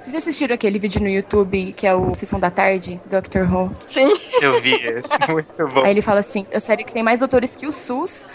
[0.00, 3.52] Vocês já assistiram aquele vídeo no YouTube que é o Sessão da Tarde, Dr.
[3.52, 3.72] Who?
[3.88, 4.08] Sim.
[4.40, 5.84] Eu vi esse, muito bom.
[5.84, 8.26] Aí ele fala assim: a série que tem mais doutores que o SUS.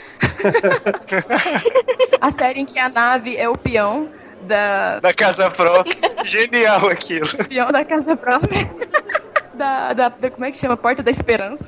[2.20, 4.10] a série em que a nave é o peão
[4.42, 5.00] da.
[5.00, 5.96] Da casa própria.
[6.26, 7.30] Genial aquilo.
[7.48, 8.70] Peão da casa própria.
[9.54, 10.76] Da, da, da, como é que chama?
[10.76, 11.68] Porta da Esperança.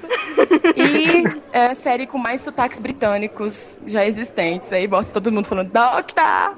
[0.75, 1.23] E
[1.53, 4.73] é a série com mais sotaques britânicos já existentes.
[4.73, 6.57] Aí mostra todo mundo falando Doctor!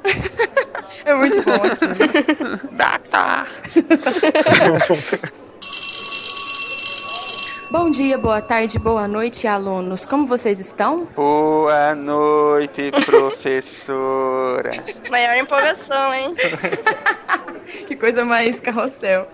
[1.05, 2.59] É muito bom aquilo.
[2.71, 3.47] Doctor!
[7.69, 10.05] Bom dia, boa tarde, boa noite, alunos.
[10.05, 11.05] Como vocês estão?
[11.13, 14.71] Boa noite, professora.
[15.11, 16.33] Maior empolgação, hein?
[17.85, 19.27] que coisa mais carrossel.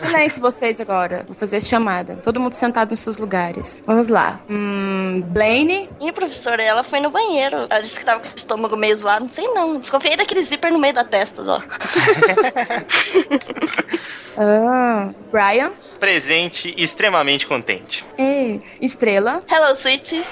[0.00, 1.24] Silêncio vocês agora.
[1.26, 2.16] Vou fazer chamada.
[2.16, 3.82] Todo mundo sentado nos seus lugares.
[3.86, 4.40] Vamos lá.
[4.48, 5.88] Hum, Blaine?
[6.00, 7.66] Ih, professora, ela foi no banheiro.
[7.68, 9.22] Ela disse que tava com o estômago meio zoado.
[9.22, 9.78] Não sei não.
[9.78, 11.60] Desconfiei daquele zíper no meio da testa, ó.
[14.38, 15.72] ah, Brian?
[15.98, 18.04] Presente e extremamente contente.
[18.18, 19.42] Ei, Estrela?
[19.50, 20.22] Hello, sweetie.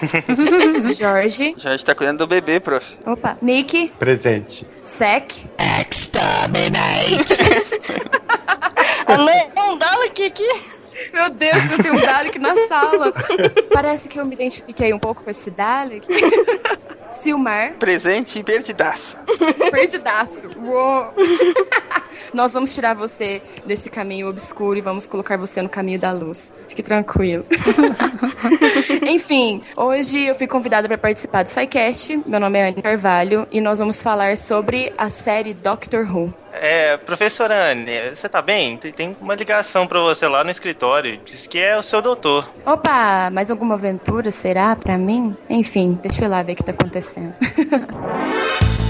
[0.98, 1.54] Jorge?
[1.58, 2.96] Jorge tá cuidando do bebê, prof.
[3.06, 3.36] Opa.
[3.40, 3.92] Nick?
[3.98, 4.66] Presente.
[4.80, 5.44] Sec?
[5.80, 7.24] Exterminate!
[9.54, 10.48] não, dá aqui, aqui.
[11.12, 13.12] Meu Deus, eu tenho um Dalek na sala.
[13.72, 16.06] Parece que eu me identifiquei um pouco com esse Dalek.
[17.10, 17.74] Silmar.
[17.74, 19.16] Presente e perdidaço.
[19.70, 20.50] Perdidaço.
[20.58, 21.14] Uou.
[22.32, 26.52] Nós vamos tirar você desse caminho obscuro e vamos colocar você no caminho da luz.
[26.66, 27.44] Fique tranquilo.
[29.06, 32.22] Enfim, hoje eu fui convidada para participar do SciCast.
[32.26, 36.32] Meu nome é Anne Carvalho e nós vamos falar sobre a série Doctor Who.
[36.52, 38.76] É, professora Anne, você tá bem?
[38.76, 41.20] Tem uma ligação para você lá no escritório.
[41.24, 42.48] Diz que é o seu doutor.
[42.64, 45.36] Opa, mais alguma aventura será para mim?
[45.50, 47.34] Enfim, deixa eu lá ver o que tá acontecendo.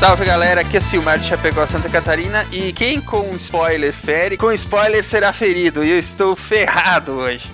[0.00, 4.50] Salve galera, aqui é Silmar de Chapecó, Santa Catarina e quem com spoiler fere, com
[4.50, 7.50] spoiler será ferido e eu estou ferrado hoje.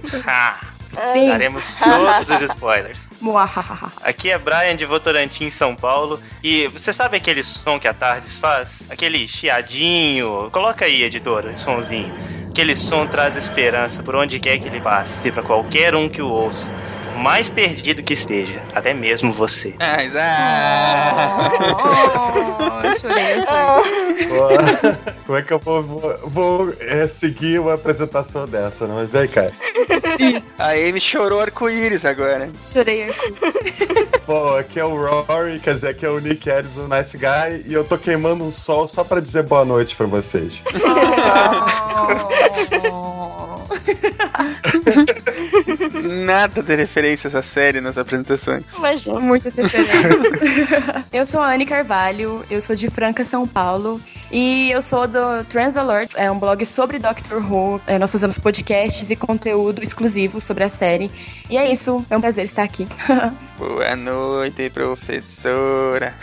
[0.80, 1.28] Sim.
[1.28, 3.10] Daremos todos os spoilers.
[4.00, 6.18] Aqui é Brian de Votorantim, São Paulo.
[6.42, 8.84] E você sabe aquele som que a Tardes faz?
[8.88, 10.48] Aquele chiadinho.
[10.50, 12.12] Coloca aí, editora, sonzinho.
[12.48, 16.28] Aquele som traz esperança por onde quer que ele passe, para qualquer um que o
[16.30, 16.72] ouça.
[17.04, 19.74] Por mais perdido que esteja, até mesmo você.
[19.78, 21.50] Mas, ah,
[22.60, 23.42] Oh, eu chorei.
[25.26, 28.94] Como é que eu vou, vou, vou, é, seguir uma apresentação dessa, né?
[28.94, 29.50] Mas vem cá.
[30.58, 32.50] A Amy chorou arco-íris agora.
[32.64, 33.04] Chorei.
[33.04, 34.12] arco-íris.
[34.26, 37.64] Bom, aqui é o Rory, quer dizer, aqui é o Nick Harris, o Nice Guy,
[37.66, 40.62] e eu tô queimando um sol só pra dizer boa noite pra vocês.
[42.92, 43.21] Oh.
[46.24, 48.64] Nada de referência a essa série nas apresentações.
[48.76, 49.20] Imagina.
[49.20, 51.04] Muitas referências.
[51.12, 54.00] eu sou a Anne Carvalho, eu sou de Franca, São Paulo.
[54.30, 57.80] E eu sou do Transalert, é um blog sobre Doctor Who.
[57.86, 61.10] É, nós fazemos podcasts e conteúdo exclusivo sobre a série.
[61.50, 62.86] E é isso, é um prazer estar aqui.
[63.58, 66.14] Boa noite, professora.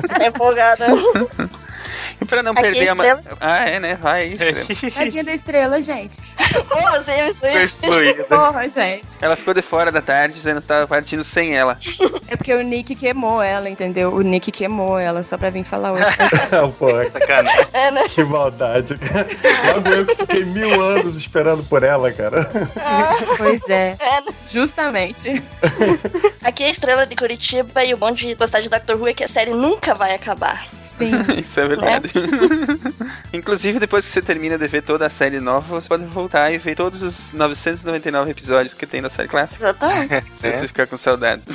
[0.00, 0.86] Você tá empolgada.
[2.20, 2.94] E pra não Aqui perder é a.
[2.94, 3.04] ma-.
[3.40, 3.94] Ah, é, né?
[3.96, 4.34] Vai.
[4.94, 6.20] Tadinha da estrela, gente.
[6.42, 8.24] Me Foi excluída.
[8.24, 9.18] Porra, gente.
[9.20, 11.78] Ela ficou de fora da tarde dizendo que estava partindo sem ela.
[12.28, 14.12] É porque o Nick queimou ela, entendeu?
[14.14, 16.04] O Nick queimou ela só pra vir falar hoje.
[16.78, 17.64] Pô, Sacanagem.
[17.72, 18.02] É, né?
[18.08, 18.98] que maldade.
[19.74, 22.50] Logo eu que fiquei mil anos esperando por ela, cara.
[23.36, 24.32] pois é, É, né?
[24.46, 25.42] justamente.
[26.42, 29.14] Aqui é a Estrela de Curitiba e o bom de gostar de Doctor Who é
[29.14, 30.66] que a série nunca vai acabar.
[30.80, 31.12] Sim.
[31.38, 32.12] Isso é verdade.
[33.32, 36.58] Inclusive, depois que você termina de ver toda a série nova, você pode voltar e
[36.58, 39.64] ver todos os 999 episódios que tem da série clássica.
[39.64, 40.24] Exatamente.
[40.32, 41.42] Se você ficar com saudade.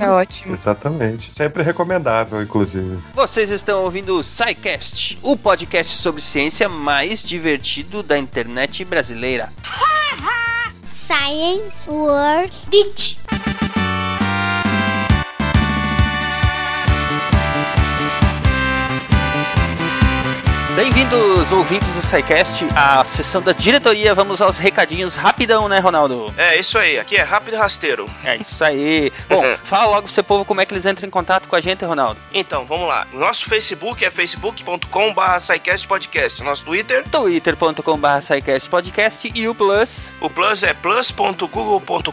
[0.00, 0.54] É ótimo.
[0.54, 1.32] Exatamente.
[1.32, 2.98] Sempre recomendável, inclusive.
[3.14, 9.50] Vocês estão ouvindo o SciCast, o podcast sobre ciência mais divertido da internet brasileira.
[11.06, 13.18] Science World Beach.
[20.76, 24.14] Bem-vindos, ouvintes do SciCast, à sessão da diretoria.
[24.14, 26.30] Vamos aos recadinhos rapidão, né, Ronaldo?
[26.36, 26.98] É, isso aí.
[26.98, 28.06] Aqui é rápido e rasteiro.
[28.22, 29.10] É isso aí.
[29.26, 31.62] Bom, fala logo pro seu povo como é que eles entram em contato com a
[31.62, 32.20] gente, Ronaldo.
[32.30, 33.06] Então, vamos lá.
[33.14, 35.22] Nosso Facebook é facebook.com.br
[35.88, 36.42] podcast.
[36.42, 42.12] Nosso Twitter, twitter.com.br podcast e o Plus, o plus é plus.google.com.br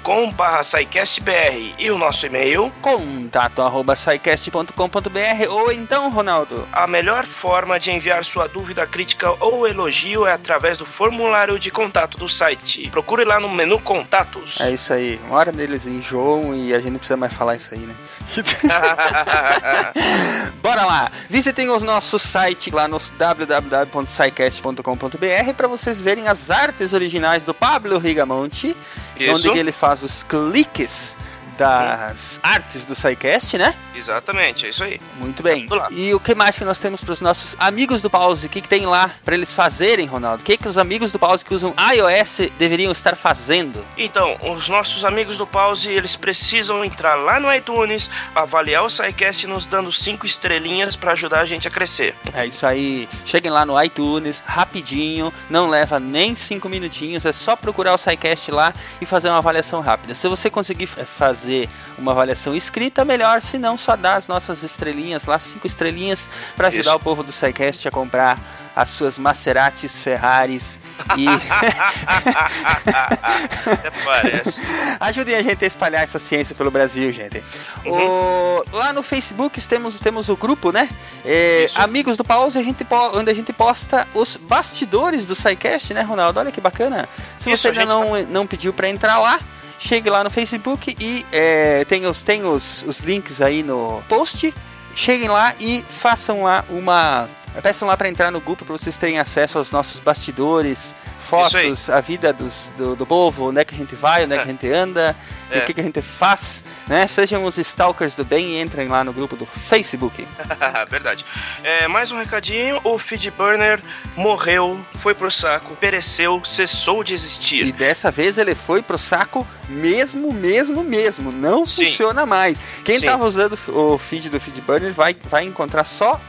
[1.78, 8.24] E o nosso e-mail, contato arroba scicast.com.br ou então, Ronaldo, a melhor forma de enviar
[8.24, 12.88] sua dúvida, crítica ou elogio é através do formulário de contato do site.
[12.90, 14.62] Procure lá no menu Contatos.
[14.62, 15.20] É isso aí.
[15.26, 17.96] Uma hora deles enjoam e a gente não precisa mais falar isso aí, né?
[20.62, 21.12] Bora lá!
[21.28, 27.98] Visitem o nosso site lá no www.scicast.com.br para vocês verem as artes originais do Pablo
[27.98, 28.78] Rigamonte,
[29.20, 29.50] Isso.
[29.50, 31.16] onde ele faz os cliques
[31.58, 33.76] das artes do SciCast, né?
[33.96, 35.00] Exatamente, é isso aí.
[35.18, 35.68] Muito bem.
[35.92, 38.48] E o que mais que nós temos para os nossos amigos do Pause?
[38.48, 40.42] O que, que tem lá para eles fazerem, Ronaldo?
[40.42, 43.86] O que, que os amigos do Pause que usam iOS deveriam estar fazendo?
[43.98, 49.48] Então, os nossos amigos do Pause, eles precisam entrar lá no iTunes, avaliar o SciCast
[49.48, 52.16] nos dando cinco estrelinhas para ajudar a gente a crescer.
[52.34, 53.08] É isso aí.
[53.26, 58.52] Cheguem lá no iTunes, rapidinho, não leva nem cinco minutinhos, é só procurar o SciCast
[58.52, 60.16] lá e fazer uma avaliação rápida.
[60.16, 61.06] Se você conseguir eh,
[61.44, 66.30] fazer uma avaliação escrita, melhor, se não, só dá as nossas estrelinhas lá, cinco estrelinhas,
[66.56, 66.96] para ajudar Isso.
[66.96, 68.40] o povo do SciCast a comprar
[68.76, 70.80] as suas Maseratis, Ferraris
[71.16, 71.28] e
[73.72, 74.62] Até parece.
[75.00, 77.44] Ajudem a gente a espalhar essa ciência pelo Brasil, gente.
[77.86, 80.90] O- lá no Facebook temos, temos o grupo, né?
[81.24, 81.68] É.
[81.76, 86.40] Amigos do Pause, a gente onde a gente posta os bastidores do SciCast, né, Ronaldo?
[86.40, 87.08] Olha que bacana.
[87.38, 89.40] Se Isso, você ainda gente não, não pediu para entrar lá,
[89.84, 94.54] chegue lá no Facebook e é, tem, os, tem os, os links aí no post.
[94.96, 97.28] Cheguem lá e façam lá uma.
[97.62, 100.96] Peçam lá para entrar no grupo para vocês terem acesso aos nossos bastidores.
[101.24, 104.38] Fotos, a vida dos, do, do povo, onde é que a gente vai, onde é,
[104.38, 105.16] que a gente anda,
[105.52, 105.60] e É.
[105.60, 107.08] o que, que a gente faz, né?
[107.08, 110.28] Sejam os stalkers do bem e entrem lá no grupo do Facebook.
[110.90, 111.26] Verdade.
[111.64, 113.82] É, mais um recadinho: o Feedburner
[114.16, 117.72] morreu, foi pro saco, pereceu, cessou de E existir.
[117.72, 121.32] dessa vez ele foi pro saco mesmo, mesmo, mesmo.
[121.32, 121.86] Não Sim.
[121.86, 122.62] funciona mais.
[122.84, 123.06] Quem Sim.
[123.06, 126.20] tava usando o feed do Feedburner vai, vai encontrar só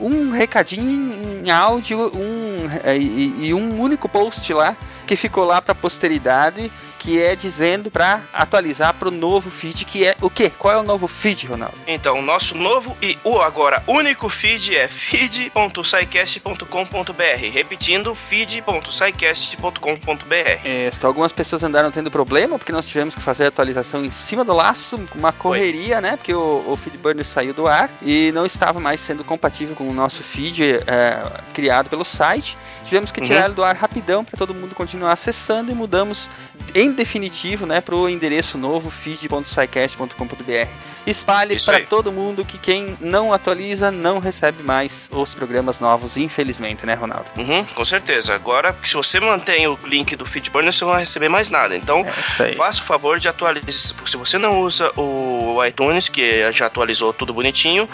[0.00, 4.76] um recadinho em áudio um, é, e, e um único post lá
[5.06, 10.14] que ficou lá pra posteridade, que é dizendo pra atualizar pro novo feed, que é
[10.22, 10.50] o quê?
[10.58, 11.74] Qual é o novo feed, Ronaldo?
[11.86, 17.50] Então, o nosso novo e o agora único feed é feed.sicast.com.br.
[17.52, 20.60] Repetindo, feed.sicast.com.br.
[20.64, 24.42] É, algumas pessoas andaram tendo problema porque nós tivemos que fazer a atualização em cima
[24.44, 26.16] do laço, com uma correria, né?
[26.16, 29.92] Porque o, o Feedburner saiu do ar e não estava mais sendo compatível com o
[29.92, 31.18] nosso feed é,
[31.52, 32.56] criado pelo site.
[32.84, 33.44] Tivemos que tirar Uhum.
[33.46, 36.28] ele do ar rapidão para todo mundo continuar acessando e mudamos
[36.74, 40.68] em definitivo, né, para o endereço novo feed.sicast.com.br.
[41.06, 46.86] Espalhe para todo mundo que quem não atualiza não recebe mais os programas novos, infelizmente,
[46.86, 47.30] né, Ronaldo?
[47.36, 48.34] Uhum, com certeza.
[48.34, 51.76] Agora, se você mantém o link do Feedburner, você não vai receber mais nada.
[51.76, 52.06] Então,
[52.40, 53.70] É faça o favor de atualizar.
[54.06, 57.86] Se você não usa o iTunes, que já atualizou tudo bonitinho,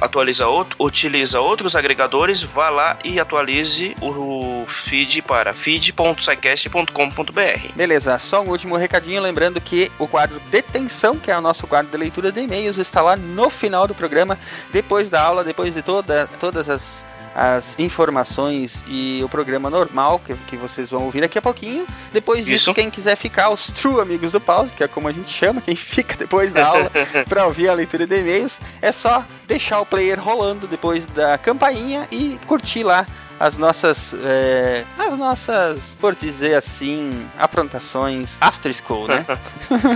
[0.00, 7.72] atualiza outro, utiliza outros agregadores, vá lá e atualize o feed para feed.sicast.com.br.
[7.74, 11.90] Beleza, só um último recadinho, lembrando que o quadro Detenção, que é o nosso quadro
[11.90, 14.38] de leitura de e-mails, está lá no final do programa,
[14.72, 17.04] depois da aula, depois de toda, todas as,
[17.34, 21.86] as informações e o programa normal que, que vocês vão ouvir daqui a pouquinho.
[22.12, 22.74] Depois disso, Isso.
[22.74, 25.74] quem quiser ficar, os true amigos do pause, que é como a gente chama, quem
[25.76, 26.90] fica depois da aula
[27.28, 32.06] para ouvir a leitura de e-mails, é só deixar o player rolando depois da campainha
[32.10, 33.06] e curtir lá
[33.44, 39.26] as nossas, é, as nossas, por dizer assim, aprontações after school, né?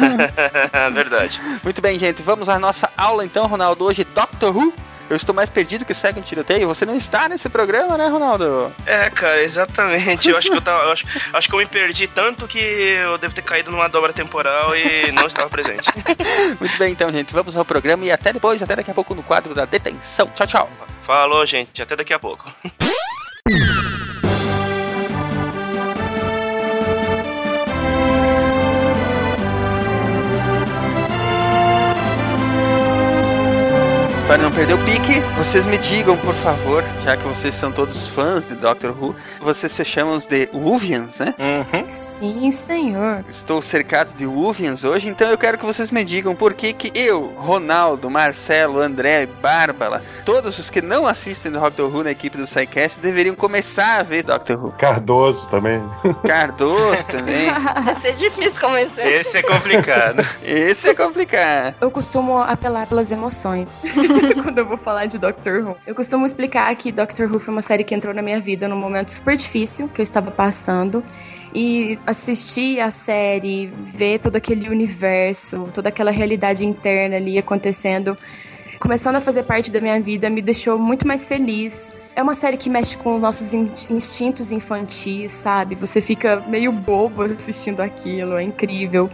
[0.93, 1.41] Verdade.
[1.65, 3.87] Muito bem, gente, vamos à nossa aula então, Ronaldo.
[3.87, 4.75] Hoje, Doctor Who.
[5.09, 6.69] Eu estou mais perdido que segue um tiroteio.
[6.69, 8.71] Você não está nesse programa, né, Ronaldo?
[8.85, 10.29] É, cara, exatamente.
[10.29, 10.85] Eu acho que eu tava.
[10.85, 14.13] eu acho, acho que eu me perdi tanto que eu devo ter caído numa dobra
[14.13, 15.89] temporal e não estava presente.
[16.61, 19.23] Muito bem, então, gente, vamos ao programa e até depois, até daqui a pouco no
[19.23, 20.31] quadro da detenção.
[20.35, 20.71] Tchau, tchau.
[21.05, 21.81] Falou, gente.
[21.81, 22.53] Até daqui a pouco.
[34.29, 38.09] Para não perder o pique, vocês me digam, por favor, já que vocês são todos
[38.09, 41.35] fãs de Doctor Who, vocês se chamam de Wuvians, né?
[41.39, 41.89] Uhum.
[41.89, 43.25] Sim, senhor.
[43.27, 46.93] Estou cercado de Wuvians hoje, então eu quero que vocês me digam por que que
[46.95, 52.47] eu, Ronaldo, Marcelo, André, Bárbara, todos os que não assistem Doctor Who na equipe do
[52.47, 54.73] SciCast deveriam começar a ver Doctor Who.
[54.73, 55.83] Cardoso também.
[56.27, 57.49] Cardoso também.
[57.83, 59.07] Vai ser difícil convencer.
[59.07, 60.23] Esse é complicado.
[60.43, 61.77] Esse é complicado.
[61.81, 63.81] Eu costumo apelar pelas emoções
[64.43, 65.77] quando eu vou falar de Doctor Who.
[65.87, 68.77] Eu costumo explicar que Doctor Who foi uma série que entrou na minha vida num
[68.77, 71.03] momento super difícil que eu estava passando.
[71.55, 78.19] E assistir a série, ver todo aquele universo, toda aquela realidade interna ali acontecendo,
[78.79, 81.91] começando a fazer parte da minha vida, me deixou muito mais feliz.
[82.15, 85.75] É uma série que mexe com nossos in- instintos infantis, sabe?
[85.77, 89.09] Você fica meio bobo assistindo aquilo, é incrível.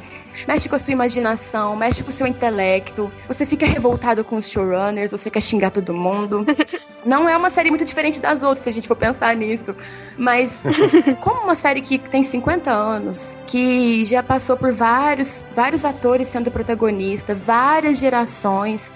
[0.46, 3.10] Mexe com a sua imaginação, mexe com o seu intelecto.
[3.28, 6.44] Você fica revoltado com os showrunners, você quer xingar todo mundo.
[7.04, 9.74] Não é uma série muito diferente das outras, se a gente for pensar nisso.
[10.16, 10.62] Mas,
[11.20, 16.50] como uma série que tem 50 anos, que já passou por vários, vários atores sendo
[16.50, 18.92] protagonista, várias gerações.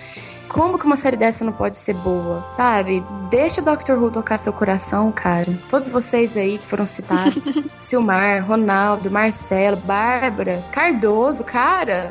[0.48, 3.04] Como que uma série dessa não pode ser boa, sabe?
[3.30, 5.58] Deixa o Doctor Who tocar seu coração, cara.
[5.68, 7.62] Todos vocês aí que foram citados.
[7.78, 12.08] Silmar, Ronaldo, Marcelo, Bárbara, Cardoso, cara.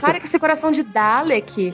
[0.00, 1.72] Para com esse coração de Dalek.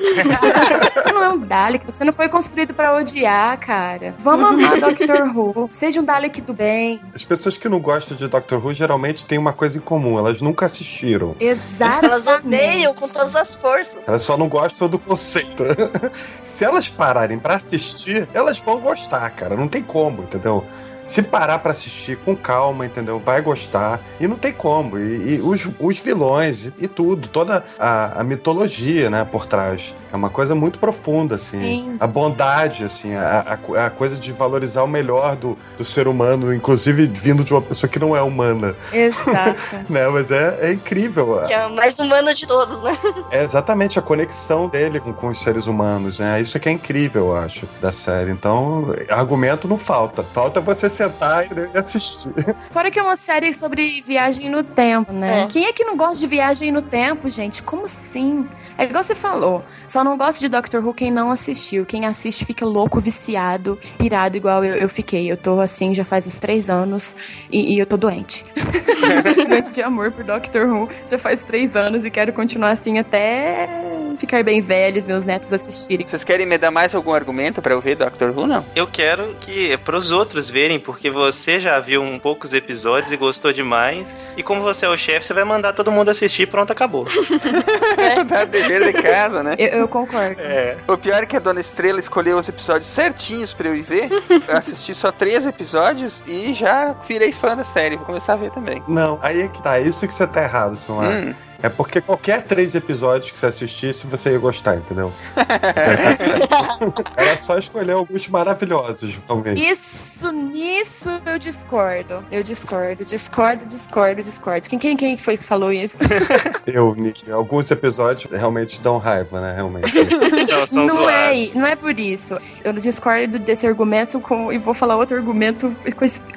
[0.95, 4.15] Você não é um Dalek, você não foi construído pra odiar, cara.
[4.19, 5.69] Vamos amar Doctor Who.
[5.71, 7.01] Seja um Dalek do bem.
[7.15, 10.41] As pessoas que não gostam de Doctor Who geralmente têm uma coisa em comum, elas
[10.41, 11.37] nunca assistiram.
[11.39, 12.07] Exato.
[12.07, 14.09] Elas odeiam com todas as forças.
[14.09, 15.65] Elas só não gostam do conceito.
[16.43, 19.57] Se elas pararem pra assistir, elas vão gostar, cara.
[19.57, 20.65] Não tem como, entendeu?
[21.05, 23.19] Se parar pra assistir com calma, entendeu?
[23.19, 24.01] Vai gostar.
[24.21, 24.99] E não tem como.
[24.99, 29.95] E, e os, os vilões e, e tudo, toda a, a mitologia, né, por trás.
[30.13, 31.59] É uma coisa muito profunda, assim.
[31.59, 31.97] Sim.
[32.01, 36.53] A bondade, assim, a, a a coisa de valorizar o melhor do, do ser humano,
[36.53, 39.59] inclusive vindo de uma pessoa que não é humana, Exato.
[39.89, 40.09] né?
[40.09, 41.43] Mas é, é incrível.
[41.47, 42.99] Que é o mais humano de todos, né?
[43.31, 46.41] É exatamente a conexão dele com, com os seres humanos, né?
[46.41, 48.31] Isso que é incrível, eu acho, da série.
[48.31, 50.25] Então, argumento não falta.
[50.33, 52.31] Falta você sentar e assistir.
[52.71, 55.43] Fora que é uma série sobre viagem no tempo, né?
[55.43, 55.47] É.
[55.47, 57.63] Quem é que não gosta de viagem no tempo, gente?
[57.63, 58.49] Como assim?
[58.77, 59.65] É igual você falou.
[59.87, 61.87] Só não gosta de Doctor Who quem não assistiu.
[61.87, 65.31] Quem assiste fica louco, viciado, pirado, igual eu, eu fiquei.
[65.31, 67.17] Eu tô assim já faz uns três anos
[67.51, 68.45] e, e eu tô doente.
[69.49, 74.00] doente de amor por Doctor Who já faz três anos e quero continuar assim até
[74.21, 76.07] ficar bem velhos, meus netos assistirem.
[76.07, 78.65] Vocês querem me dar mais algum argumento pra eu ver Doctor Who, não?
[78.77, 83.53] Eu quero que pros outros verem, porque você já viu um poucos episódios e gostou
[83.53, 84.17] demais.
[84.37, 87.07] E como você é o chefe, você vai mandar todo mundo assistir e pronto, acabou.
[88.29, 89.55] Dá dever de casa, né?
[89.59, 90.41] Eu, eu concordo.
[90.41, 90.77] É.
[90.87, 94.11] O pior é que a Dona Estrela escolheu os episódios certinhos pra eu ir ver.
[94.49, 97.97] Eu assisti só três episódios e já virei fã da série.
[97.97, 98.83] Vou começar a ver também.
[98.87, 99.81] Não, aí é que tá.
[99.81, 101.11] Isso que você tá errado, Silmar.
[101.11, 101.50] Hum.
[101.63, 105.13] É porque qualquer três episódios que você assistisse, você ia gostar, entendeu?
[107.17, 109.59] Era só escolher alguns maravilhosos, talvez.
[109.59, 112.25] Isso, nisso eu discordo.
[112.31, 114.69] Eu discordo, discordo, discordo, discordo.
[114.69, 115.99] Quem, quem, quem foi que falou isso?
[116.67, 119.55] Eu, Nick, alguns episódios realmente dão raiva, né?
[119.55, 119.91] Realmente.
[120.51, 121.51] São, são não, zoados.
[121.51, 122.37] é, não é por isso.
[122.65, 125.75] Eu discordo desse argumento com, e vou falar outro argumento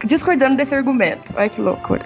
[0.03, 1.34] discordando desse argumento.
[1.36, 2.01] Olha que loucura.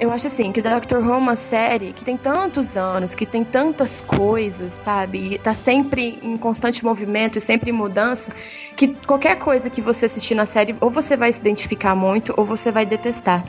[0.00, 3.24] Eu acho assim, que o Doctor Who é uma série que tem tantos anos, que
[3.24, 5.34] tem tantas coisas, sabe?
[5.34, 8.34] E tá sempre em constante movimento e sempre em mudança,
[8.76, 12.44] que qualquer coisa que você assistir na série, ou você vai se identificar muito, ou
[12.44, 13.44] você vai detestar.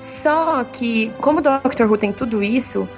[0.00, 2.88] Só que, como o Doctor Who tem tudo isso,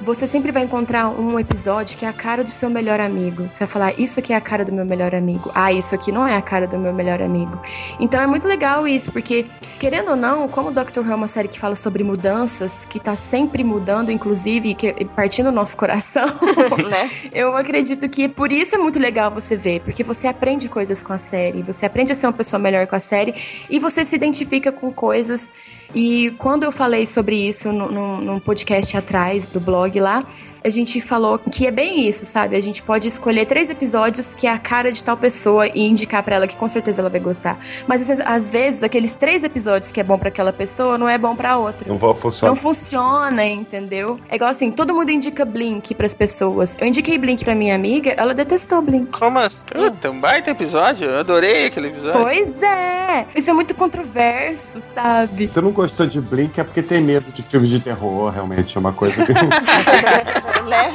[0.00, 3.48] você sempre vai encontrar um episódio que é a cara do seu melhor amigo.
[3.52, 5.50] Você vai falar, isso aqui é a cara do meu melhor amigo.
[5.54, 7.60] Ah, isso aqui não é a cara do meu melhor amigo.
[7.98, 9.46] Então é muito legal isso, porque,
[9.78, 12.98] querendo ou não, como o Doctor Who é uma série que fala sobre mudanças, que
[12.98, 16.26] tá sempre mudando, inclusive, que, partindo do nosso coração,
[16.88, 17.10] né?
[17.32, 21.12] eu acredito que por isso é muito legal você ver, porque você aprende coisas com
[21.12, 23.34] a série, você aprende a ser uma pessoa melhor com a série
[23.68, 25.52] e você se identifica com coisas.
[25.94, 30.22] E quando eu falei sobre isso no- num podcast atrás do blog lá,
[30.64, 32.56] a gente falou que é bem isso, sabe?
[32.56, 36.22] A gente pode escolher três episódios que é a cara de tal pessoa e indicar
[36.22, 37.58] pra ela que com certeza ela vai gostar.
[37.86, 41.34] Mas às vezes, aqueles três episódios que é bom pra aquela pessoa não é bom
[41.34, 41.88] pra outra.
[41.88, 42.50] Não vou funcionar.
[42.50, 44.18] Não funciona, entendeu?
[44.28, 46.76] É igual assim, todo mundo indica Blink pras pessoas.
[46.80, 49.18] Eu indiquei Blink pra minha amiga, ela detestou Blink.
[49.18, 49.70] Como assim?
[49.70, 51.08] Puta, um baita episódio.
[51.08, 52.20] Eu adorei aquele episódio.
[52.20, 53.26] Pois é!
[53.34, 55.46] Isso é muito controverso, sabe?
[55.46, 58.76] Se você não gostou de Blink é porque tem medo de filmes de terror, realmente.
[58.76, 59.32] É uma coisa que.
[60.70, 60.94] né?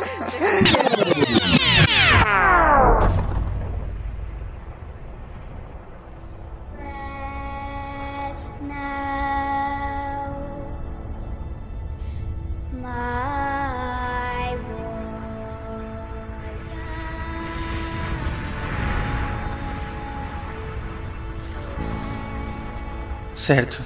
[23.36, 23.84] Certo.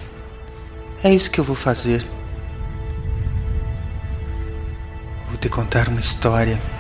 [1.04, 2.19] É isso que eu vou fazer.
[5.40, 6.79] Te contar uma história.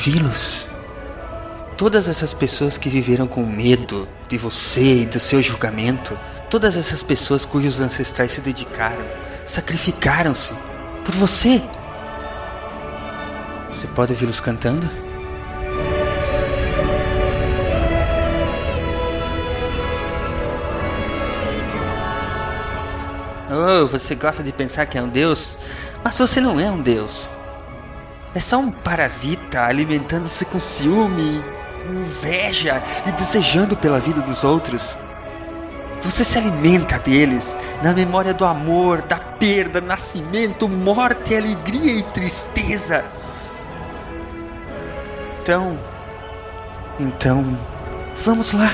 [0.00, 0.66] Ouvi-los.
[1.76, 7.02] Todas essas pessoas que viveram com medo de você e do seu julgamento, todas essas
[7.02, 9.04] pessoas cujos ancestrais se dedicaram,
[9.44, 10.54] sacrificaram-se
[11.04, 11.62] por você.
[13.68, 14.88] Você pode ouvi-los cantando?
[23.50, 25.52] Oh, você gosta de pensar que é um deus?
[26.02, 27.28] Mas você não é um deus.
[28.34, 31.42] É só um parasita alimentando-se com ciúme,
[31.88, 34.94] inveja e desejando pela vida dos outros.
[36.04, 43.04] Você se alimenta deles na memória do amor, da perda, nascimento, morte, alegria e tristeza.
[45.42, 45.78] Então,
[47.00, 47.58] então,
[48.24, 48.70] vamos lá.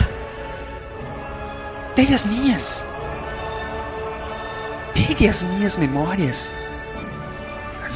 [1.94, 2.84] Pegue as minhas.
[4.92, 6.52] Pegue as minhas memórias.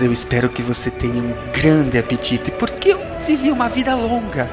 [0.02, 4.50] Eu espero que você tenha um grande apetite, porque eu vivi uma vida longa.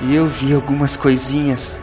[0.00, 1.78] E eu vi algumas coisinhas.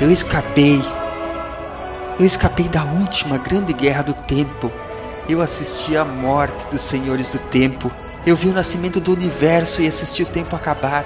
[0.00, 0.82] Eu escapei.
[2.20, 4.70] Eu escapei da última grande guerra do tempo.
[5.26, 7.90] Eu assisti à morte dos senhores do tempo.
[8.26, 11.04] Eu vi o nascimento do universo e assisti o tempo acabar.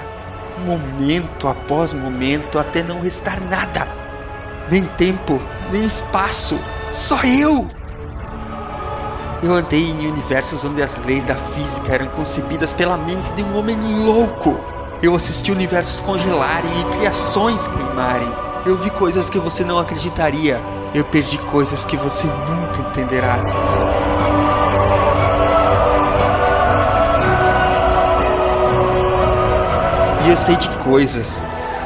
[0.65, 3.85] Momento após momento, até não restar nada.
[4.71, 6.57] Nem tempo, nem espaço.
[6.91, 7.67] Só eu!
[9.43, 13.57] Eu andei em universos onde as leis da física eram concebidas pela mente de um
[13.57, 14.57] homem louco.
[15.01, 18.31] Eu assisti universos congelarem e criações queimarem.
[18.65, 20.61] Eu vi coisas que você não acreditaria.
[20.93, 23.88] Eu perdi coisas que você nunca entenderá.
[30.29, 31.43] E eu sei de coisas,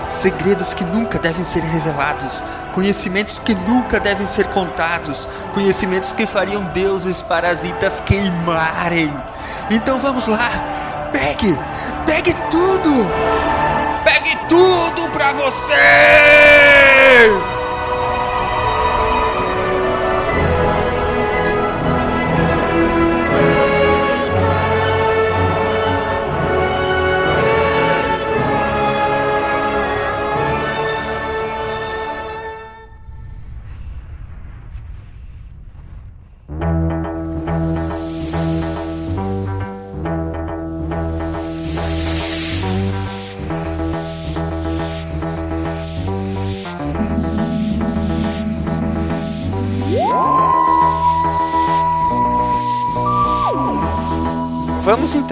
[0.10, 6.62] segredos que nunca devem ser revelados, conhecimentos que nunca devem ser contados, conhecimentos que fariam
[6.74, 9.14] deuses parasitas queimarem.
[9.72, 10.50] Então vamos lá,
[11.14, 11.58] pegue,
[12.06, 13.08] pegue tudo,
[14.04, 15.80] pegue tudo pra você!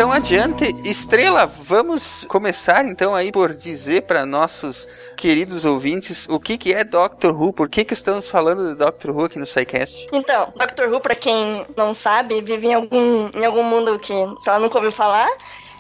[0.02, 0.66] Então adiante.
[0.84, 6.84] Estrela, vamos começar então aí por dizer para nossos queridos ouvintes o que, que é
[6.84, 10.08] Doctor Who, por que, que estamos falando de Doctor Who aqui no SciCast.
[10.12, 14.52] Então, Doctor Who, pra quem não sabe, vive em algum, em algum mundo que, sei
[14.52, 15.30] lá, nunca ouviu falar.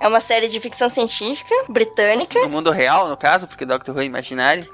[0.01, 2.39] É uma série de ficção científica britânica.
[2.39, 4.67] No mundo real, no caso, porque Doctor Who é imaginário.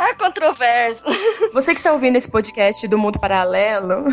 [0.00, 1.04] ah, controverso.
[1.52, 4.04] Você que tá ouvindo esse podcast do mundo paralelo.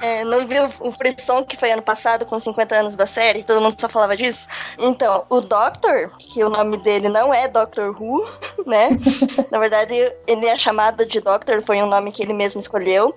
[0.00, 3.42] É, não viu o frisson que foi ano passado com 50 anos da série?
[3.42, 4.46] Todo mundo só falava disso?
[4.78, 8.24] Então, o Doctor, que o nome dele não é Doctor Who,
[8.66, 8.90] né?
[9.50, 9.94] Na verdade,
[10.26, 13.14] ele é chamado de Doctor, foi um nome que ele mesmo escolheu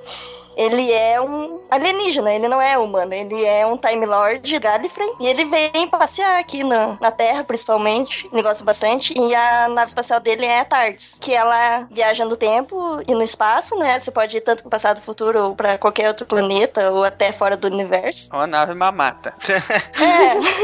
[0.57, 5.27] ele é um alienígena, ele não é humano, ele é um Time Lord Gallifrey e
[5.27, 10.19] ele vem passear aqui na, na Terra, principalmente, ele gosta bastante, e a nave espacial
[10.19, 12.75] dele é a TARDIS, que ela viaja no tempo
[13.07, 13.99] e no espaço, né?
[13.99, 17.55] Você pode ir tanto pro passado, futuro, ou pra qualquer outro planeta, ou até fora
[17.55, 18.29] do universo.
[18.33, 19.33] Uma nave mamata.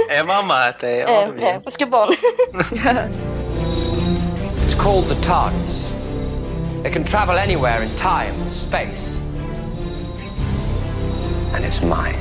[0.08, 1.46] É, É mamata, é, é, óbvio.
[1.46, 2.16] é, mas que bom, né?
[4.66, 5.94] It's called the TARDIS.
[6.84, 9.20] It can travel anywhere in time and space.
[11.56, 12.18] And it's mine.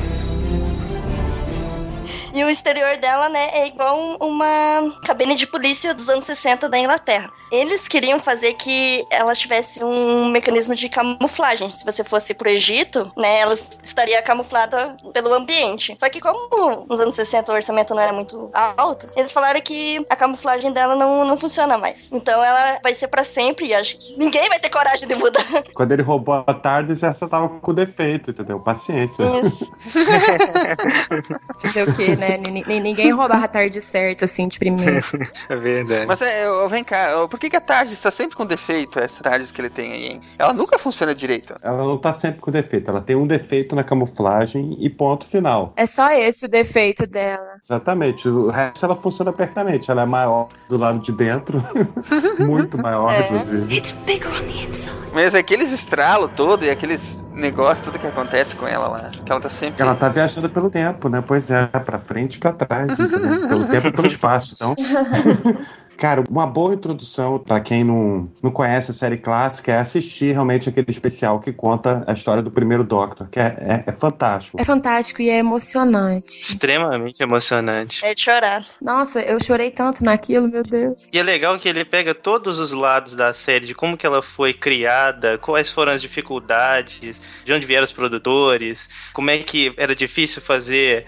[2.32, 6.68] E o exterior dela, né, é igual um- uma cabine de polícia dos anos 60
[6.68, 7.30] da Inglaterra.
[7.54, 11.70] Eles queriam fazer que ela tivesse um mecanismo de camuflagem.
[11.74, 15.96] Se você fosse pro Egito, né, ela estaria camuflada pelo ambiente.
[15.98, 20.04] Só que como nos anos 60 o orçamento não era muito alto, eles falaram que
[20.10, 22.10] a camuflagem dela não, não funciona mais.
[22.12, 25.44] Então ela vai ser pra sempre e acho que ninguém vai ter coragem de mudar.
[25.74, 28.58] Quando ele roubou a Tardes, essa tava com defeito, entendeu?
[28.60, 29.22] Paciência.
[29.42, 29.72] Isso.
[31.60, 32.36] Fazer o quê, né?
[32.38, 35.04] Ni- Ninguém roubava a tarde certa, assim, de primeiro.
[35.48, 36.06] É verdade.
[36.06, 39.22] Mas é, ô, vem cá, por que que, a TARDIS tá sempre com defeito, essa
[39.22, 40.20] TARDIS que ele tem aí, hein?
[40.38, 41.54] Ela nunca funciona direito.
[41.62, 45.72] Ela não tá sempre com defeito, ela tem um defeito na camuflagem e ponto final.
[45.76, 47.56] É só esse o defeito dela.
[47.62, 49.90] Exatamente, o resto ela funciona perfeitamente.
[49.90, 51.62] Ela é maior do lado de dentro,
[52.40, 53.26] muito maior, É.
[53.26, 53.76] inclusive.
[53.76, 54.94] It's bigger on the inside.
[55.12, 59.40] Mas aqueles estralos todo e aqueles negócios, tudo que acontece com ela lá, que ela
[59.40, 59.82] tá sempre...
[59.82, 61.22] Ela tá viajando pelo tempo, né?
[61.26, 63.48] Pois é, pra frente e pra trás, entendeu?
[63.48, 64.54] pelo tempo e pelo espaço.
[64.54, 64.74] Então,
[65.96, 70.68] Cara, uma boa introdução pra quem não, não conhece a série clássica é assistir realmente
[70.68, 74.60] aquele especial que conta a história do primeiro Doctor, que é, é, é fantástico.
[74.60, 76.28] É fantástico e é emocionante.
[76.28, 78.04] Extremamente emocionante.
[78.04, 78.62] É de chorar.
[78.80, 81.08] Nossa, eu chorei tanto naquilo, meu Deus.
[81.12, 84.22] E é legal que ele pega todos os lados da série, de como que ela
[84.22, 89.94] foi criada, quais foram as dificuldades, de onde vieram os produtores, como é que era
[89.94, 91.06] difícil fazer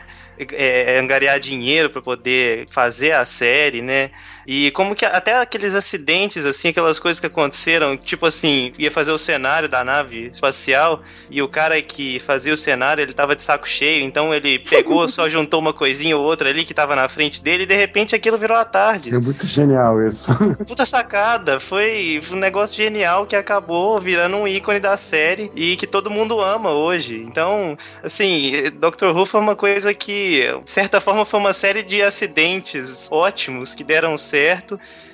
[0.53, 4.11] é, angariar dinheiro para poder fazer a série, né?
[4.47, 9.11] E como que até aqueles acidentes, assim, aquelas coisas que aconteceram, tipo assim, ia fazer
[9.11, 13.43] o cenário da nave espacial e o cara que fazia o cenário, ele tava de
[13.43, 17.09] saco cheio, então ele pegou, só juntou uma coisinha ou outra ali que tava na
[17.09, 19.13] frente dele e de repente aquilo virou a tarde.
[19.13, 20.33] É muito genial isso.
[20.65, 25.87] Puta sacada, foi um negócio genial que acabou virando um ícone da série e que
[25.87, 27.17] todo mundo ama hoje.
[27.17, 32.01] Então, assim, Doctor Who foi uma coisa que, de certa forma, foi uma série de
[32.01, 34.36] acidentes ótimos que deram certo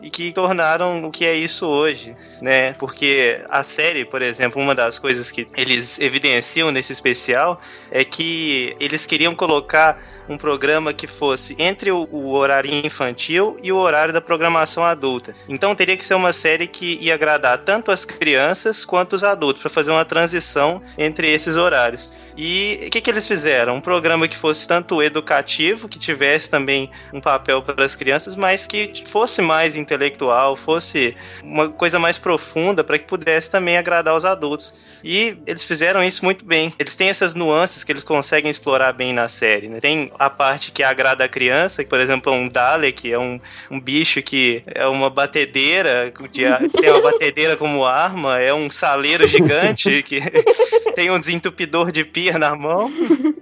[0.03, 2.73] e que tornaram o que é isso hoje, né?
[2.75, 8.75] Porque a série, por exemplo, uma das coisas que eles evidenciam nesse especial é que
[8.81, 14.13] eles queriam colocar um programa que fosse entre o, o, horário infantil e o horário
[14.13, 15.35] da programação adulta.
[15.49, 19.63] Então teria que ser uma série que ia agradar tanto as crianças quanto os adultos,
[19.63, 22.13] para fazer uma transição entre esses horários.
[22.37, 23.77] E o que, que eles fizeram?
[23.77, 28.67] Um programa que fosse tanto educativo, que tivesse também um papel para as crianças, mas
[28.67, 34.25] que fosse mais intelectual, fosse uma coisa mais profunda, para que pudesse também agradar os
[34.25, 34.75] adultos.
[35.05, 36.73] E eles fizeram isso muito bem.
[36.79, 39.69] Eles têm essas nuances que eles conseguem explorar bem na série.
[39.69, 39.81] Né?
[39.81, 43.81] Tem a parte que agrada a criança, que, por exemplo, um Dalek é um, um
[43.81, 46.43] bicho que é uma batedeira, de,
[46.81, 50.21] tem uma batedeira como arma, é um saleiro gigante que
[50.95, 52.91] tem um desentupidor de pia na mão.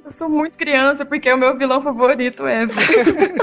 [0.04, 2.66] Eu sou muito criança porque o meu vilão favorito é.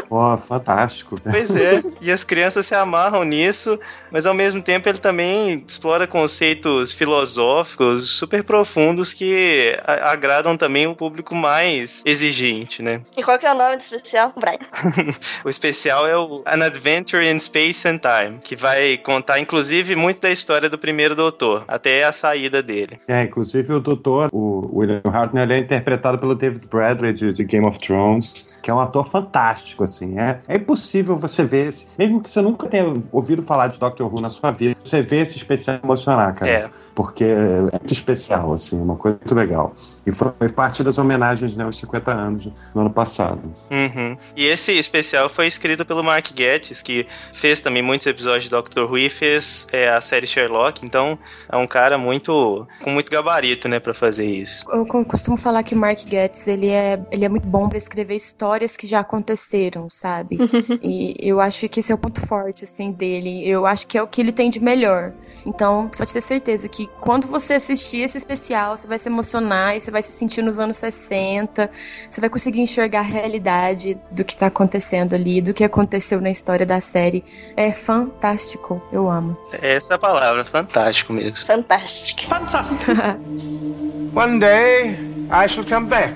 [0.08, 1.20] Pô, fantástico.
[1.22, 3.80] Pois é, e as crianças se amarram nisso,
[4.12, 10.96] mas ao mesmo tempo ele também explora conceitos filosóficos super profundos que agradam também o
[10.96, 13.02] público mais exigente, né?
[13.16, 14.60] E qual que é o nome do especial, Brian?
[15.44, 20.22] o especial é o An Adventure in Space and Time, que vai contar inclusive muito
[20.22, 22.98] da história do primeiro doutor, até a saída dele.
[23.08, 27.44] É, inclusive o doutor, o William Hartnell, ele é interpretado pelo David Bradley de, de
[27.44, 30.20] Game of Thrones, que é um ator fantástico, assim.
[30.20, 31.88] É, é impossível você ver esse.
[31.98, 35.22] Mesmo que você nunca tenha ouvido falar de Doctor Who na sua vida, você vê
[35.22, 36.52] esse especial emocionar, cara.
[36.52, 36.70] É.
[36.98, 39.76] Porque é muito especial, assim, uma coisa muito legal.
[40.08, 43.54] E foi parte das homenagens, né, aos 50 anos no ano passado.
[43.70, 44.16] Uhum.
[44.38, 48.90] E esse especial foi escrito pelo Mark Gettis, que fez também muitos episódios de Doctor
[48.90, 50.86] Who e fez é, a série Sherlock.
[50.86, 54.66] Então, é um cara muito com muito gabarito, né, para fazer isso.
[54.72, 58.16] Eu costumo falar que o Mark Gettis, ele é, ele é muito bom para escrever
[58.16, 60.38] histórias que já aconteceram, sabe?
[60.82, 63.46] e eu acho que esse é o ponto forte, assim, dele.
[63.46, 65.12] Eu acho que é o que ele tem de melhor.
[65.46, 69.76] Então, você pode ter certeza que quando você assistir esse especial, você vai se emocionar
[69.76, 71.70] e você vai se sentir nos anos 60.
[72.10, 76.30] Você vai conseguir enxergar a realidade do que tá acontecendo ali, do que aconteceu na
[76.30, 77.24] história da série.
[77.56, 78.82] É fantástico.
[78.92, 79.38] Eu amo.
[79.62, 81.38] Essa é a palavra, fantástico mesmo.
[81.46, 82.30] Fantástico.
[82.30, 82.88] Fantastic.
[84.16, 84.98] One day
[85.30, 86.16] I shall come back.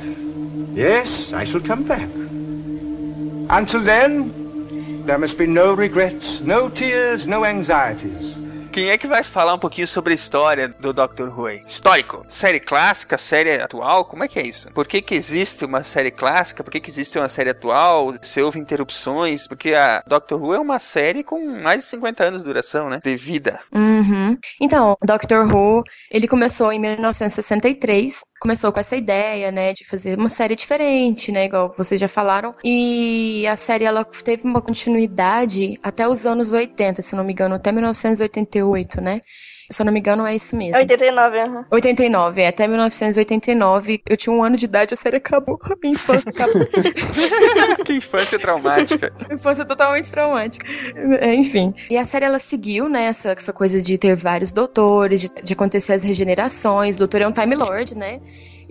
[0.74, 2.08] Yes, I shall come back.
[3.50, 8.40] Until then, there must be no regrets, no tears, no anxieties.
[8.71, 11.49] Quem é que vai falar um pouquinho sobre a história do Doctor Who?
[11.67, 12.25] Histórico?
[12.29, 13.17] Série clássica?
[13.17, 14.05] Série atual?
[14.05, 14.71] Como é que é isso?
[14.71, 16.63] Por que que existe uma série clássica?
[16.63, 18.13] Por que que existe uma série atual?
[18.21, 19.45] Se houve interrupções?
[19.45, 23.01] Porque a Doctor Who é uma série com mais de 50 anos de duração, né?
[23.03, 23.60] De vida.
[23.73, 24.38] Uhum.
[24.62, 28.21] Então, Doctor Who, ele começou em 1963.
[28.41, 32.51] Começou com essa ideia, né, de fazer uma série diferente, né, igual vocês já falaram.
[32.63, 37.54] E a série, ela teve uma continuidade até os anos 80, se não me engano,
[37.54, 39.21] até 1988, né?
[39.71, 40.77] Se eu não me engano, é isso mesmo.
[40.77, 41.65] 89, aham.
[41.71, 44.01] 89, é, até 1989.
[44.07, 45.60] Eu tinha um ano de idade, a série acabou.
[45.63, 46.65] A minha infância acabou.
[47.86, 49.13] que infância traumática.
[49.31, 50.65] infância totalmente traumática.
[51.19, 51.73] É, enfim.
[51.89, 55.53] E a série, ela seguiu, né, essa, essa coisa de ter vários doutores, de, de
[55.53, 56.95] acontecer as regenerações.
[56.97, 58.19] O doutor é um Time Lord, né?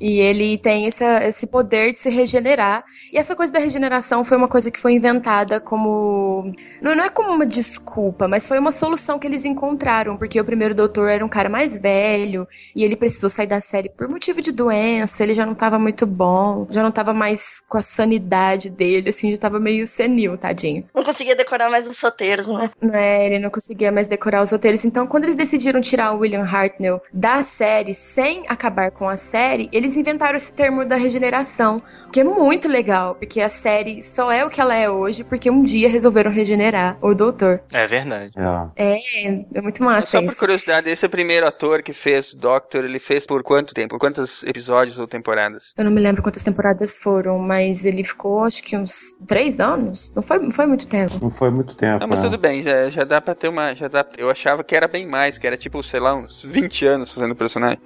[0.01, 2.83] E ele tem essa, esse poder de se regenerar.
[3.13, 6.53] E essa coisa da regeneração foi uma coisa que foi inventada como.
[6.81, 10.17] Não, não é como uma desculpa, mas foi uma solução que eles encontraram.
[10.17, 13.91] Porque o primeiro doutor era um cara mais velho e ele precisou sair da série
[13.91, 15.23] por motivo de doença.
[15.23, 19.31] Ele já não tava muito bom, já não tava mais com a sanidade dele, assim,
[19.31, 20.85] já tava meio senil, tadinho.
[20.95, 22.71] Não conseguia decorar mais os roteiros, né?
[22.93, 24.85] É, ele não conseguia mais decorar os roteiros.
[24.85, 29.69] Então, quando eles decidiram tirar o William Hartnell da série sem acabar com a série,
[29.73, 34.31] eles inventaram esse termo da regeneração, o que é muito legal, porque a série só
[34.31, 37.61] é o que ela é hoje porque um dia resolveram regenerar o doutor.
[37.73, 38.33] É verdade.
[38.77, 38.95] É.
[38.95, 40.39] É, é muito massa Só por isso.
[40.39, 43.91] curiosidade, esse primeiro ator que fez Doctor, ele fez por quanto tempo?
[43.91, 45.73] Por quantos episódios ou temporadas?
[45.77, 50.13] Eu não me lembro quantas temporadas foram, mas ele ficou acho que uns três anos.
[50.15, 51.19] Não foi, não foi muito tempo.
[51.21, 52.01] Não foi muito tempo.
[52.01, 52.29] Não, mas né?
[52.29, 53.75] tudo bem, já, já dá pra ter uma.
[53.75, 56.87] Já dá, eu achava que era bem mais, que era tipo, sei lá, uns 20
[56.87, 57.81] anos fazendo o personagem.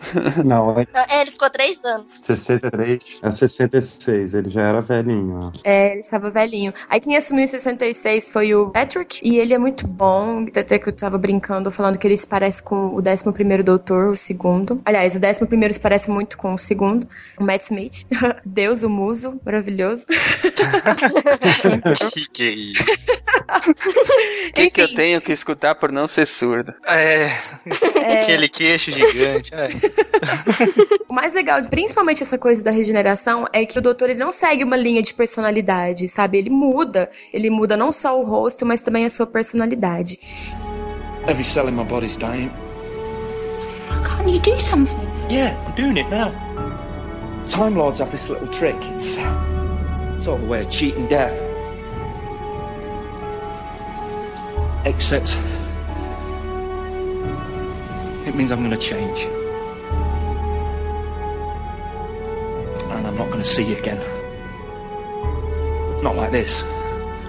[0.45, 1.94] Não, é Não, é, ele ficou três anos.
[2.05, 5.53] 63, é 66, ele já era velhinho.
[5.63, 6.73] É, ele estava velhinho.
[6.89, 10.45] Aí quem assumiu em 66 foi o Patrick, e ele é muito bom.
[10.57, 14.17] Até que eu tava brincando, falando que ele se parece com o 11 Doutor, o
[14.17, 14.81] segundo.
[14.85, 17.07] Aliás, o 11 se parece muito com o segundo,
[17.39, 18.07] o Matt Smith.
[18.45, 20.07] Deus, o muso, maravilhoso.
[22.13, 22.85] que que é isso?
[24.49, 26.75] O que, que eu tenho que escutar por não ser surdo?
[26.87, 27.31] É,
[28.23, 29.53] aquele queixo gigante.
[29.55, 29.71] ai.
[31.09, 34.65] O mais legal, principalmente essa coisa da regeneração, é que o doutor ele não segue
[34.65, 36.39] uma linha de personalidade, sabe?
[36.39, 37.11] Ele muda.
[37.31, 40.19] Ele muda não só o rosto, mas também a sua personalidade.
[41.29, 42.51] Every cell in my body's dying.
[44.03, 44.97] Can't you do something?
[45.29, 46.33] Yeah, I'm doing it now.
[47.51, 48.77] Time Lords have this little trick.
[48.95, 49.17] It's
[50.25, 51.39] sort of a way of cheating death.
[54.87, 55.37] Except
[58.27, 59.29] it means I'm gonna change.
[62.91, 63.99] And I'm not gonna see you again.
[66.03, 66.65] Not like this.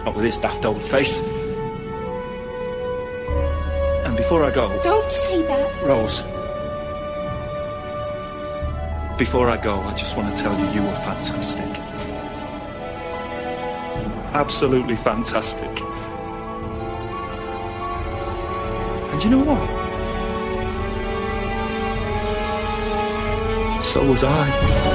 [0.04, 1.20] Not with this daft old face.
[4.06, 5.84] And before I go, Don't say that.
[5.84, 6.22] Rose.
[9.18, 11.64] Before I go, I just want to tell you you were fantastic.
[14.34, 15.72] Absolutely fantastic.
[19.12, 19.86] And you know what?
[23.82, 24.95] So was I.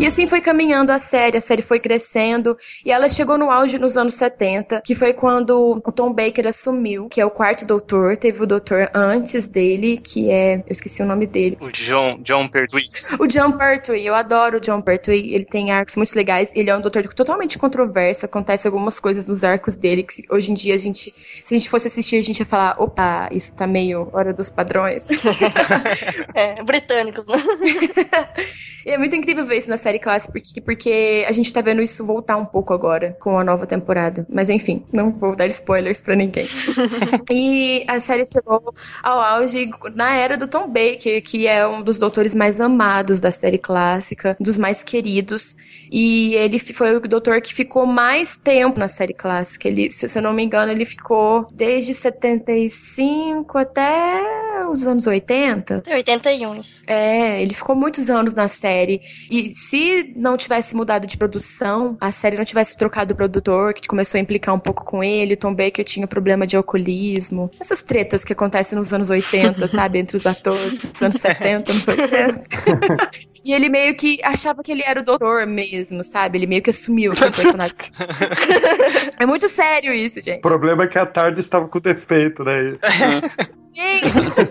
[0.00, 3.78] E assim foi caminhando a série, a série foi crescendo, e ela chegou no auge
[3.78, 8.16] nos anos 70, que foi quando o Tom Baker assumiu, que é o quarto doutor,
[8.16, 12.48] teve o doutor antes dele, que é, eu esqueci o nome dele, O John, John
[12.48, 12.88] Pertwee.
[13.18, 16.74] o John Pertwee, eu adoro o John Pertwee, ele tem arcos muito legais, ele é
[16.74, 20.78] um doutor totalmente controverso, acontece algumas coisas nos arcos dele que hoje em dia a
[20.78, 21.12] gente,
[21.44, 24.48] se a gente fosse assistir, a gente ia falar, opa, isso tá meio hora dos
[24.48, 25.06] padrões.
[26.34, 27.36] É, britânicos, né?
[28.84, 31.82] E é muito incrível ver isso na série clássica, porque, porque a gente tá vendo
[31.82, 34.26] isso voltar um pouco agora, com a nova temporada.
[34.28, 36.46] Mas enfim, não vou dar spoilers pra ninguém.
[37.30, 41.98] e a série chegou ao auge na era do Tom Baker, que é um dos
[41.98, 45.56] doutores mais amados da série clássica, dos mais queridos.
[45.92, 49.66] E ele foi o doutor que ficou mais tempo na série clássica.
[49.66, 55.82] Ele, se eu não me engano, ele ficou desde 75 até os anos 80.
[55.82, 56.82] Tem 81 isso.
[56.86, 59.00] É, ele ficou muitos anos na série.
[59.30, 63.88] E se não tivesse mudado de produção, a série não tivesse trocado o produtor, que
[63.88, 67.50] começou a implicar um pouco com ele, o Tom Baker tinha problema de alcoolismo.
[67.60, 69.98] Essas tretas que acontecem nos anos 80, sabe?
[69.98, 72.42] Entre os atores, nos anos 70, anos 80.
[73.44, 76.38] E ele meio que achava que ele era o doutor mesmo, sabe?
[76.38, 77.74] Ele meio que assumiu que o personagem.
[79.18, 80.38] é muito sério isso, gente.
[80.38, 82.76] O problema é que a tarde estava com defeito, né?
[83.72, 84.00] Sim.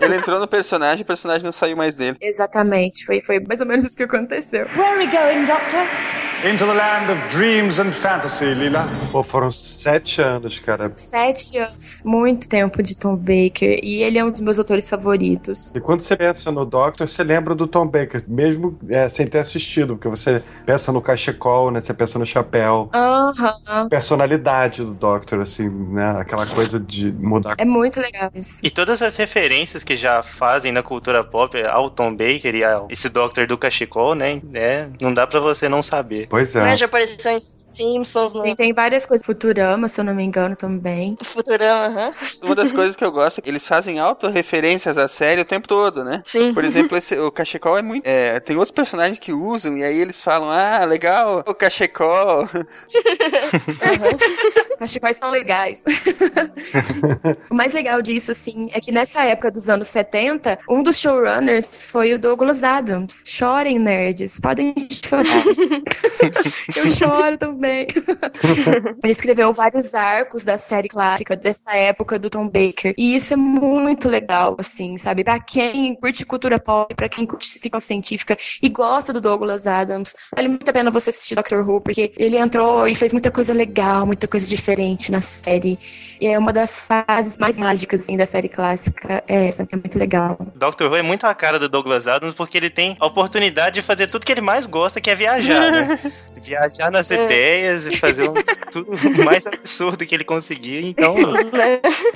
[0.02, 2.16] Ele entrou no personagem e o personagem não saiu mais dele.
[2.20, 4.66] Exatamente, foi, foi mais ou menos isso que aconteceu.
[4.76, 6.29] Where are we going, Doctor?
[6.42, 8.88] Into the land of dreams and fantasy, Lila.
[9.12, 10.90] Pô, foram sete anos, cara.
[10.94, 15.70] Sete anos, muito tempo de Tom Baker, e ele é um dos meus autores favoritos.
[15.74, 19.40] E quando você pensa no Doctor, você lembra do Tom Baker, mesmo é, sem ter
[19.40, 21.78] assistido, porque você pensa no cachecol, né?
[21.78, 22.88] Você pensa no chapéu.
[22.94, 23.90] Aham.
[23.90, 26.20] Personalidade do Doctor, assim, né?
[26.20, 27.56] Aquela coisa de mudar.
[27.58, 28.60] É muito legal isso.
[28.62, 32.82] E todas as referências que já fazem na cultura pop ao Tom Baker e a
[32.88, 34.40] esse Doctor do Cachecol, né?
[34.54, 36.29] É, não dá pra você não saber.
[36.30, 36.72] Pois Né?
[36.72, 36.76] é.
[36.76, 39.26] Já apareceu em Simpsons, no Tem, tem várias coisas.
[39.26, 41.18] Futurama, se eu não me engano, também.
[41.24, 42.14] Futurama, aham.
[42.44, 45.66] Uma das coisas que eu gosto é que eles fazem autorreferências à série o tempo
[45.66, 46.22] todo, né?
[46.24, 46.54] Sim.
[46.54, 48.06] Por exemplo, esse- o Cachecol é muito.
[48.06, 52.48] é, tem outros personagens que usam, e aí eles falam, ah, legal, o Cachecol.
[54.78, 55.82] Cachecóis são legais.
[57.50, 61.84] o mais legal disso, assim, é que nessa época dos anos 70, um dos showrunners
[61.90, 63.24] foi o Douglas Adams.
[63.26, 64.38] Chorem, nerds.
[64.40, 65.24] Podem chorar.
[66.76, 67.86] Eu choro também.
[69.02, 72.94] Ele escreveu vários arcos da série clássica dessa época do Tom Baker.
[72.96, 75.24] E isso é muito legal, assim, sabe?
[75.24, 80.14] Pra quem curte cultura pop, pra quem curte ficção científica e gosta do Douglas Adams,
[80.34, 83.52] vale muito a pena você assistir Doctor Who, porque ele entrou e fez muita coisa
[83.52, 85.78] legal, muita coisa diferente na série.
[86.20, 89.24] E é uma das fases mais mágicas, assim, da série clássica.
[89.26, 90.38] É essa, que é muito legal.
[90.54, 93.82] Doctor Who é muito a cara do Douglas Adams porque ele tem a oportunidade de
[93.82, 95.98] fazer tudo que ele mais gosta, que é viajar, né?
[96.42, 97.22] Viajar nas É.
[97.24, 98.34] ideias e fazer um-
[98.72, 100.84] tudo o mais absurdo que ele conseguir.
[100.86, 101.14] Então,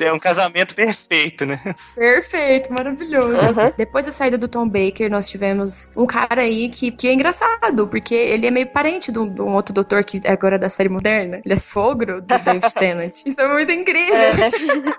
[0.00, 1.60] é um casamento perfeito, né?
[1.94, 3.36] Perfeito, maravilhoso.
[3.76, 7.86] Depois da saída do Tom Baker, nós tivemos um cara aí que, que é engraçado,
[7.88, 10.68] porque ele é meio parente de um, de um outro doutor que é agora da
[10.70, 11.40] série moderna.
[11.44, 13.14] Ele é sogro do David Tennant.
[13.26, 14.16] Isso é muito incrível.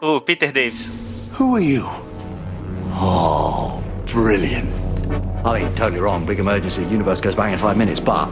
[0.01, 0.93] O Peter Davidson.
[1.39, 1.89] Who are you?
[3.01, 3.81] Oh,
[4.13, 4.67] brilliant.
[5.43, 6.25] I mean, totally wrong.
[6.25, 6.81] Big emergency.
[6.81, 8.27] Universe goes bang in five minutes, but.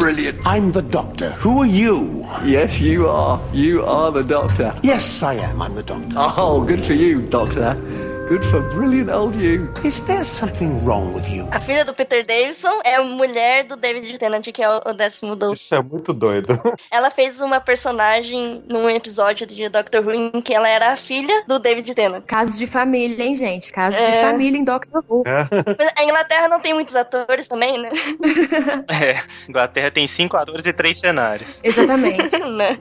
[0.00, 0.40] Brilliant.
[0.46, 1.32] I'm the Doctor.
[1.32, 2.26] Who are you?
[2.42, 3.38] Yes, you are.
[3.52, 4.74] You are the Doctor.
[4.82, 5.60] Yes, I am.
[5.60, 6.14] I'm the Doctor.
[6.16, 7.76] Oh, good for you, Doctor.
[8.30, 9.68] Good for brilliant old you.
[9.82, 11.48] Is there something wrong with you?
[11.50, 15.34] A filha do Peter Davidson é a mulher do David Tennant, que é o, décimo
[15.34, 15.54] doutor.
[15.54, 16.56] Isso é muito doido.
[16.92, 21.42] Ela fez uma personagem num episódio de Doctor Who em que ela era a filha
[21.48, 22.22] do David Tennant.
[22.24, 23.72] Casos de família, hein, gente?
[23.72, 24.22] Casos de É.
[24.22, 25.24] família em Doctor Who.
[25.76, 27.90] Mas A Inglaterra não tem muitos atores também, né?
[28.88, 31.58] É, Inglaterra tem cinco atores e três cenários.
[31.64, 32.38] Exatamente.
[32.46, 32.78] né?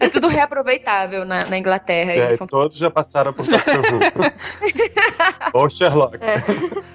[0.00, 2.12] É tudo reaproveitável na, na Inglaterra.
[2.12, 4.00] É, são todos já passaram por Doctor Who.
[5.54, 6.18] Ou Sherlock.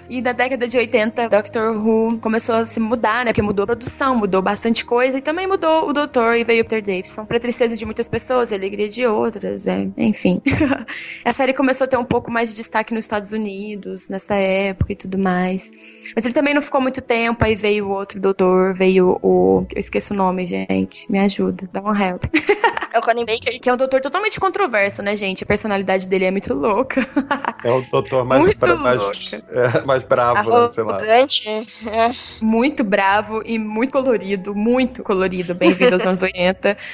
[0.10, 3.32] E na década de 80, Doctor Who começou a se mudar, né?
[3.32, 6.66] Porque mudou a produção, mudou bastante coisa e também mudou o doutor e veio o
[6.66, 7.26] Peter Davison.
[7.26, 10.42] Pra tristeza de muitas pessoas alegria de outras, é, enfim.
[11.24, 14.94] a série começou a ter um pouco mais de destaque nos Estados Unidos, nessa época
[14.94, 15.72] e tudo mais.
[16.16, 19.66] Mas ele também não ficou muito tempo, aí veio o outro doutor, veio o...
[19.74, 21.10] Eu esqueço o nome, gente.
[21.12, 22.24] Me ajuda, dá um help.
[22.92, 23.60] É o Colin Baker.
[23.60, 25.44] Que é um doutor totalmente controverso, né, gente?
[25.44, 27.06] A personalidade dele é muito louca.
[27.62, 30.68] É o doutor mais, Muito bra- mais, é, mais bravo, né?
[30.70, 31.06] Sei lá.
[31.06, 32.16] É.
[32.40, 35.54] Muito bravo e muito colorido, muito colorido.
[35.54, 36.78] Bem-vindo aos anos 80.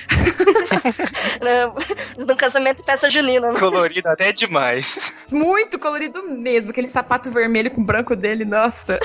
[2.17, 3.51] No, no casamento e festa junina.
[3.51, 3.59] né?
[3.59, 5.13] Colorido até demais.
[5.31, 6.71] Muito colorido mesmo.
[6.71, 8.97] Aquele sapato vermelho com branco dele, nossa.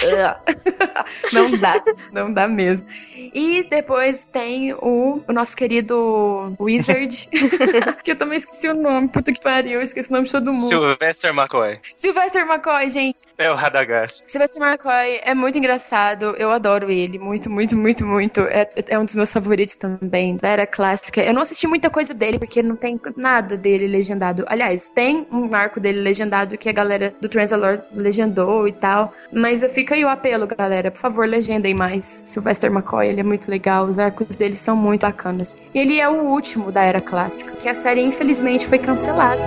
[1.33, 2.87] não dá, não dá mesmo.
[3.35, 6.55] E depois tem o, o nosso querido
[6.95, 7.29] Wizard,
[8.03, 9.09] que eu também esqueci o nome.
[9.09, 10.69] Puta que pariu, eu esqueci o nome de todo mundo.
[10.69, 11.79] Sylvester McCoy.
[11.97, 13.23] Sylvester McCoy, gente.
[13.39, 14.25] É o Radagast.
[14.27, 18.41] Sylvester McCoy é muito engraçado, eu adoro ele, muito, muito, muito, muito.
[18.43, 21.23] É, é um dos meus favoritos também, da era clássica.
[21.23, 24.45] Eu não assisti muita coisa dele, porque não tem nada dele legendado.
[24.49, 29.65] Aliás, tem um arco dele legendado que a galera do Transalor legendou e tal, mas
[29.73, 32.25] fica aí o apelo, galera, por favor, legendem mais.
[32.27, 35.57] Sylvester McCoy, ele é muito legal, os arcos dele são muito bacanas.
[35.75, 39.43] E ele é o último da era clássica, que a série infelizmente foi cancelada.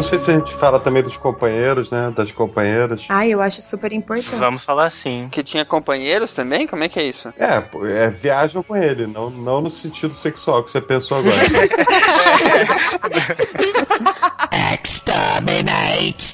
[0.00, 2.10] Não sei se a gente fala também dos companheiros, né?
[2.16, 3.04] Das companheiras.
[3.10, 4.34] Ai, eu acho super importante.
[4.36, 5.28] Vamos falar assim.
[5.30, 6.66] Que tinha companheiros também?
[6.66, 7.28] Como é que é isso?
[7.38, 11.36] É, é, viajam com ele, não, não no sentido sexual que você pensou agora.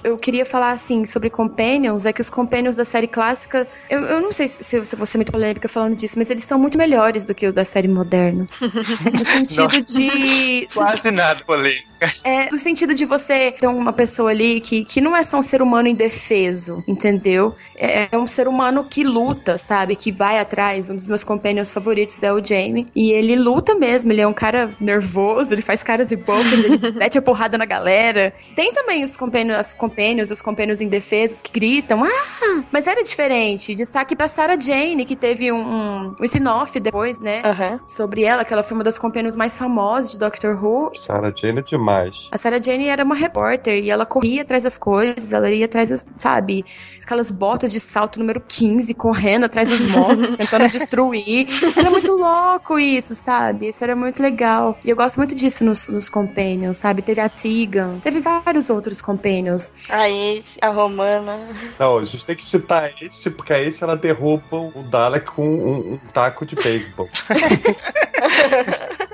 [0.04, 4.20] Eu queria falar assim sobre Companions, é que os Companions da série clássica, eu, eu
[4.20, 6.78] não sei se, se eu vou ser muito polêmica falando disso, mas eles são muito
[6.78, 8.46] melhores do que os da série moderna.
[8.60, 9.82] No sentido Nossa.
[9.82, 10.68] de.
[10.74, 11.86] Quase nada polêmica.
[12.22, 15.42] É, no sentido de você ter uma pessoa ali que, que não é só um
[15.42, 17.54] ser humano indefeso, entendeu?
[17.74, 19.96] É, é um ser humano que luta, sabe?
[19.96, 20.90] Que vai atrás.
[20.90, 22.86] Um dos meus companions favoritos é o Jamie.
[22.94, 26.78] E ele luta mesmo, ele é um cara nervoso, ele faz caras e bocas, ele
[26.96, 28.34] mete a porrada na galera.
[28.54, 33.74] Tem também os as companions compênios, os compênios indefesos que gritam, ah, mas era diferente.
[33.74, 37.42] Destaque pra Sarah Jane, que teve um, um, um spin-off depois, né?
[37.84, 40.92] Sobre ela, que ela foi uma das compênios mais famosas de Doctor Who.
[40.94, 42.28] Sarah Jane é demais.
[42.30, 45.88] A Sarah Jane era uma repórter e ela corria atrás das coisas, ela ia atrás
[45.88, 46.64] das, sabe,
[47.02, 51.46] aquelas botas de salto número 15, correndo atrás dos monstros, tentando destruir.
[51.76, 53.68] Era muito louco isso, sabe?
[53.68, 54.78] Isso era muito legal.
[54.84, 57.02] E eu gosto muito disso nos, nos Companions, sabe?
[57.02, 59.72] Teve a Tegan, teve vários outros Companions.
[59.88, 61.38] A esse, a Romana.
[61.78, 65.46] Não, a gente tem que citar esse, porque a esse ela derruba o Dalek com
[65.48, 67.08] um, um taco de beisebol.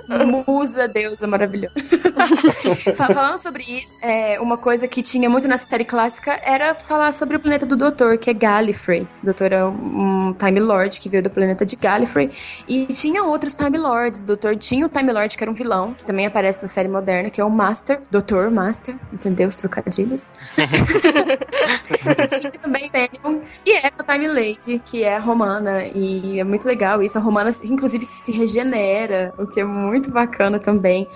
[0.47, 1.75] Musa deusa maravilhosa.
[2.95, 7.13] Fa- Falando sobre isso, é, uma coisa que tinha muito na série clássica era falar
[7.13, 9.03] sobre o planeta do Doutor, que é Gallifrey.
[9.23, 12.31] O Doutor é um Time Lord que veio do planeta de Gallifrey.
[12.69, 14.23] E tinha outros Time Lords.
[14.23, 16.89] O Doutor tinha o Time Lord, que era um vilão, que também aparece na série
[16.89, 18.01] moderna, que é o Master.
[18.11, 18.95] Doutor Master.
[19.13, 20.33] Entendeu os trocadilhos?
[20.59, 25.85] E tinha também Penion, que é a Time Lady, que é a Romana.
[25.95, 27.19] E é muito legal isso.
[27.19, 31.07] A Romana, inclusive, se regenera, o que é muito bacana também.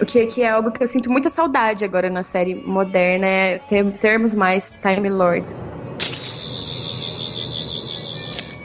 [0.00, 3.58] O que, que é algo que eu sinto muita saudade agora na série moderna, é
[3.58, 5.54] ter, termos mais Time Lords.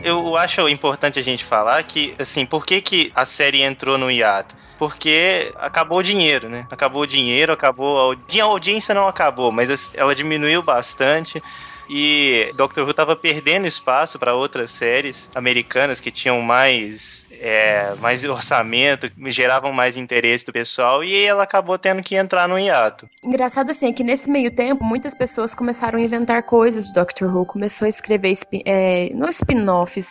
[0.03, 4.09] Eu acho importante a gente falar que, assim, por que, que a série entrou no
[4.09, 4.55] hiato?
[4.77, 6.65] Porque acabou o dinheiro, né?
[6.71, 8.11] Acabou o dinheiro, acabou.
[8.11, 11.41] A, a audiência não acabou, mas as- ela diminuiu bastante.
[11.87, 18.23] E Doctor Who tava perdendo espaço para outras séries americanas que tinham mais, é, mais
[18.23, 23.09] orçamento, geravam mais interesse do pessoal, e ela acabou tendo que entrar no hiato.
[23.23, 27.35] Engraçado assim, é que nesse meio tempo, muitas pessoas começaram a inventar coisas de Doctor
[27.35, 28.33] Who, começou a escrever,
[28.65, 30.07] é, não spin-offs,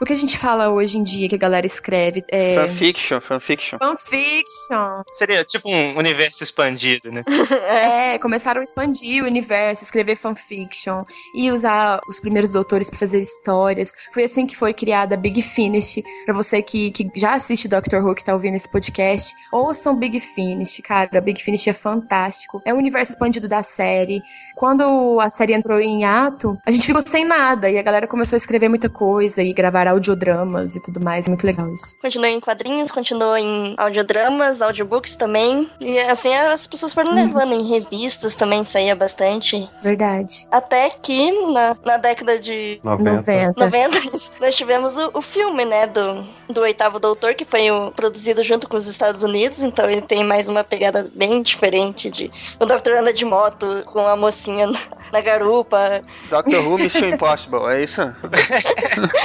[0.00, 2.22] o que a gente fala hoje em dia que a galera escreve.
[2.30, 2.54] É...
[2.54, 3.78] Fanfiction, fanfiction.
[3.78, 5.02] Fanfiction.
[5.12, 7.22] Seria tipo um universo expandido, né?
[7.70, 11.02] É, começaram a expandir o universo, escrever fanfiction
[11.34, 13.92] e usar os primeiros doutores pra fazer histórias.
[14.12, 16.02] Foi assim que foi criada a Big Finish.
[16.24, 20.18] Pra você que, que já assiste Doctor Who, que tá ouvindo esse podcast, ouçam Big
[20.20, 21.08] Finish, cara.
[21.12, 22.62] A Big Finish é fantástico.
[22.64, 24.22] É o universo expandido da série.
[24.56, 28.36] Quando a série entrou em ato, a gente ficou sem nada e a galera começou
[28.36, 31.28] a escrever muita coisa e gravar audiodramas e tudo mais.
[31.28, 31.96] Muito legal isso.
[32.00, 35.70] Continuou em quadrinhos, continuou em audiodramas, audiobooks também.
[35.80, 39.68] E assim as pessoas foram levando em revistas também, saía bastante.
[39.82, 40.46] Verdade.
[40.50, 43.54] Até que na, na década de 90.
[43.58, 47.90] 90, isso, nós tivemos o, o filme, né, do, do Oitavo Doutor, que foi o-
[47.92, 52.30] produzido junto com os Estados Unidos, então ele tem mais uma pegada bem diferente de...
[52.58, 54.78] O Doutor anda de moto com a mocinha na,
[55.12, 56.02] na garupa.
[56.28, 58.00] Doctor Who Mission Impossible, é isso?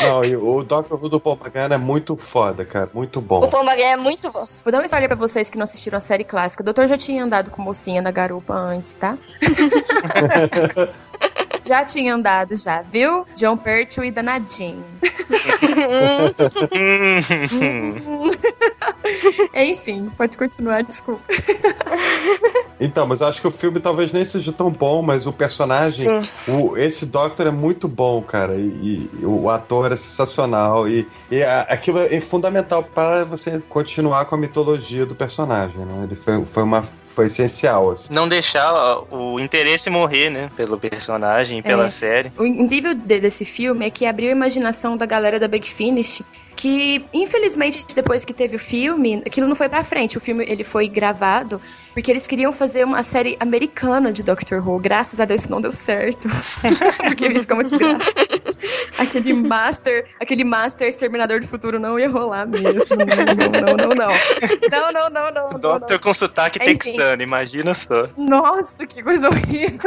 [0.02, 2.90] Não, e o Doctor Who do Paul McGann é muito foda, cara.
[2.94, 3.40] Muito bom.
[3.40, 4.48] O Paul McGann é muito bom.
[4.64, 6.62] Vou dar uma história pra vocês que não assistiram a série clássica.
[6.62, 9.18] O doutor já tinha andado com mocinha na garupa antes, tá?
[11.66, 13.26] já tinha andado, já, viu?
[13.36, 14.86] John Pertwee danadinho.
[19.54, 21.22] Enfim, pode continuar, desculpa.
[22.80, 25.94] Então, mas eu acho que o filme talvez nem seja tão bom, mas o personagem,
[26.22, 26.28] Sim.
[26.52, 28.56] o, esse Doctor é muito bom, cara.
[28.56, 30.86] E, e o ator é sensacional.
[30.88, 36.04] E, e a- aquilo é fundamental para você continuar com a mitologia do personagem, né?
[36.04, 38.10] Ele foi, foi, uma, foi essencial, assim.
[38.14, 38.74] Não deixar
[39.10, 40.50] o interesse morrer, né?
[40.58, 41.90] Pelo personagem, pela É.
[41.90, 42.34] série.
[42.38, 46.24] O incrível de- desse filme é que abriu a imaginação da galera da Big Finish.
[46.56, 50.18] Que, infelizmente, depois que teve o filme, aquilo não foi pra frente.
[50.18, 51.62] O filme ele foi gravado
[51.96, 54.80] porque eles queriam fazer uma série americana de Doctor Who.
[54.80, 56.28] Graças a Deus isso não deu certo.
[57.08, 58.12] porque ia ficar uma desgraça.
[59.00, 62.98] aquele Master, aquele Master Exterminador do Futuro não ia rolar mesmo.
[62.98, 64.08] Não, não, não, não, não.
[64.70, 65.48] Não, não, não, não.
[65.48, 66.92] não, Doctor com sotaque Enfim.
[66.92, 68.10] texano, imagina só.
[68.18, 69.80] nossa, que coisa horrível.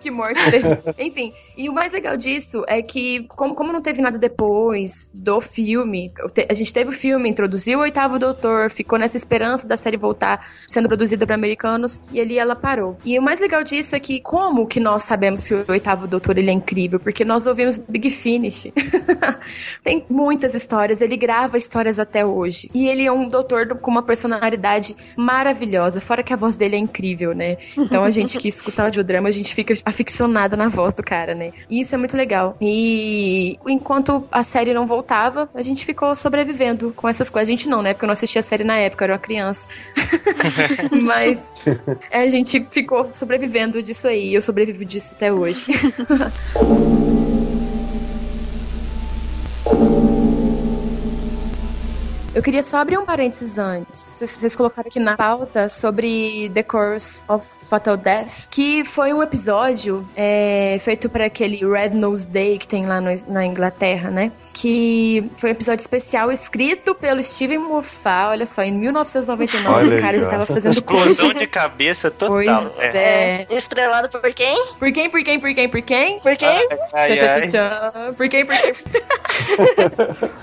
[0.00, 0.82] Que morte terrível.
[0.98, 5.40] Enfim, e o mais legal disso é que, como, como não teve nada depois do
[5.40, 6.10] filme,
[6.48, 10.46] a gente teve o filme, introduziu o oitavo doutor, ficou nessa esperança da série voltar
[10.66, 12.96] sendo produzida para americanos, e ali ela parou.
[13.04, 16.38] E o mais legal disso é que, como que nós sabemos que o oitavo doutor
[16.38, 16.98] ele é incrível?
[17.00, 18.72] Porque nós ouvimos Big Finish.
[19.82, 22.70] Tem muitas histórias, ele grava histórias até hoje.
[22.74, 26.76] E ele é um doutor do- com uma personalidade maravilhosa, fora que a voz dele
[26.76, 27.56] é incrível, né?
[27.76, 31.52] Então a gente que escuta audiodrama, a gente fica aficionada na voz do cara, né?
[31.68, 32.56] E isso é muito legal.
[32.60, 37.48] E enquanto a série não voltava, a gente ficou sobrevivendo com essas coisas.
[37.48, 37.92] A gente não, né?
[37.92, 39.68] Porque eu não assistia a série na época, eu era uma criança.
[41.02, 41.52] Mas
[42.10, 44.34] a gente ficou sobrevivendo disso aí.
[44.34, 45.64] Eu sobrevivo disso até hoje.
[52.36, 54.10] Eu queria só abrir um parênteses antes.
[54.12, 59.22] Vocês, vocês colocaram aqui na pauta sobre The Course of Fatal Death, que foi um
[59.22, 64.32] episódio é, feito para aquele Red Nose Day que tem lá no- na Inglaterra, né?
[64.52, 69.92] Que foi um episódio especial escrito pelo Steven Moffat, olha só, em 1999 Olha o
[69.94, 72.34] aí, cara já tava fazendo Explosão de cabeça total.
[72.34, 72.96] Pois é.
[72.98, 73.46] é.
[73.48, 74.62] Estrelado por quem?
[74.78, 76.20] Por quem, por quem, por quem, por quem?
[76.20, 76.68] Por quem?
[76.92, 77.46] Ai, Tchau, tchau, ai.
[77.48, 78.12] tchau, tchau.
[78.12, 78.74] Por quem, por quem?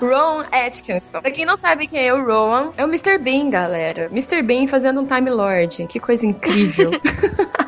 [0.00, 1.20] Ron Atkinson.
[1.20, 3.18] Pra quem não sabe quem é o Rowan, é o Mr.
[3.18, 4.08] Bean, galera.
[4.12, 4.42] Mr.
[4.42, 5.86] Bean fazendo um Time Lord.
[5.86, 6.90] Que coisa incrível.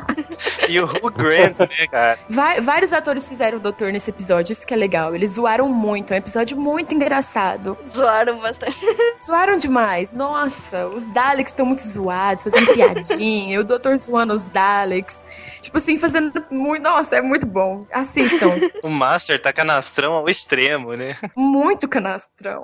[0.67, 2.19] E o Hugh Grant, né, cara?
[2.29, 5.15] Va- vários atores fizeram o doutor nesse episódio, isso que é legal.
[5.15, 7.77] Eles zoaram muito, é um episódio muito engraçado.
[7.87, 8.77] Zoaram bastante.
[9.23, 10.11] Zoaram demais.
[10.11, 13.55] Nossa, os Daleks estão muito zoados, fazendo piadinha.
[13.55, 15.25] e o doutor zoando os Daleks.
[15.61, 16.83] Tipo assim, fazendo muito.
[16.83, 17.79] Nossa, é muito bom.
[17.91, 18.55] Assistam.
[18.83, 21.15] O Master tá canastrão ao extremo, né?
[21.35, 22.61] muito canastrão.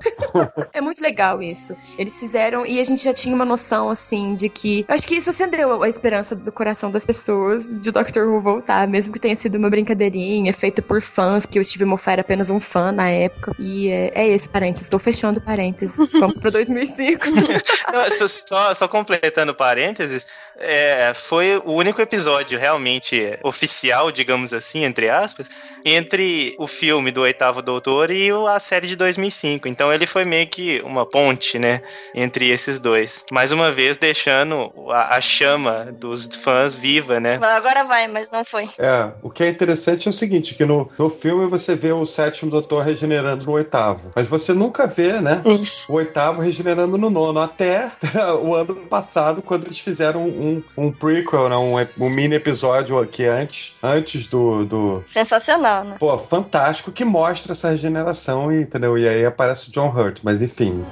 [0.71, 1.75] é muito legal isso.
[1.97, 5.15] Eles fizeram e a gente já tinha uma noção assim de que eu acho que
[5.15, 9.35] isso acendeu a esperança do coração das pessoas de Doctor Who voltar, mesmo que tenha
[9.35, 13.09] sido uma brincadeirinha feita por fãs, porque o Steve Moffat era apenas um fã na
[13.09, 13.55] época.
[13.59, 16.11] E é, é esse parênteses, estou fechando parênteses.
[16.13, 17.25] Vamos pra 2005.
[17.93, 20.27] Não, só, só completando parênteses,
[20.57, 25.49] é, foi o único episódio realmente oficial, digamos assim, entre aspas,
[25.85, 29.67] entre o filme do Oitavo Doutor e a série de 2005.
[29.67, 31.81] Então ele foi meio que uma ponte, né,
[32.13, 33.25] entre esses dois.
[33.31, 37.39] Mais uma vez deixando a, a chama dos fãs viva, né?
[37.41, 38.69] Agora vai, mas não foi.
[38.77, 42.05] É, o que é interessante é o seguinte, que no, no filme você vê o
[42.05, 44.11] sétimo doutor regenerando no oitavo.
[44.15, 45.41] Mas você nunca vê, né?
[45.89, 47.39] O oitavo regenerando no nono.
[47.39, 47.91] Até
[48.41, 50.42] o ano passado, quando eles fizeram um,
[50.75, 51.55] um prequel, né?
[51.55, 55.03] um, um mini episódio aqui antes, antes do, do...
[55.07, 55.95] Sensacional, né?
[55.99, 58.97] Pô, fantástico, que mostra essa regeneração, e, entendeu?
[58.97, 60.85] E aí aparece o John Hurt, mas enfim.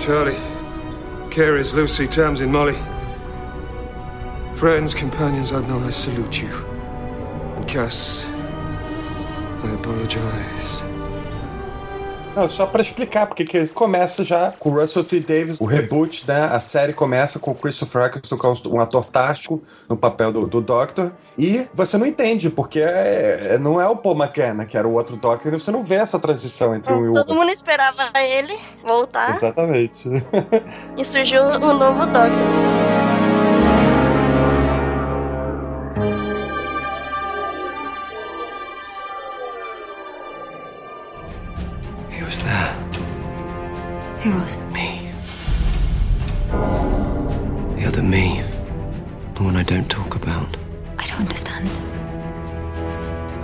[0.00, 0.36] Charlie,
[1.30, 2.76] Carey's, Lucy, Tamsin, Molly.
[4.56, 6.50] Friends, companions I've known, I salute you.
[7.56, 8.26] And Cass,
[9.64, 10.93] I apologize.
[12.34, 15.20] Não, só pra explicar, porque que começa já com o Russell T.
[15.20, 16.44] Davis, o reboot, né?
[16.50, 20.46] A série começa com o Christopher Eccleston, que é um ator fantástico no papel do,
[20.46, 21.12] do Doctor.
[21.38, 24.92] E você não entende, porque é- é- não é o Paul McKenna, que era o
[24.94, 27.34] outro Doctor, e você não vê essa transição entre um e o Todo outro.
[27.36, 30.08] mundo esperava ele voltar Exatamente.
[30.96, 33.23] e surgiu o novo Doctor.
[44.24, 44.56] Who was?
[44.72, 45.12] Me.
[47.76, 48.42] The other me.
[49.34, 50.56] The one I don't talk about.
[50.98, 51.68] I don't understand.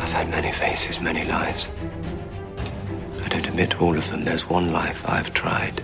[0.00, 1.68] I've had many faces, many lives.
[3.22, 4.24] I don't admit all of them.
[4.24, 5.80] There's one life I've tried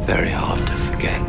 [0.00, 1.22] very hard to forget.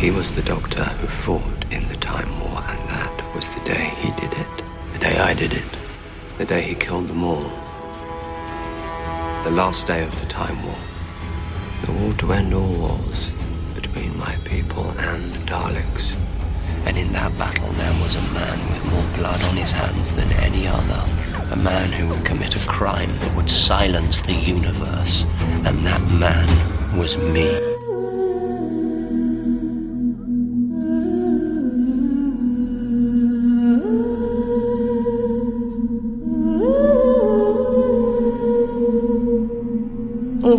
[0.00, 3.92] He was the doctor who fought in the Time War, and that was the day
[3.98, 4.62] he did it.
[4.94, 5.78] The day I did it.
[6.38, 7.48] The day he killed them all.
[9.44, 10.89] The last day of the Time War.
[11.82, 13.30] The war to end all wars
[13.74, 16.16] between my people and the Daleks.
[16.84, 20.30] And in that battle, there was a man with more blood on his hands than
[20.32, 21.02] any other.
[21.50, 25.26] A man who would commit a crime that would silence the universe.
[25.64, 26.48] And that man
[26.96, 27.69] was me.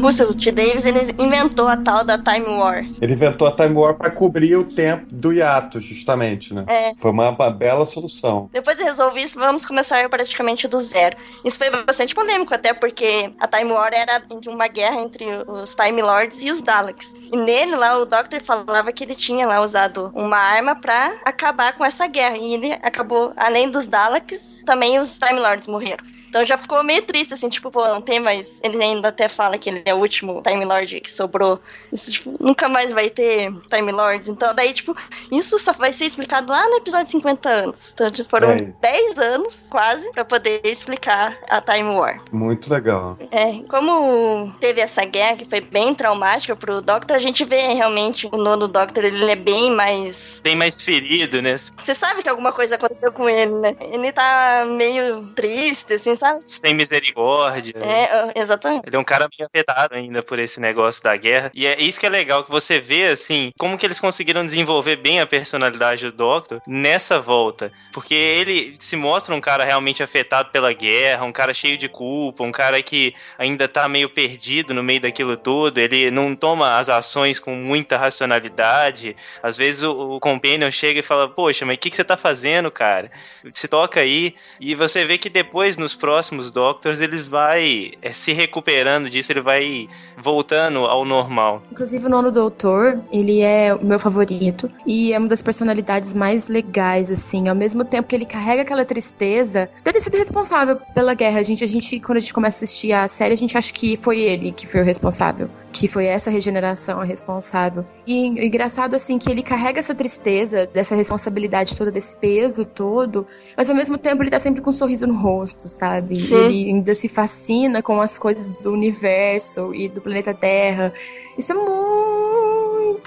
[0.01, 0.51] Russell T.
[0.51, 2.85] Davis ele inventou a tal da Time War.
[3.01, 6.65] Ele inventou a Time War pra cobrir o tempo do hiato, justamente, né?
[6.67, 6.93] É.
[6.97, 8.49] Foi uma, uma bela solução.
[8.51, 11.15] Depois de resolver isso, vamos começar praticamente do zero.
[11.45, 15.75] Isso foi bastante polêmico, até porque a Time War era entre uma guerra entre os
[15.75, 17.13] Time Lords e os Daleks.
[17.31, 21.77] E nele lá, o Doctor falava que ele tinha lá usado uma arma pra acabar
[21.77, 22.37] com essa guerra.
[22.37, 26.03] E ele acabou, além dos Daleks, também os Time Lords morreram.
[26.31, 28.57] Então já ficou meio triste, assim, tipo, pô, não tem mais.
[28.63, 31.59] Ele ainda até fala que ele é o último Time Lord que sobrou.
[31.91, 34.29] Isso, tipo, nunca mais vai ter Time Lords.
[34.29, 34.95] Então, daí, tipo,
[35.29, 37.91] isso só vai ser explicado lá no episódio 50 anos.
[37.93, 38.61] Então, tipo, foram É.
[38.81, 42.21] 10 anos, quase, pra poder explicar a Time War.
[42.31, 43.17] Muito legal.
[43.29, 48.29] É, como teve essa guerra que foi bem traumática pro Doctor, a gente vê realmente
[48.31, 50.39] o nono Doctor, ele é bem mais.
[50.41, 51.57] Bem mais ferido, né?
[51.77, 53.75] Você sabe que alguma coisa aconteceu com ele, né?
[53.81, 56.41] Ele tá meio triste, assim, sabe?
[56.45, 57.73] Sem misericórdia.
[57.77, 58.83] É, exatamente.
[58.87, 61.51] Ele é um cara bem afetado ainda por esse negócio da guerra.
[61.53, 64.97] E é isso que é legal, que você vê, assim, como que eles conseguiram desenvolver
[64.97, 67.71] bem a personalidade do Doctor nessa volta.
[67.91, 72.43] Porque ele se mostra um cara realmente afetado pela guerra, um cara cheio de culpa,
[72.43, 75.79] um cara que ainda tá meio perdido no meio daquilo tudo.
[75.79, 79.15] Ele não toma as ações com muita racionalidade.
[79.41, 82.15] Às vezes o, o Companion chega e fala, poxa, mas o que, que você tá
[82.15, 83.11] fazendo, cara?
[83.53, 84.35] Se toca aí.
[84.59, 86.10] E você vê que depois, nos próximos
[86.51, 89.87] Doctors, ele vai é, se recuperando disso, ele vai
[90.17, 91.61] voltando ao normal.
[91.71, 94.69] Inclusive, o nono doutor, ele é o meu favorito.
[94.85, 97.47] E é uma das personalidades mais legais, assim.
[97.47, 101.39] Ao mesmo tempo que ele carrega aquela tristeza, deve ter sido responsável pela guerra.
[101.39, 103.73] A gente, a gente, quando a gente começa a assistir a série, a gente acha
[103.73, 105.49] que foi ele que foi o responsável.
[105.71, 107.85] Que foi essa regeneração a responsável.
[108.05, 113.69] E engraçado, assim, que ele carrega essa tristeza, dessa responsabilidade toda, desse peso todo, mas
[113.69, 116.15] ao mesmo tempo ele tá sempre com um sorriso no rosto, sabe?
[116.15, 116.35] Sim.
[116.35, 120.93] Ele ainda se fascina com as coisas do universo e do planeta Terra.
[121.37, 122.30] Isso é muito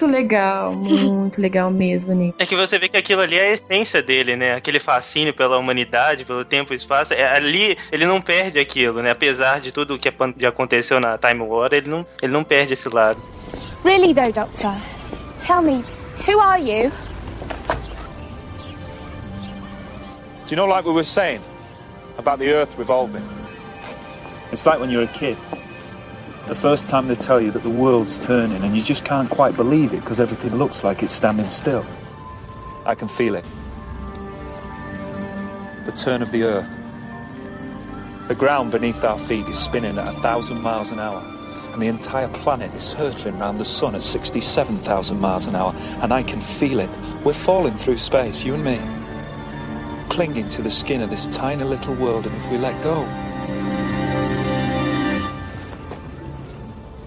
[0.03, 2.35] legal, muito legal mesmo, Nick.
[2.39, 4.55] É que você vê que aquilo ali é a essência dele, né?
[4.55, 7.13] Aquele fascínio pela humanidade, pelo tempo e espaço.
[7.13, 9.11] É, ali ele não perde aquilo, né?
[9.11, 12.73] Apesar de tudo que apan- que aconteceu na Time War, ele não, ele não perde
[12.73, 13.19] esse lado.
[13.83, 14.73] Really, though, Doctor,
[15.39, 15.83] tell me,
[16.27, 16.89] who are you?
[20.47, 21.41] Do you know, like we were saying
[22.17, 23.23] about the Earth revolving?
[24.51, 25.37] It's like when you're a kid.
[26.47, 29.55] The first time they tell you that the world's turning and you just can't quite
[29.55, 31.85] believe it because everything looks like it's standing still.
[32.85, 33.45] I can feel it.
[35.85, 36.69] The turn of the Earth.
[38.27, 41.23] The ground beneath our feet is spinning at a thousand miles an hour,
[41.73, 46.13] and the entire planet is hurtling round the sun at 67,000 miles an hour, and
[46.13, 46.89] I can feel it.
[47.23, 48.79] We're falling through space, you and me
[50.15, 53.01] clinging to the skin of this tiny little world, and if we let go,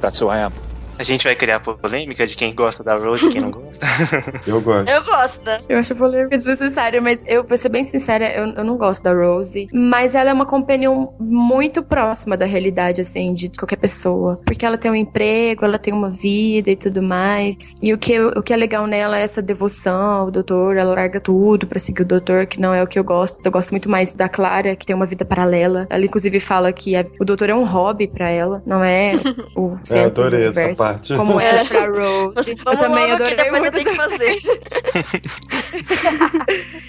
[0.00, 0.67] that's who I am.
[0.98, 3.86] A gente vai criar polêmica de quem gosta da Rose e quem não gosta.
[4.46, 4.88] Eu gosto.
[4.90, 5.40] Eu gosto.
[5.68, 9.12] Eu acho polêmica desnecessária, mas eu, pra ser bem sincera, eu, eu não gosto da
[9.12, 9.68] Rose.
[9.72, 14.40] Mas ela é uma companion muito próxima da realidade, assim, de qualquer pessoa.
[14.44, 17.56] Porque ela tem um emprego, ela tem uma vida e tudo mais.
[17.82, 20.76] E o que, o que é legal nela é essa devoção ao doutor.
[20.76, 23.44] Ela larga tudo pra seguir o doutor, que não é o que eu gosto.
[23.44, 25.86] Eu gosto muito mais da Clara, que tem uma vida paralela.
[25.90, 29.12] Ela, inclusive, fala que a- o doutor é um hobby pra ela, não é
[29.56, 30.82] o É, centro do adorei essa universo.
[30.92, 31.14] Parte.
[31.14, 32.50] Como era pra Rose.
[32.50, 34.38] eu Vamos também logo que adorei depois eu tenho que fazer.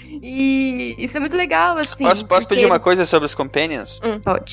[0.22, 2.04] E isso é muito legal, assim.
[2.04, 4.00] posso posso porque- pedir uma coisa sobre os Companions?
[4.24, 4.52] Pode.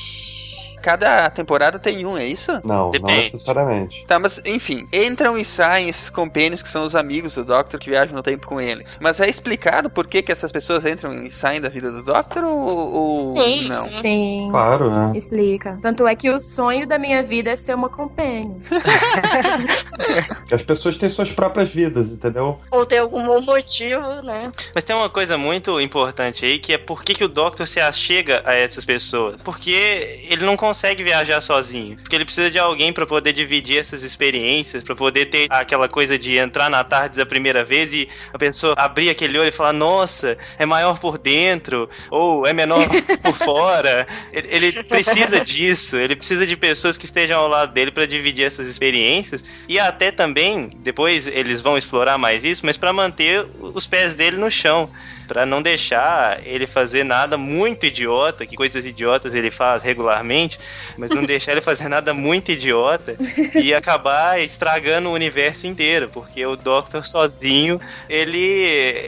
[0.82, 2.51] Cada temporada tem um, é isso?
[2.63, 3.24] Não, não Depende.
[3.24, 4.05] necessariamente.
[4.07, 7.89] Tá, mas enfim, entram e saem esses companions que são os amigos do Doctor que
[7.89, 8.86] viajam no tempo com ele.
[9.01, 12.43] Mas é explicado por que, que essas pessoas entram e saem da vida do Doctor
[12.45, 13.76] ou, ou Sim, não?
[13.86, 14.47] sim.
[14.49, 15.11] Claro, né?
[15.13, 15.78] Explica.
[15.82, 18.55] Tanto é que o sonho da minha vida é ser uma companion.
[20.51, 22.59] As pessoas têm suas próprias vidas, entendeu?
[22.72, 24.43] Ou tem algum bom motivo, né?
[24.74, 27.80] Mas tem uma coisa muito importante aí, que é por que, que o Doctor se
[27.80, 29.41] achega a essas pessoas.
[29.41, 31.97] Porque ele não consegue viajar sozinho.
[31.97, 36.18] Porque ele precisa de alguém pra poder dividir essas experiências, pra poder ter aquela coisa
[36.18, 39.74] de entrar na tarde a primeira vez e a pessoa abrir aquele olho e falar,
[39.74, 42.86] nossa, é maior por dentro, ou é menor
[43.22, 44.08] por fora.
[44.32, 48.45] Ele, ele precisa disso, ele precisa de pessoas que estejam ao lado dele pra dividir
[48.45, 49.43] essas experiências.
[49.68, 54.38] E até também, depois eles vão explorar mais isso, mas pra manter os pés dele
[54.38, 54.89] no chão.
[55.28, 60.59] Pra não deixar ele fazer nada muito idiota, que coisas idiotas ele faz regularmente,
[60.97, 63.15] mas não deixar ele fazer nada muito idiota
[63.55, 68.39] e acabar estragando o universo inteiro, porque o Doctor sozinho, ele,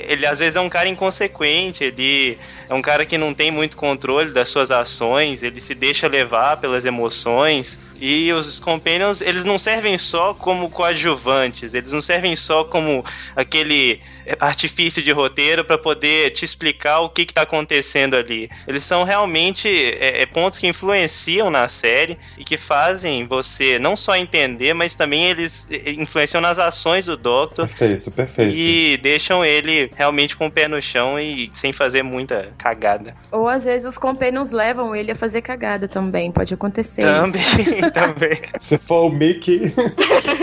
[0.07, 3.77] ele às vezes é um cara inconsequente, ele é um cara que não tem muito
[3.77, 7.79] controle das suas ações, ele se deixa levar pelas emoções.
[7.99, 13.03] E os Companions, eles não servem só como coadjuvantes, eles não servem só como
[13.35, 14.01] aquele
[14.39, 18.49] artifício de roteiro para poder te explicar o que está acontecendo ali.
[18.67, 23.95] Eles são realmente é, é, pontos que influenciam na série e que fazem você não
[23.95, 28.55] só entender, mas também eles é, influenciam nas ações do Doctor Perfeito, perfeito.
[28.55, 33.15] e deixam ele realmente com o pé no chão e sem fazer muita cagada.
[33.31, 36.31] Ou às vezes os companions levam ele a fazer cagada também.
[36.31, 38.39] Pode acontecer Também, também.
[38.59, 39.73] Se for o Mickey.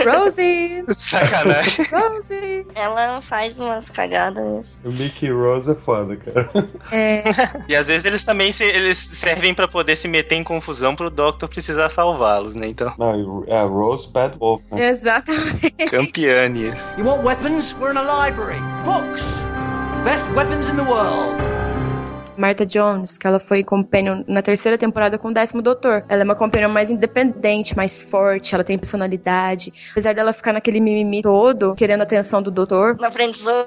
[0.05, 0.83] Rosie!
[0.93, 1.85] Sacanagem.
[1.91, 2.65] Rosie!
[2.75, 4.83] Ela faz umas cagadas.
[4.85, 6.49] o Mickey e Rose é foda, cara.
[6.91, 7.23] É.
[7.67, 11.09] E às vezes eles também se- eles servem pra poder se meter em confusão pro
[11.09, 12.67] Doctor precisar salvá-los, né?
[12.67, 14.61] Então, Não, é Rose Bad Wolf.
[14.71, 14.87] Né?
[14.87, 15.71] Exatamente.
[15.89, 16.81] campeanes.
[16.97, 17.73] You want weapons?
[17.79, 18.59] We're in a library.
[18.85, 19.23] Books!
[20.03, 21.35] Best weapons in the world.
[22.37, 26.03] Martha Jones, que ela foi companion na terceira temporada com o décimo doutor.
[26.07, 29.73] Ela é uma companion mais independente, mais forte, ela tem personalidade.
[29.91, 32.95] Apesar dela ficar naquele mimimi todo, querendo a atenção do doutor.
[32.99, 33.57] Na friendzone.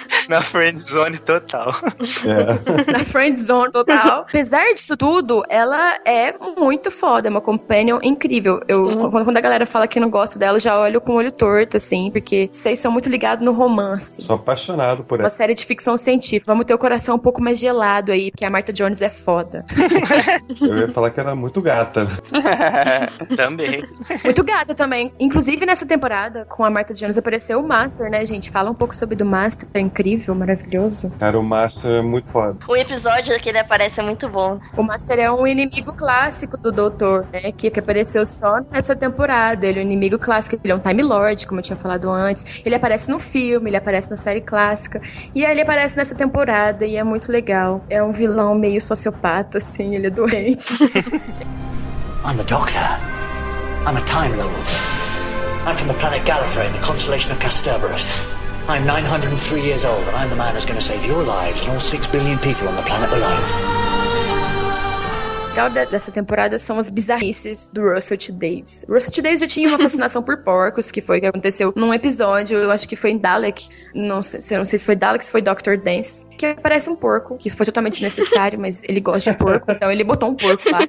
[0.28, 1.74] Na friendzone total.
[2.90, 4.20] na friend zone total.
[4.22, 8.58] Apesar disso tudo, ela é muito foda, é uma companion incrível.
[8.66, 11.16] Eu, quando quando a galera fala que não gosta dela, eu já olho com o
[11.16, 14.22] olho torto, assim, porque vocês são muito ligados no romance.
[14.22, 15.30] Sou apaixonado por Uma ela.
[15.30, 16.44] série de ficção científica.
[16.46, 19.64] Vamos ter o coração um pouco mais gelado aí, porque a Martha Jones é foda.
[20.60, 22.06] Eu ia falar que era muito gata.
[23.36, 23.84] Também.
[24.22, 25.12] Muito gata também.
[25.18, 28.50] Inclusive, nessa temporada, com a Martha Jones, apareceu o Master, né, gente?
[28.50, 29.68] Fala um pouco sobre do Master.
[29.74, 31.10] É incrível, maravilhoso.
[31.18, 32.58] Cara, o Master é muito foda.
[32.68, 34.58] O episódio que ele aparece é muito bom.
[34.76, 37.52] O Master é um inimigo clássico do Doutor, né?
[37.52, 39.66] Que, que apareceu só nessa temporada.
[39.66, 40.58] Ele é um inimigo clássico.
[40.62, 42.62] Ele é um Time Lord, como eu tinha falado antes.
[42.64, 45.00] Ele aparece no filme, ele aparece na série clássica.
[45.34, 47.84] E aí ele aparece nessa temporada e é muito legal.
[47.88, 49.94] É um vilão meio sociopata, assim.
[49.94, 50.74] Ele é doente.
[52.24, 52.80] I'm the Doctor.
[53.86, 54.68] I'm a Time Lord.
[55.66, 58.30] I'm from the planet Gallifrey in the constellation of Kasterborous.
[58.66, 61.70] I'm 903 years old, and I'm the man who's going to save your lives and
[61.70, 64.13] all six billion people on the planet below.
[65.54, 68.32] O legal de- dessa temporada são as bizarrices do Russell T.
[68.32, 68.84] Davis.
[68.88, 69.22] Russell T.
[69.22, 72.72] Davis já tinha uma fascinação por porcos, que foi o que aconteceu num episódio, eu
[72.72, 75.40] acho que foi em Dalek, não sei, se- não sei se foi Dalek, se foi
[75.40, 75.76] Dr.
[75.76, 79.92] Dance, que aparece um porco, que foi totalmente necessário, mas ele gosta de porco, então
[79.92, 80.80] ele botou um porco lá.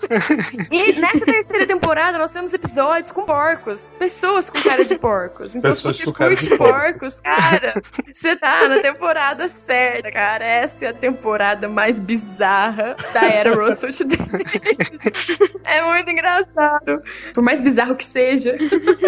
[0.72, 5.56] E nessa terceira temporada nós temos episódios com porcos, pessoas com cara de porcos.
[5.56, 6.64] Então Pessoas se você curte porco.
[6.74, 7.72] porcos, cara,
[8.12, 10.44] você tá na temporada certa, cara.
[10.44, 14.04] Essa é a temporada mais bizarra da era Russell T.
[14.06, 14.55] Davis.
[15.66, 17.02] É muito engraçado.
[17.34, 18.56] Por mais bizarro que seja.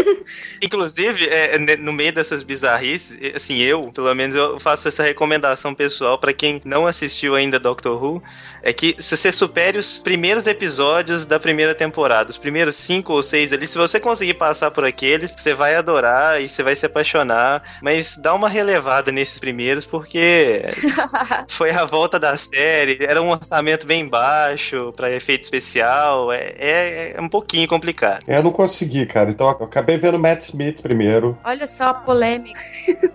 [0.62, 5.04] Inclusive, é, ne- no meio dessas bizarrices, é, assim, eu, pelo menos, eu faço essa
[5.04, 8.24] recomendação pessoal pra quem não assistiu ainda Doctor Who,
[8.64, 13.22] é que se você supere os primeiros episódios da primeira temporada, os primeiros cinco ou
[13.22, 16.86] seis ali, se você conseguir passar por aqueles, você vai adorar e você vai se
[16.86, 20.64] apaixonar, mas dá uma relevada nesses primeiros, porque
[21.50, 27.14] foi a volta da série, era um orçamento bem baixo pra efeito especial, é, é,
[27.16, 28.24] é um pouquinho complicado.
[28.28, 29.30] Eu não consegui, cara.
[29.30, 31.38] Então eu acabei vendo Matt Smith primeiro.
[31.44, 32.60] Olha só a polêmica.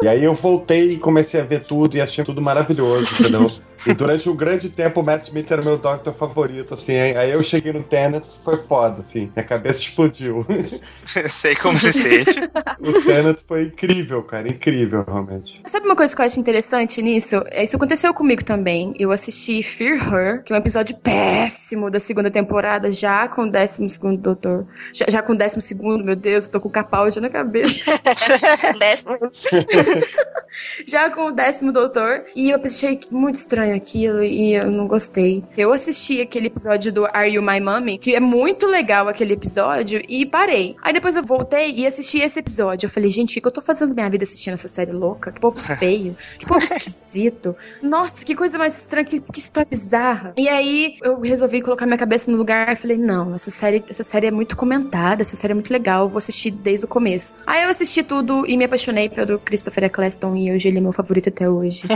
[0.03, 3.51] E aí eu voltei e comecei a ver tudo e achei tudo maravilhoso, entendeu?
[3.87, 6.95] E durante um grande tempo o Matt Smith era meu Doctor favorito, assim.
[6.95, 9.31] Aí aí eu cheguei no Tenet, foi foda, assim.
[9.35, 10.47] Minha cabeça explodiu.
[11.31, 12.41] Sei como se sente.
[12.81, 14.49] o Tenet foi incrível, cara.
[14.49, 15.61] Incrível, realmente.
[15.67, 17.43] Sabe uma coisa que eu acho interessante nisso?
[17.47, 18.95] É, Isso aconteceu comigo também.
[18.99, 23.51] Eu assisti Fear Her, que é um episódio péssimo da segunda temporada, já com o
[23.51, 24.67] décimo segundo doutor.
[24.93, 27.93] Já, já com o décimo segundo, meu Deus, tô com o Capaldi na cabeça.
[28.79, 29.13] Décimo.
[30.87, 32.25] já com o décimo doutor.
[32.35, 35.43] E eu achei muito estranho aquilo e eu não gostei.
[35.57, 40.03] Eu assisti aquele episódio do Are You My Mommy, que é muito legal aquele episódio,
[40.09, 40.77] e parei.
[40.83, 42.87] Aí depois eu voltei e assisti esse episódio.
[42.87, 45.33] Eu falei, gente, o que eu tô fazendo minha vida assistindo essa série louca?
[45.33, 47.57] Que povo feio, que povo esquisito.
[47.83, 50.35] Nossa, que coisa mais estranha, que, que história bizarra.
[50.37, 54.03] E aí eu resolvi colocar minha cabeça no lugar e falei, não, essa série, essa
[54.03, 57.35] série é muito comentada, essa série é muito legal, eu vou assistir desde o começo.
[57.47, 60.93] Aí eu assisti tudo e me apaixonei pelo Christopher Eccleston e hoje ele é meu
[60.93, 61.83] favorito até hoje.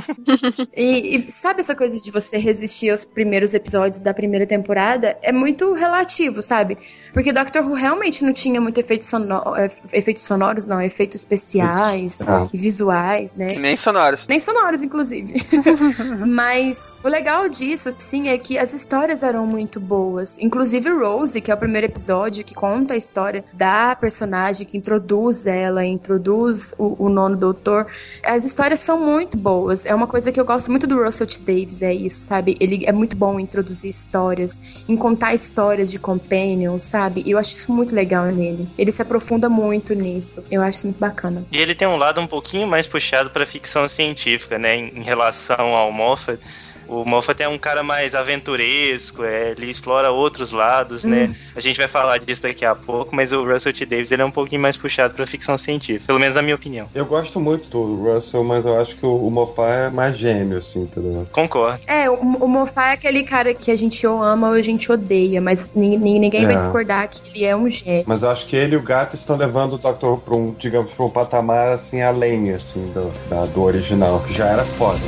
[0.76, 5.18] E, e sabe essa coisa de você resistir aos primeiros episódios da primeira temporada?
[5.20, 6.78] É muito relativo, sabe?
[7.16, 12.20] Porque Doctor Who realmente não tinha muito efeito sono eh, efeitos sonoros, não, efeitos especiais,
[12.20, 12.46] Ah.
[12.52, 13.54] e visuais, né?
[13.58, 14.26] Nem sonoros.
[14.28, 15.32] Nem sonoros, inclusive.
[16.28, 20.38] Mas o legal disso, assim, é que as histórias eram muito boas.
[20.38, 25.46] Inclusive Rose, que é o primeiro episódio que conta a história da personagem, que introduz
[25.46, 27.86] ela, introduz o, o nono doutor.
[28.22, 29.86] As histórias são muito boas.
[29.86, 31.40] É uma coisa que eu gosto muito do Russell T.
[31.40, 32.58] Davis, é isso, sabe?
[32.60, 37.05] Ele é muito bom em introduzir histórias, em contar histórias de companions, sabe?
[37.14, 38.68] E eu acho isso muito legal nele.
[38.76, 40.44] Ele se aprofunda muito nisso.
[40.50, 41.44] Eu acho isso muito bacana.
[41.52, 44.76] E ele tem um lado um pouquinho mais puxado pra ficção científica, né?
[44.76, 46.40] Em relação ao Moffat.
[46.89, 51.26] O Moffat é um cara mais aventuresco, é, ele explora outros lados, né?
[51.30, 51.34] Hum.
[51.55, 53.84] A gente vai falar disso daqui a pouco, mas o Russell T.
[53.87, 56.89] Davis ele é um pouquinho mais puxado pra ficção científica, pelo menos na minha opinião.
[56.95, 60.82] Eu gosto muito do Russell, mas eu acho que o, Moffat é mais gênio, assim,
[60.82, 61.26] entendeu?
[61.32, 61.80] Concordo.
[61.87, 64.91] É, o, o Moffat é aquele cara que a gente ou ama ou a gente
[64.91, 66.57] odeia, mas ni- ni- ninguém vai É.
[66.57, 68.05] discordar que ele é um gênio.
[68.07, 70.93] Mas eu acho que ele e o gato estão levando o Doctor pra um, digamos,
[70.93, 75.01] pra um patamar assim, além, assim, do, da- do original, que já era foda.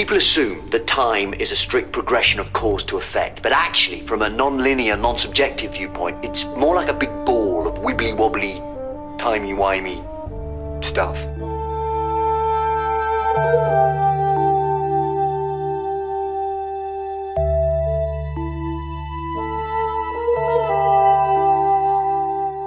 [0.00, 4.22] People assume that time is a strict progression of cause to effect, but actually, from
[4.22, 8.54] a non-linear, non-subjective viewpoint, it's more like a big ball of wibbly wobbly,
[9.18, 10.02] timey wimey
[10.82, 11.18] stuff.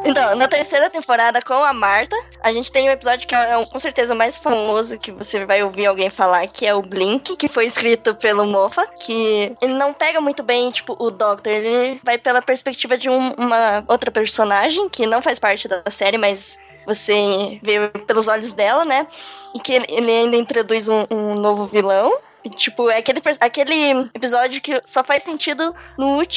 [0.05, 3.65] Então, na terceira temporada com a Marta, a gente tem um episódio que é um-
[3.65, 7.37] com certeza o mais famoso que você vai ouvir alguém falar, que é o Blink,
[7.37, 12.01] que foi escrito pelo Mofa, que ele não pega muito bem, tipo, o Doctor, ele
[12.03, 16.59] vai pela perspectiva de um- uma outra personagem que não faz parte da série, mas
[16.85, 19.07] você vê pelos olhos dela, né?
[19.55, 22.11] E que ele, ainda introduz um, um novo vilão.
[22.43, 26.27] E, tipo, é aquele, aquele episódio que só faz sentido nos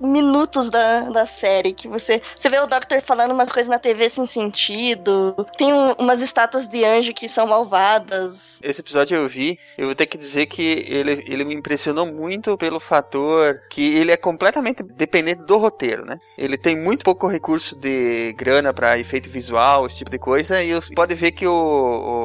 [0.00, 1.72] minutos da, da série.
[1.72, 5.34] Que você, você vê o Doctor falando umas coisas na TV sem sentido.
[5.56, 8.58] Tem um- umas estátuas de anjo que são malvadas.
[8.62, 12.56] Esse episódio eu vi, eu vou ter que dizer que ele, ele me impressionou muito
[12.56, 16.18] pelo fator que ele é completamente dependente do roteiro, né?
[16.36, 20.74] Ele tem muito pouco recurso de grana pra efeito visual, esse tipo de coisa, e
[20.74, 21.52] você pode ver que o,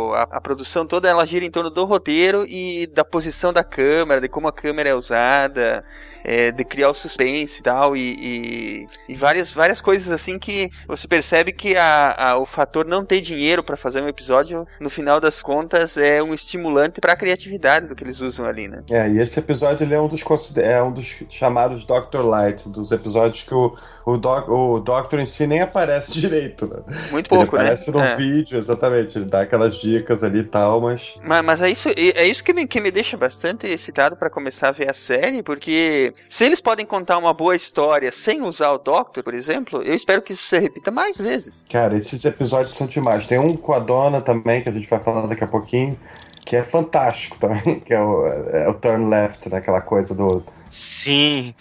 [0.09, 3.63] o- a, a produção toda ela gira em torno do roteiro e da posição da
[3.63, 5.84] câmera, de como a câmera é usada,
[6.24, 10.70] é, de criar o suspense e tal, e, e, e várias, várias coisas assim que
[10.88, 14.89] você percebe que a, a- o fator não ter dinheiro pra fazer um episódio, no
[14.89, 18.84] final das contas, é um estimulante pra criatividade do que eles usam ali, né?
[18.89, 20.24] É, e esse episódio ele é um dos,
[20.57, 25.26] é um dos chamados Doctor Light, dos episódios que o, o, doc, o Doctor em
[25.26, 26.78] si nem aparece direito, né?
[27.11, 27.70] Muito pouco, ele né?
[27.70, 28.15] aparece no É.
[28.15, 29.17] vídeo, exatamente.
[29.17, 31.17] Ele dá aquelas dicas ali e tal, mas.
[31.24, 34.70] Mas, mas é isso, é isso que, me, que me deixa bastante excitado pra começar
[34.70, 38.78] a ver a série, porque se eles podem contar uma boa história sem usar o
[38.78, 41.66] Doctor, por exemplo, eu espero que isso se repita mais vezes.
[41.70, 43.26] Cara, esses episódios são demais.
[43.26, 45.97] Tem um com a dona também, que a gente vai falar daqui a pouquinho,
[46.45, 49.57] que é fantástico também, que é o, é o Turn Left, né?
[49.57, 50.43] Aquela coisa do.
[50.70, 51.53] Sim.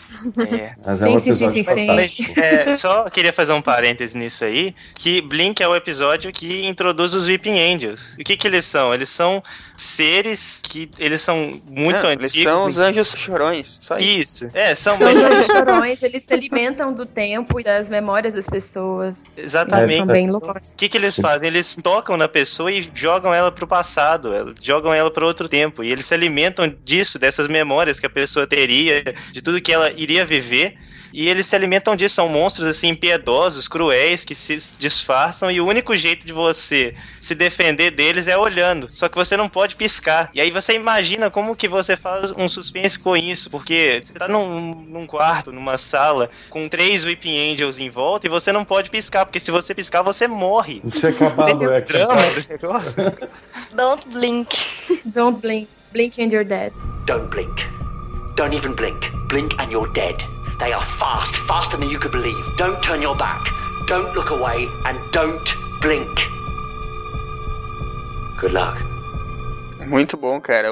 [0.50, 0.74] É.
[0.84, 2.40] Mas é um episódio fantástico.
[2.40, 7.14] É, só queria fazer um parêntese nisso aí, que Blink é o episódio que introduz
[7.14, 8.14] os Weeping Angels.
[8.14, 8.94] O que que eles são?
[8.94, 9.42] Eles são
[9.78, 12.34] seres que eles são muito Não, antigos.
[12.34, 14.46] Eles são os anjos chorões, só isso.
[14.46, 14.50] Isso.
[14.52, 18.46] É, são São os anjos chorões, eles se alimentam do tempo e das memórias das
[18.46, 19.38] pessoas.
[19.38, 19.90] Exatamente.
[19.90, 20.74] Eles são bem loucos.
[20.74, 21.46] O que, que eles fazem?
[21.46, 25.84] Eles tocam na pessoa e jogam ela pro passado, jogam ela para outro tempo.
[25.84, 29.92] E eles se alimentam disso, dessas memórias que a pessoa teria, de tudo que ela
[29.92, 30.76] iria viver.
[31.12, 35.66] E eles se alimentam disso, são monstros assim, impiedosos, cruéis, que se disfarçam, e o
[35.66, 38.88] único jeito de você se defender deles é olhando.
[38.90, 40.30] Só que você não pode piscar.
[40.34, 44.28] E aí você imagina como que você faz um suspense com isso, porque você tá
[44.28, 48.90] num, num quarto, numa sala, com três Weeping Angels em volta, e você não pode
[48.90, 50.82] piscar, porque se você piscar, você morre.
[50.84, 53.28] Isso é acabado, é o drama do negócio.
[53.74, 54.56] Don't blink.
[55.04, 55.68] Don't blink.
[55.92, 56.72] Blink and you're dead.
[57.06, 57.66] Don't blink.
[58.36, 59.10] Don't even blink.
[59.28, 60.16] Blink and you're dead.
[60.58, 62.44] They are fast, faster than you could believe.
[62.56, 63.52] Don't turn your back.
[63.86, 66.28] Don't look away and don't blink.
[68.36, 68.82] Good luck.
[69.86, 70.68] Muito bom, cara.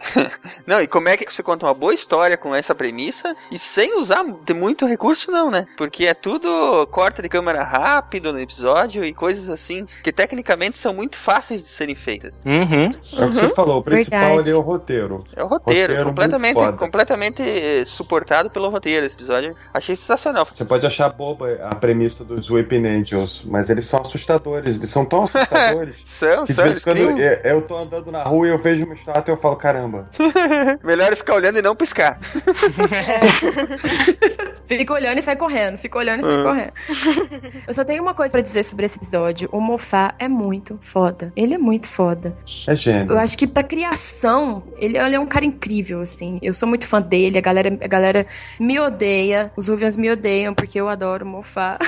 [0.66, 3.98] não, e como é que você conta uma boa história com essa premissa e sem
[3.98, 5.66] usar de muito recurso, não, né?
[5.76, 10.92] Porque é tudo corta de câmera rápido no episódio e coisas assim que tecnicamente são
[10.94, 12.42] muito fáceis de serem feitas.
[12.46, 12.90] Uhum.
[13.18, 14.40] É o que você falou, o principal Verdade.
[14.40, 15.24] ali é o roteiro.
[15.36, 17.42] É o roteiro, muito completamente, completamente
[17.86, 19.54] suportado pelo roteiro esse episódio.
[19.72, 20.46] Achei sensacional.
[20.50, 25.04] Você pode achar boba a premissa dos Weeping Angels, mas eles são assustadores, eles são
[25.04, 25.96] tão assustadores.
[26.04, 28.84] são, que são, eles quando criam- eu, eu tô andando na rua e eu vejo
[28.84, 29.89] uma estátua e eu falo, caramba.
[30.84, 32.18] Melhor é ficar olhando e não piscar.
[34.66, 35.78] Fica olhando e sai correndo.
[35.78, 36.42] Fica olhando e sai Uhum.
[36.44, 36.72] correndo.
[37.66, 39.48] Eu só tenho uma coisa pra dizer sobre esse episódio.
[39.52, 41.32] O Mofá é muito foda.
[41.36, 42.36] Ele é muito foda.
[42.68, 43.12] É gênio.
[43.12, 46.38] Eu acho que pra criação, ele, ele é um cara incrível, assim.
[46.42, 48.26] Eu sou muito fã dele, a galera, a galera
[48.58, 49.52] me odeia.
[49.56, 51.78] Os Ruvians me odeiam porque eu adoro o Mofá.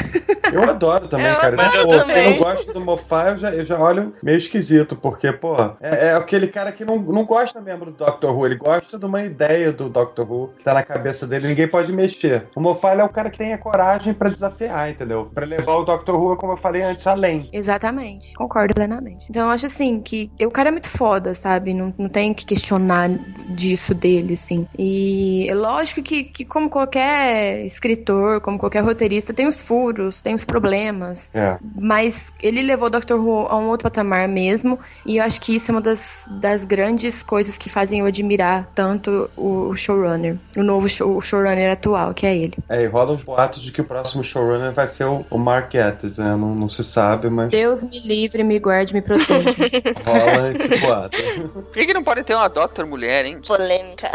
[0.53, 1.55] Eu adoro também, Eu cara.
[1.62, 2.16] adoro Pô, também.
[2.22, 6.09] Quem não gosta do Mofá, eu já, eu já olho meio esquisito, porque, pô, é,
[6.09, 9.22] é aquele cara que não, não gosta mesmo do Doctor Who, ele gosta de uma
[9.22, 12.47] ideia do Doctor Who que tá na cabeça dele, ninguém pode mexer.
[12.57, 15.30] O ele é o cara que tem a coragem pra desafiar, entendeu?
[15.32, 17.49] Pra levar o Doctor Who, como eu falei antes, além.
[17.53, 18.34] Exatamente.
[18.34, 19.26] Concordo plenamente.
[19.28, 21.74] Então eu acho assim que o cara é muito foda, sabe?
[21.74, 23.09] Não, não tem que questionar
[23.49, 24.66] disso dele, assim.
[24.78, 30.34] E é lógico que, que, como qualquer escritor, como qualquer roteirista, tem os furos, tem
[30.34, 31.30] os problemas.
[31.34, 31.59] É.
[31.78, 33.14] Mas ele levou o Dr.
[33.14, 34.78] Who a um outro patamar mesmo.
[35.07, 38.70] E eu acho que isso é uma das, das grandes coisas que fazem eu admirar
[38.76, 40.36] tanto o showrunner.
[40.56, 42.54] O novo show, o showrunner atual, que é ele.
[42.68, 45.72] É, e rolam os boatos de que o próximo showrunner vai ser o, o Mark
[45.72, 46.26] Gatiss, né?
[46.36, 49.50] Não, não se sabe, mas Deus me livre, me guarde, me proteja.
[50.06, 51.16] rola esse boato.
[51.52, 53.40] Por que, que não pode ter uma Doctor mulher, hein?
[53.44, 54.10] Polêmica.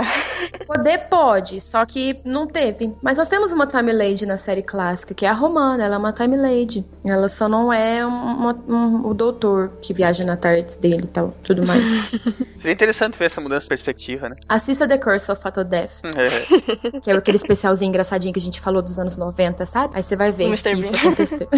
[0.65, 2.93] Poder pode, só que não teve.
[3.01, 5.83] Mas nós temos uma Time Lady na série clássica, que é a Romana.
[5.83, 6.85] Ela é uma Time Lady.
[7.03, 11.33] Ela só não é uma- um- o doutor que viaja na tarde dele e tal,
[11.43, 12.01] tudo mais.
[12.59, 14.35] Seria interessante ver essa mudança de perspectiva, né?
[14.47, 16.99] Assista The Curse of Fatal Death, É.
[16.99, 19.93] que é aquele especialzinho engraçadinho que a gente falou dos anos 90, sabe?
[19.95, 20.71] Aí você vai ver Mr.
[20.73, 21.01] que isso Bean.
[21.01, 21.47] aconteceu.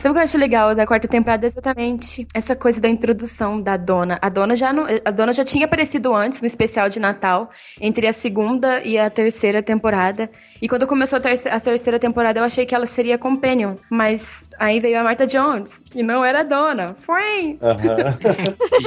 [0.00, 1.46] Sabe o que eu acho legal da quarta temporada?
[1.46, 4.18] É Exatamente essa coisa da introdução da dona.
[4.20, 7.50] A dona já não, a dona já tinha aparecido antes no especial de Natal,
[7.80, 10.30] entre a segunda e a terceira temporada.
[10.60, 13.76] E quando começou a, terce- a terceira temporada, eu achei que ela seria companion.
[13.90, 16.94] Mas aí veio a Martha Jones, e não era a dona.
[16.94, 17.58] Frame!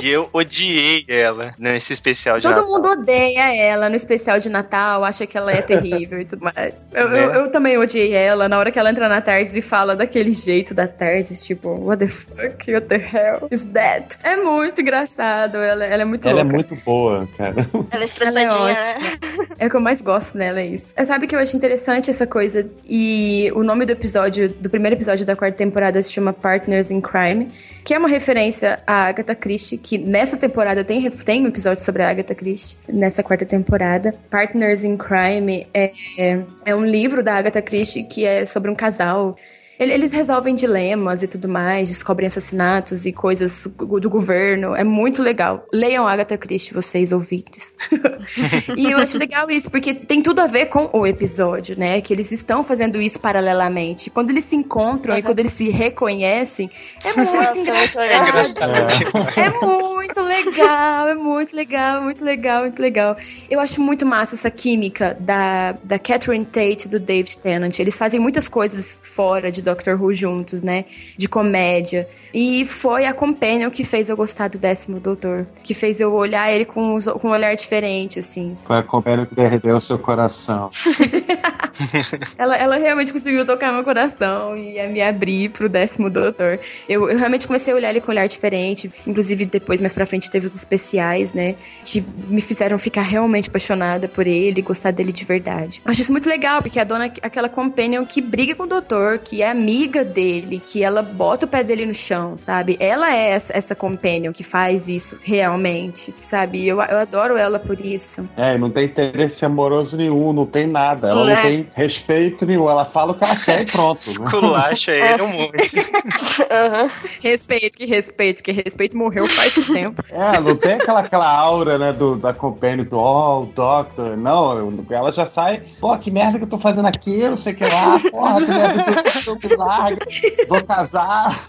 [0.03, 0.66] E eu odiei
[1.07, 2.69] ela nesse especial de Todo Natal.
[2.69, 6.89] mundo odeia ela no especial de Natal, acha que ela é terrível e tudo mais.
[6.93, 7.25] Eu, Né?
[7.25, 10.31] eu, eu também odiei ela na hora que ela entra na Tardes e fala daquele
[10.31, 14.17] jeito da Tardes, tipo, what the fuck, what the hell is that?
[14.23, 16.55] É muito engraçado, ela, ela é muito Ela é louca.
[16.57, 17.55] muito boa, cara.
[17.57, 18.71] Ela é Ela é estressadinha, né?
[18.73, 19.47] ótima.
[19.59, 20.93] É o que eu mais gosto nela, é isso.
[20.95, 22.67] É, Sabe que eu acho interessante essa coisa?
[22.85, 27.01] E o nome do episódio, do primeiro episódio da quarta temporada se chama Partners in
[27.01, 27.49] Crime,
[27.87, 32.03] que é uma referência à Agatha Christie, que nessa temporada tem, tem um episódio sobre
[32.03, 34.13] a Agatha Christie, nessa quarta temporada.
[34.29, 38.75] Partners in Crime é, é, é um livro da Agatha Christie que é sobre um
[38.75, 39.37] casal.
[39.79, 44.75] Ele- Eles resolvem dilemas e tudo mais, descobrem assassinatos e coisas do governo.
[44.75, 45.65] É muito legal.
[45.73, 47.77] Leiam Agatha Christie, vocês ouvintes.
[48.75, 52.01] e eu acho legal isso, porque tem tudo a ver com o episódio, né?
[52.01, 54.09] Que eles estão fazendo isso paralelamente.
[54.09, 56.69] Quando eles se encontram e quando eles se reconhecem,
[57.03, 58.71] é muito Nossa, muito engraçado.
[58.71, 59.27] legal.
[59.35, 63.17] É muito legal, é muito legal, muito legal, muito legal.
[63.49, 67.77] Eu acho muito massa essa química da, da Catherine Tate e do David Tennant.
[67.79, 70.85] Eles fazem muitas coisas fora de Doctor Who juntos, né?
[71.15, 72.07] De comédia.
[72.33, 75.45] E foi a Companion que fez eu gostar do décimo Doutor.
[75.63, 78.53] Que fez eu olhar ele com, os- com um olhar diferente, assim.
[78.65, 80.69] Foi a companhia que derreteu o seu coração.
[82.37, 86.59] Ela, ela realmente conseguiu tocar meu coração e me abrir pro décimo doutor.
[86.87, 88.91] Eu, eu realmente comecei a olhar ele com um olhar diferente.
[89.05, 91.55] Inclusive, depois, mais pra frente, teve os especiais, né?
[91.83, 95.81] Que me fizeram ficar realmente apaixonada por ele, gostar dele de verdade.
[95.85, 99.19] Acho isso muito legal, porque a dona é aquela companion que briga com o doutor,
[99.19, 102.77] que é amiga dele, que ela bota o pé dele no chão, sabe?
[102.79, 106.59] Ela é essa, essa companion que faz isso realmente, sabe?
[106.59, 108.27] E Eu, eu adoro ela por isso.
[108.37, 111.09] É, não tem interesse amoroso nenhum, não tem nada.
[111.09, 111.35] Ela Né?
[111.35, 112.69] não tem respeito nenhum.
[112.69, 114.05] Ela fala o que ela quer e pronto.
[114.05, 114.11] né?
[114.11, 115.57] Esculacha ele um monte.
[117.21, 120.03] Respeito, que respeito, que respeito morreu faz tempo.
[120.11, 124.15] É, não tem aquela, aquela aura, né, do, da Companion, do, oh, o Doctor.
[124.17, 127.55] Não, ela já sai, pô, que merda que eu tô fazendo aqui, não sei o
[127.55, 130.05] que lá, porra, que merda que eu tô larga,
[130.47, 131.45] vou casar.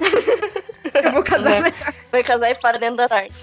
[1.05, 1.73] Eu vou casar Vai,
[2.11, 3.37] vai casar e para dentro da tarde.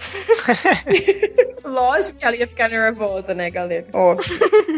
[1.64, 3.86] Lógico que ela ia ficar nervosa, né, galera?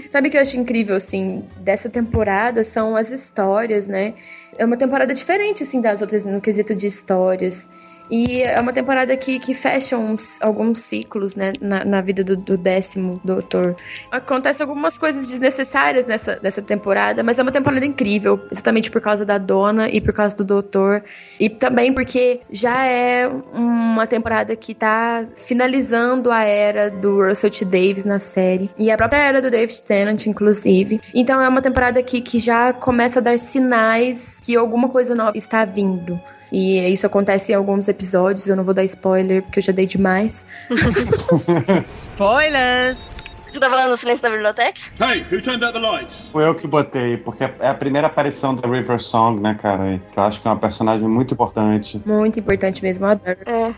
[0.10, 4.14] Sabe o que eu acho incrível, assim, dessa temporada são as histórias, né?
[4.58, 7.70] É uma temporada diferente, assim, das outras no quesito de histórias.
[8.10, 12.38] E é uma temporada que, que fecha uns, alguns ciclos, né, na, na vida do,
[12.38, 13.76] do décimo doutor.
[14.12, 19.26] Acontece algumas coisas desnecessárias nessa, nessa temporada, mas é uma temporada incrível, exatamente por causa
[19.26, 21.04] da dona e por causa do doutor.
[21.40, 27.66] E também porque já é uma temporada que tá finalizando a era do Russell T.
[27.66, 28.70] Davis na série.
[28.78, 31.02] E a própria era do David Tennant, inclusive.
[31.14, 35.34] Então é uma temporada que, que já começa a dar sinais que alguma coisa nova
[35.36, 36.20] está vindo.
[36.52, 39.86] E isso acontece em alguns episódios, eu não vou dar spoiler porque eu já dei
[39.86, 40.46] demais.
[41.86, 43.24] Spoilers!
[43.50, 44.80] Você tá falando do silêncio da biblioteca?
[45.00, 46.30] Hey, who turned out the lights?
[46.32, 50.02] Foi eu que botei, porque é a primeira aparição da River Song, né, cara?
[50.12, 52.02] Que eu acho que é uma personagem muito importante.
[52.06, 53.40] Muito importante mesmo, eu adoro.
[53.46, 53.74] É.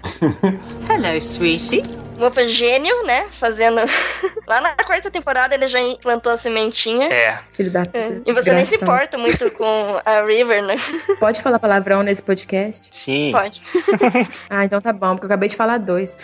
[0.92, 2.09] Hello, sweetie.
[2.20, 3.28] Mofa gênio, né?
[3.32, 3.80] Fazendo.
[4.48, 7.08] Lá na quarta temporada ele já plantou a sementinha.
[7.08, 7.40] É.
[7.52, 8.22] Filho da É.
[8.26, 10.76] E você nem se importa muito com a River, né?
[11.20, 12.90] Pode falar palavrão nesse podcast?
[12.92, 13.32] Sim.
[13.32, 13.62] Pode.
[14.50, 16.18] Ah, então tá bom, porque eu acabei de falar dois.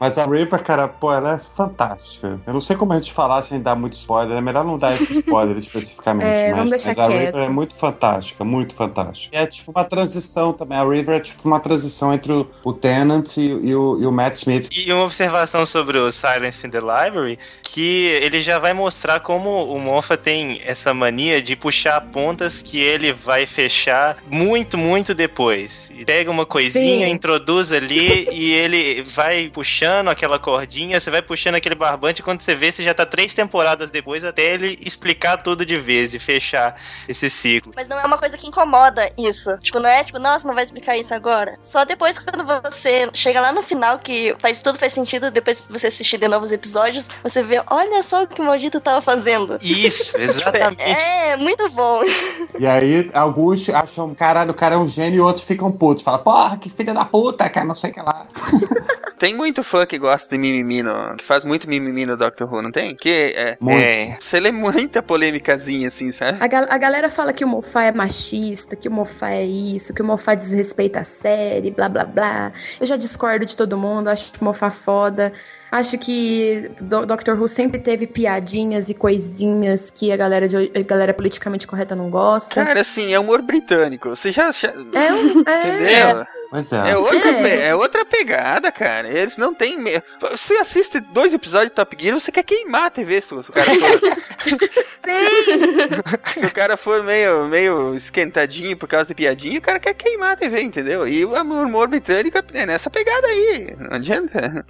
[0.00, 2.40] Mas a River, cara, pô, ela é fantástica.
[2.46, 4.36] Eu não sei como a gente falar sem dar muito spoiler.
[4.36, 6.26] É melhor não dar esse spoiler especificamente.
[6.26, 7.34] É, mas, vamos deixar mas a quieto.
[7.34, 9.36] River é muito fantástica, muito fantástica.
[9.36, 10.78] E é tipo uma transição também.
[10.78, 14.12] A River é tipo uma transição entre o, o Tennant e, e o, e o
[14.14, 14.68] Matt Smith.
[14.72, 19.64] E uma observação sobre o Silence in the Library, que ele já vai mostrar como
[19.64, 25.90] o Moffat tem essa mania de puxar pontas que ele vai fechar muito, muito depois.
[25.94, 27.12] E pega uma coisinha, Sim.
[27.12, 32.54] introduz ali e ele vai puxando aquela cordinha, você vai puxando aquele barbante, quando você
[32.54, 36.80] vê, você já tá três temporadas depois até ele explicar tudo de vez e fechar
[37.08, 37.72] esse ciclo.
[37.74, 39.56] Mas não é uma coisa que incomoda isso.
[39.58, 41.56] Tipo, não é tipo, nossa, não vai explicar isso agora.
[41.60, 45.72] Só depois quando você chega lá no final que faz tudo faz sentido, depois que
[45.72, 49.58] você assistir de novos episódios, você vê, olha só o que o maldito tava fazendo.
[49.62, 50.84] Isso, exatamente.
[50.84, 52.02] É, muito bom.
[52.56, 56.04] E aí, alguns acham, caralho, o cara é um gênio e outros ficam putos.
[56.04, 58.26] Fala, porra, que filha da puta, cara, não sei o que lá.
[59.24, 62.60] Tem muito fã que gosta de mimimi, no, que faz muito mimimi no Doctor Who,
[62.60, 62.94] não tem?
[62.94, 63.56] Que é.
[63.58, 63.80] Muito.
[63.82, 64.18] É.
[64.20, 66.36] Você lê muita polêmicazinha assim, sabe?
[66.42, 69.94] A, gal- a galera fala que o Mofá é machista, que o Mofá é isso,
[69.94, 72.52] que o Mofá desrespeita a série, blá blá blá.
[72.78, 75.32] Eu já discordo de todo mundo, acho o Mofá foda.
[75.72, 80.82] Acho que Do- Doctor Who sempre teve piadinhas e coisinhas que a galera, de, a
[80.82, 82.62] galera politicamente correta não gosta.
[82.62, 84.10] Cara, assim, é humor britânico.
[84.10, 84.52] Você já.
[84.52, 85.42] já- É um.
[85.48, 86.26] É, Entendeu?
[86.54, 86.90] Pois é.
[86.92, 87.66] É outra, É.
[87.70, 89.08] é outra pegada, cara.
[89.08, 89.76] Eles não têm.
[89.76, 90.00] Me...
[90.30, 93.66] Você assiste dois episódios de Top Gear, você quer queimar a TV se o cara
[93.74, 94.22] for,
[95.04, 96.40] Sim!
[96.40, 100.34] se o cara for meio, meio esquentadinho por causa de piadinha, o cara quer queimar
[100.34, 101.08] a TV, entendeu?
[101.08, 103.74] E o humor britânico é nessa pegada aí.
[103.76, 104.64] Não adianta.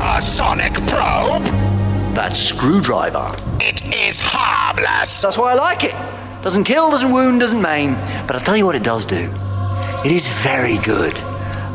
[0.00, 1.48] A sonic probe?
[2.14, 3.32] That screwdriver.
[3.62, 5.22] It is harmless.
[5.22, 5.94] That's why I like it.
[6.42, 7.96] Doesn't kill, doesn't wound, doesn't maim.
[8.26, 9.30] But I'll tell you what it does do.
[10.02, 11.14] It is very good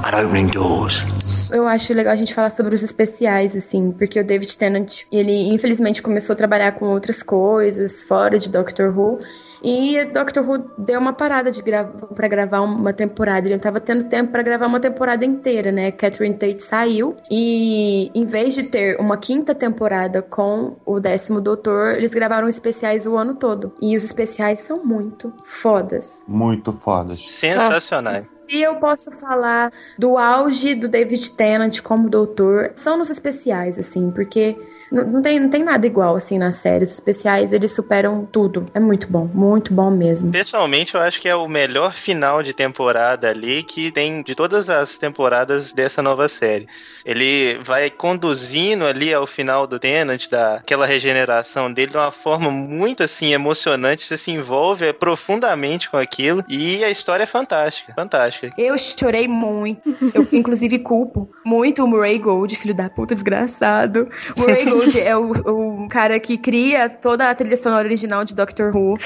[0.03, 1.03] at opening doors.
[1.51, 5.53] Eu acho legal a gente falar sobre os especiais, assim, porque o David Tennant, ele
[5.53, 9.19] infelizmente começou a trabalhar com outras coisas fora de Doctor Who.
[9.65, 13.47] E Doctor Who deu uma parada de gra para gravar uma temporada.
[13.47, 15.91] Ele não tava tendo tempo para gravar uma temporada inteira, né?
[15.91, 17.17] Catherine Tate saiu.
[17.31, 23.07] E em vez de ter uma quinta temporada com o décimo doutor, eles gravaram especiais
[23.07, 23.73] o ano todo.
[23.81, 26.23] E os especiais são muito fodas.
[26.27, 27.19] Muito fodas.
[27.19, 28.29] Sensacionais.
[28.45, 34.11] Se eu posso falar do auge do David Tennant como doutor, são nos especiais, assim,
[34.11, 34.55] porque
[34.95, 36.89] não, não tem, não tem nada igual, assim, nas séries.
[36.91, 38.65] Os especiais, eles superam tudo.
[38.73, 40.31] É muito bom, muito bom mesmo.
[40.31, 44.69] Pessoalmente, eu acho que é o melhor final de temporada ali que tem de todas
[44.69, 46.67] as temporadas dessa nova série.
[47.05, 53.03] Ele vai conduzindo ali ao final do Tenant, daquela regeneração dele, de uma forma muito
[53.03, 54.03] assim emocionante.
[54.03, 58.51] Você se envolve profundamente com aquilo e a história é fantástica, fantástica.
[58.57, 59.81] Eu chorei muito.
[60.13, 64.07] Eu, inclusive, culpo muito o Murray Gold, filho da puta desgraçado.
[64.37, 68.35] O Murray Gold é o, o cara que cria toda a trilha sonora original de
[68.35, 68.97] Doctor Who.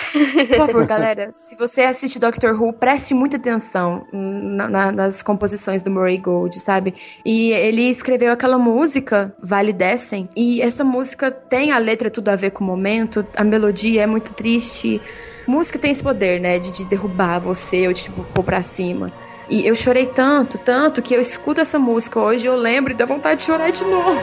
[0.47, 5.81] Por favor, galera, se você assiste Doctor Who, preste muita atenção na- na- nas composições
[5.81, 6.93] do Murray Gold, sabe?
[7.25, 12.35] E ele escreveu aquela música, Vale Descem, e essa música tem a letra tudo a
[12.35, 15.01] ver com o momento, a melodia é muito triste.
[15.47, 19.11] Música tem esse poder, né, de, de derrubar você ou de tipo, pôr pra cima.
[19.49, 23.03] E eu chorei tanto, tanto, que eu escuto essa música hoje, eu lembro e dá
[23.05, 24.19] vontade de chorar de novo.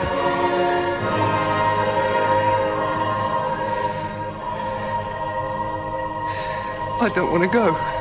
[6.99, 7.96] I don't want to go.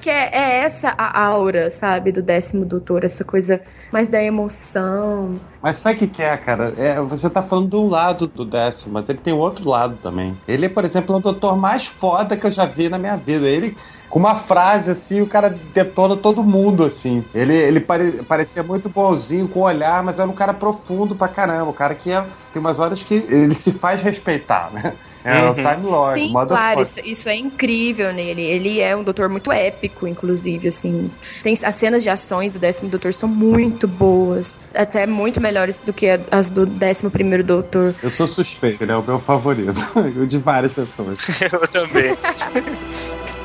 [0.00, 3.60] Acho que é, é essa a aura, sabe, do décimo doutor, essa coisa
[3.92, 5.38] mais da emoção.
[5.62, 6.72] Mas sabe o que, que é, cara?
[6.78, 10.36] É, você tá falando de um lado do décimo, mas ele tem outro lado também.
[10.48, 13.46] Ele, por exemplo, é o doutor mais foda que eu já vi na minha vida.
[13.46, 13.76] Ele,
[14.08, 17.22] com uma frase assim, o cara detona todo mundo, assim.
[17.34, 21.28] Ele, ele pare- parecia muito bonzinho com o olhar, mas era um cara profundo pra
[21.28, 21.70] caramba.
[21.70, 22.24] O cara que é,
[22.54, 24.94] tem umas horas que ele se faz respeitar, né?
[25.24, 25.54] É o Uhum.
[25.54, 26.20] Time Lord.
[26.20, 28.42] Sim, claro, isso, isso é incrível nele.
[28.42, 31.10] Ele é um doutor muito épico, inclusive, assim.
[31.42, 34.60] Tem, as cenas de ações do décimo doutor são muito boas.
[34.74, 37.94] Até muito melhores do que as do décimo primeiro doutor.
[38.02, 39.80] Eu sou suspeito, ele é o meu favorito.
[40.26, 41.18] de várias pessoas.
[41.52, 42.14] Eu também.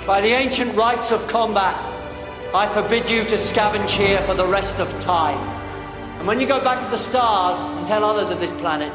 [0.06, 1.76] By the ancient rites of combat,
[2.54, 5.40] I forbid you to scavenge here for the rest of time.
[6.20, 8.94] And when you go back to the stars and tell others of this planet,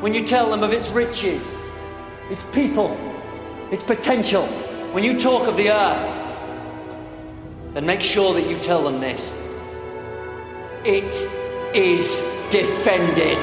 [0.00, 1.42] when you tell them of its riches,
[2.30, 2.96] its people,
[3.70, 4.46] its potential,
[4.92, 9.34] when you talk of the earth, then make sure that you tell them this.
[10.84, 11.14] It
[11.74, 12.20] is
[12.50, 13.38] defended.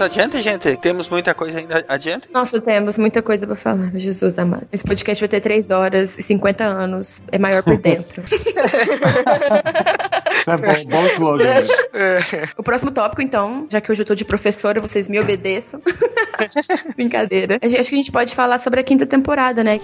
[0.00, 0.74] Vamos adiante, gente?
[0.78, 2.32] Temos muita coisa ainda adiante?
[2.32, 4.66] Nossa, temos muita coisa pra falar, Jesus amado.
[4.72, 7.20] Esse podcast vai ter 3 horas e 50 anos.
[7.30, 8.22] É maior por dentro.
[10.40, 11.44] Isso é bom, bom slogan.
[11.44, 11.60] né?
[12.56, 15.82] o próximo tópico, então, já que hoje eu tô de professora, vocês me obedeçam.
[16.96, 17.58] Brincadeira.
[17.62, 19.78] Acho que a gente pode falar sobre a quinta temporada, né?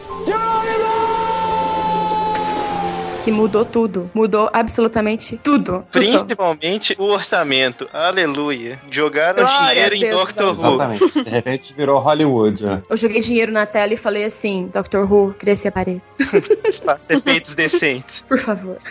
[3.26, 4.08] Que mudou tudo.
[4.14, 5.84] Mudou absolutamente tudo.
[5.90, 6.00] tudo.
[6.00, 7.88] Principalmente o orçamento.
[7.92, 8.80] Aleluia.
[8.88, 10.74] Jogaram Glória dinheiro em Deus, Doctor Who.
[10.74, 11.24] Exatamente.
[11.24, 12.64] De repente virou Hollywood.
[12.64, 12.82] né?
[12.88, 16.14] Eu joguei dinheiro na tela e falei assim: Doctor Who, cresça e apareça.
[16.86, 18.24] Faça efeitos decentes.
[18.28, 18.76] Por favor.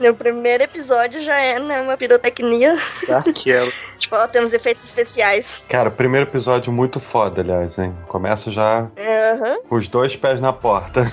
[0.00, 2.78] No primeiro episódio já é né, uma pirotecnia.
[3.02, 3.20] Aquela.
[3.98, 5.66] tipo, ó, temos efeitos especiais.
[5.68, 7.94] Cara, o primeiro episódio muito foda, aliás, hein?
[8.06, 9.56] Começa já Aham.
[9.68, 11.12] com os dois pés na porta.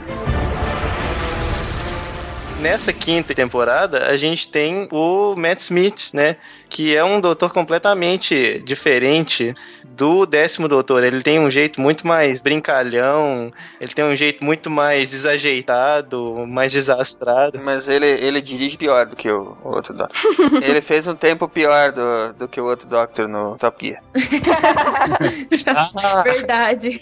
[2.61, 6.35] Nessa quinta temporada, a gente tem o Matt Smith, né?
[6.69, 11.03] Que é um doutor completamente diferente do décimo doutor.
[11.03, 16.71] Ele tem um jeito muito mais brincalhão, ele tem um jeito muito mais desajeitado, mais
[16.71, 17.59] desastrado.
[17.63, 20.15] Mas ele, ele dirige pior do que o, o outro Doctor.
[20.61, 24.03] ele fez um tempo pior do, do que o outro Doctor no Top Gear.
[26.23, 27.01] Verdade.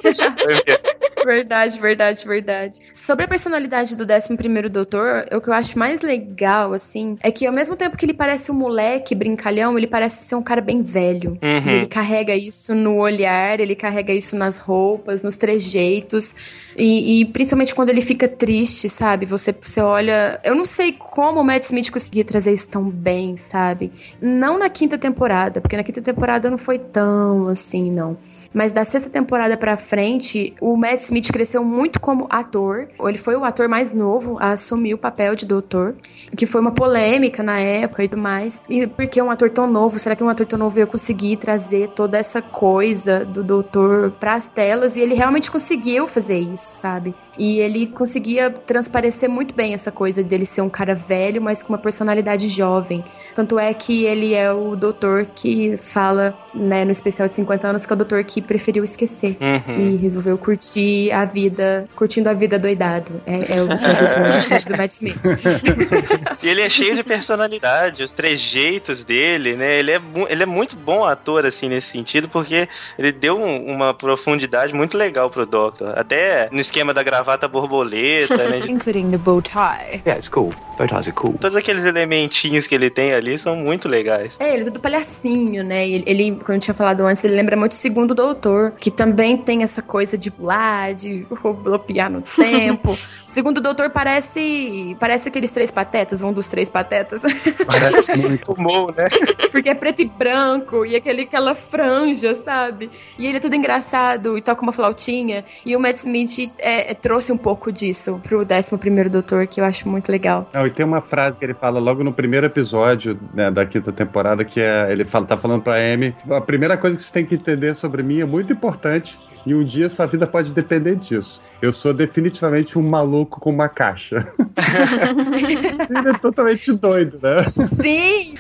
[1.26, 2.80] Verdade, verdade, verdade.
[2.94, 7.46] Sobre a personalidade do 11 Doutor, o que eu acho mais legal, assim, é que
[7.46, 10.82] ao mesmo tempo que ele parece um moleque brincalhão, ele parece ser um cara bem
[10.82, 11.38] velho.
[11.42, 11.70] Uhum.
[11.70, 16.36] Ele carrega isso no olhar, ele carrega isso nas roupas, nos trejeitos.
[16.78, 19.26] E, e principalmente quando ele fica triste, sabe?
[19.26, 20.40] Você, você olha.
[20.44, 23.92] Eu não sei como o Matt Smith conseguia trazer isso tão bem, sabe?
[24.22, 28.18] Não na quinta temporada, porque na quinta temporada não foi tão assim, não.
[28.54, 32.88] Mas da sexta temporada pra frente, o Matt Smith cresceu muito como ator.
[33.00, 35.96] Ele foi o ator mais novo a assumir o papel de doutor,
[36.36, 38.66] que foi uma polêmica na época e tudo mais.
[38.68, 40.00] E por que um ator tão novo?
[40.00, 44.48] Será que um ator tão novo ia conseguir trazer toda essa coisa do doutor pras
[44.48, 44.98] telas?
[44.98, 47.14] E ele realmente conseguiu fazer isso, sabe?
[47.38, 51.74] E ele conseguia transparecer muito bem essa coisa dele ser um cara velho, mas com
[51.74, 53.04] uma personalidade jovem.
[53.36, 57.86] Tanto é que ele é o doutor que fala, né, no especial de 50 anos,
[57.86, 59.38] que é o doutor que preferiu esquecer.
[59.42, 59.94] Uhum.
[59.94, 63.22] E resolveu curtir a vida, curtindo a vida doidado.
[63.26, 65.20] É, é o, é o doutor do Matt Smith.
[66.42, 69.78] E ele é cheio de personalidade, os trejeitos dele, né?
[69.80, 72.68] Ele é, ele é muito bom ator, assim, nesse sentido, porque
[72.98, 75.94] ele deu um- uma profundidade muito legal pro Doctor.
[75.98, 78.60] Até no esquema da gravata borboleta, né?
[78.70, 80.02] Including the bow tie.
[80.06, 80.54] Yeah, it's cool.
[80.78, 81.34] Bow ties are cool.
[81.40, 84.36] Todos aqueles elementinhos que ele tem ali são muito legais.
[84.40, 85.88] É, ele é todo palhacinho, né?
[85.88, 89.38] Ele, ele, como eu tinha falado antes, ele lembra muito o segundo doutor, que também
[89.38, 91.26] tem essa coisa de pular, de
[91.64, 92.92] bloquear no tempo.
[92.94, 97.22] o segundo doutor parece parece aqueles três patetas, um dos três patetas.
[97.66, 98.56] Parece muito.
[98.56, 99.08] Fumou, né?
[99.52, 102.90] Porque é preto e branco e aquele, aquela franja, sabe?
[103.18, 105.44] E ele é tudo engraçado e toca uma flautinha.
[105.66, 109.66] E o Matt Smith é, é, trouxe um pouco disso pro 11 Doutor, que eu
[109.66, 110.48] acho muito legal.
[110.54, 113.92] Não, e tem uma frase que ele fala logo no primeiro episódio né, da quinta
[113.92, 117.26] temporada, que é ele fala, tá falando pra Amy, a primeira coisa que você tem
[117.26, 119.20] que entender sobre mim é muito importante.
[119.46, 121.42] E um dia sua vida pode depender disso.
[121.62, 124.28] Eu sou definitivamente um maluco com uma caixa.
[125.90, 127.44] ele é totalmente doido, né?
[127.66, 128.34] Sim!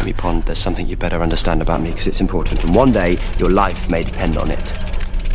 [0.00, 3.18] Amy Pond, there's something you better understand about me because it's important, and one day
[3.38, 4.62] your life may depend on it.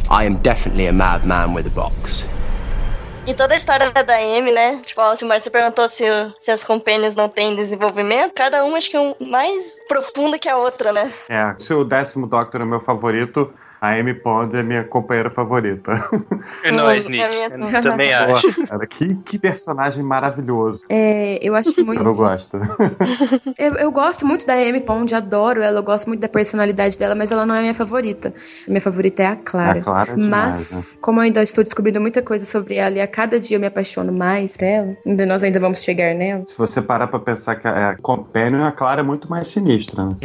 [0.10, 2.28] I am definitely a madman with a box.
[3.28, 4.78] E toda a história da Amy, né?
[4.86, 6.06] Tipo, o Marcio perguntou se,
[6.40, 10.48] se as companions não têm desenvolvimento, cada uma acho que é um mais profunda que
[10.48, 11.14] a outra, né?
[11.28, 15.92] É, se o décimo Doctor é meu favorito, A Amy Pond é minha companheira favorita.
[16.64, 17.24] E nós, Nick.
[17.24, 18.68] Eu também acho.
[18.68, 20.84] Cara, que, que personagem maravilhoso.
[20.90, 21.98] É, eu acho muito.
[21.98, 22.60] Você não gosta?
[23.58, 27.16] Eu, eu gosto muito da Amy Pond, adoro ela, eu gosto muito da personalidade dela,
[27.16, 28.34] mas ela não é minha favorita.
[28.68, 29.80] Minha favorita é a Clara.
[29.80, 31.00] A Clara é demais, mas, né?
[31.02, 33.68] como eu ainda estou descobrindo muita coisa sobre ela e a cada dia eu me
[33.68, 36.44] apaixono mais por ela, ainda nós ainda vamos chegar nela.
[36.48, 40.06] Se você parar pra pensar que a, a Companion, a Clara é muito mais sinistra,
[40.06, 40.16] né?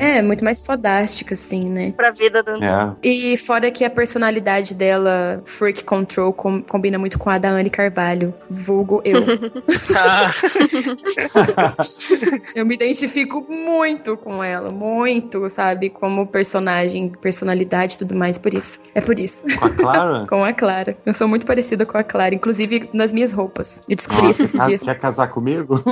[0.00, 1.92] É, muito mais fodástica, assim, né?
[1.96, 2.62] Pra vida do.
[2.62, 2.94] É.
[3.02, 7.70] E fora que a personalidade dela, Freak Control, com- combina muito com a da Anne
[7.70, 9.22] Carvalho, vulgo eu.
[12.54, 15.90] eu me identifico muito com ela, muito, sabe?
[15.90, 18.80] Como personagem, personalidade e tudo mais, por isso.
[18.94, 19.46] É por isso.
[19.58, 20.26] Com a Clara?
[20.28, 20.96] com a Clara.
[21.04, 23.82] Eu sou muito parecida com a Clara, inclusive nas minhas roupas.
[23.88, 24.82] Eu descobri isso esses ah, dias.
[24.82, 25.82] Quer casar comigo?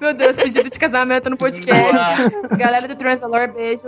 [0.00, 1.92] Meu Deus, pedido de casamento no podcast.
[2.56, 3.82] Galera do Transalor, beijo.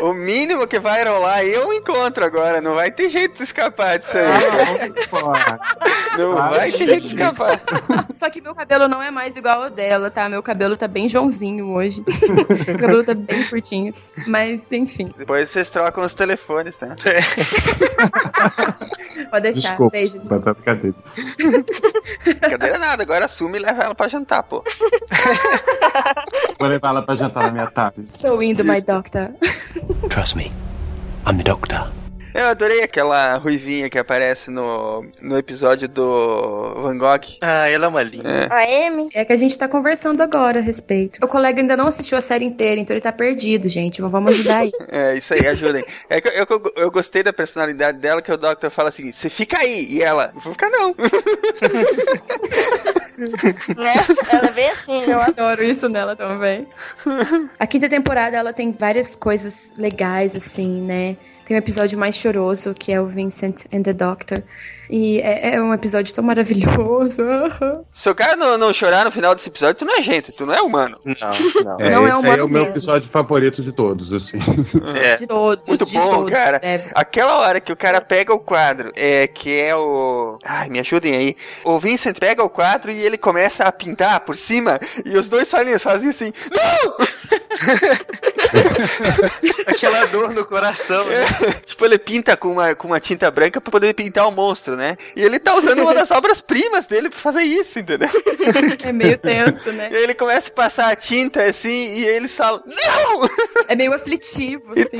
[0.00, 2.60] O mínimo que vai rolar eu encontro agora.
[2.60, 4.24] Não vai ter jeito de escapar disso aí.
[6.18, 7.60] Não Para vai ter jeito de escapar.
[8.16, 10.28] Só que meu cabelo não é mais igual ao dela, tá?
[10.28, 12.02] Meu cabelo tá bem Joãozinho hoje.
[12.66, 13.94] meu cabelo tá bem curtinho.
[14.26, 16.94] Mas, enfim, Depois vocês trocam os telefones, tá?
[19.30, 19.68] pode deixar.
[19.70, 20.18] Desculpa, Beijo.
[20.20, 20.96] batata cadeira.
[22.50, 24.62] Cadeira nada, agora assume e leva ela pra jantar, pô.
[26.58, 28.02] Vou levar ela pra jantar na minha tarde.
[28.02, 29.30] Estou indo, my doctor.
[30.08, 30.52] Trust me,
[31.26, 31.99] I'm the doctor.
[32.34, 37.38] Eu adorei aquela ruivinha que aparece no, no episódio do Van Gogh.
[37.40, 38.48] Ah, ela é uma linda.
[38.50, 39.08] A Amy?
[39.14, 41.18] É que a gente tá conversando agora a respeito.
[41.22, 44.00] O colega ainda não assistiu a série inteira, então ele tá perdido, gente.
[44.00, 44.70] Vamos ajudar aí.
[44.92, 45.84] É, isso aí, ajudem.
[46.08, 49.30] É que eu, eu, eu gostei da personalidade dela, que o Doctor fala assim, você
[49.30, 50.94] fica aí, e ela, não vou ficar não.
[53.76, 53.92] Né?
[54.32, 55.02] Ela é bem assim.
[55.02, 56.66] Eu adoro isso nela também.
[57.58, 61.16] A quinta temporada, ela tem várias coisas legais, assim, né?
[61.50, 64.40] Tem um episódio mais choroso, que é o Vincent and the Doctor.
[64.90, 67.22] E é, é um episódio tão maravilhoso.
[67.92, 70.44] Se o cara não, não chorar no final desse episódio, tu não é gente, tu
[70.44, 70.98] não é humano.
[71.04, 71.14] Não,
[71.64, 71.80] não.
[71.80, 72.68] É, Não é aí humano é o meu mesmo.
[72.70, 74.38] episódio favorito de todos, assim.
[74.96, 75.16] É.
[75.16, 76.58] De todos, Muito de bom, todos, cara.
[76.62, 76.84] é.
[76.94, 80.38] Aquela hora que o cara pega o quadro, é, que é o.
[80.44, 81.36] Ai, me ajudem aí.
[81.64, 85.48] O Vincent pega o quadro e ele começa a pintar por cima, e os dois
[85.50, 86.96] falinhos fazem assim: Não!
[89.66, 91.04] Aquela dor no coração.
[91.06, 91.24] né?
[91.64, 94.79] tipo, ele pinta com uma, com uma tinta branca pra poder pintar o monstro, né?
[95.16, 98.08] E ele tá usando uma das obras-primas dele pra fazer isso, entendeu?
[98.82, 99.88] É meio tenso, né?
[99.90, 103.28] E ele começa a passar a tinta assim, e aí eles falam: Não!
[103.68, 104.98] É meio aflitivo, assim.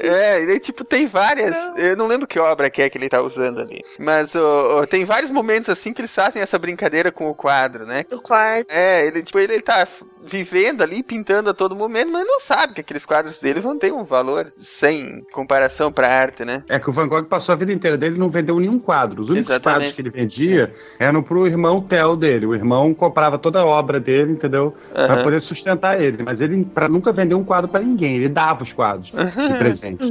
[0.00, 1.54] É, e daí, tipo, tem várias.
[1.76, 3.82] Eu não lembro que obra que é que ele tá usando ali.
[3.98, 7.86] Mas ó, ó, tem vários momentos assim que eles fazem essa brincadeira com o quadro,
[7.86, 8.04] né?
[8.08, 8.70] Do quarto.
[8.70, 9.86] É, ele, tipo, ele tá
[10.24, 13.92] vivendo ali, pintando a todo momento, mas não sabe que aqueles quadros dele vão ter
[13.92, 16.62] um valor sem comparação pra arte, né?
[16.68, 19.22] É que o Van Gogh passou a vida inteira dele e não vendeu nenhum quadro.
[19.22, 19.78] Os únicos Exatamente.
[19.78, 22.46] quadros que ele vendia eram pro irmão Theo dele.
[22.46, 24.74] O irmão comprava toda a obra dele, entendeu?
[24.92, 25.22] Pra Aham.
[25.24, 26.22] poder sustentar ele.
[26.22, 28.16] Mas ele pra nunca vender um quadro pra ninguém.
[28.16, 30.04] Ele dava os quadros de presente.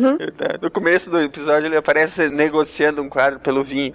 [0.61, 3.93] No começo do episódio ele aparece negociando um quadro pelo vinho.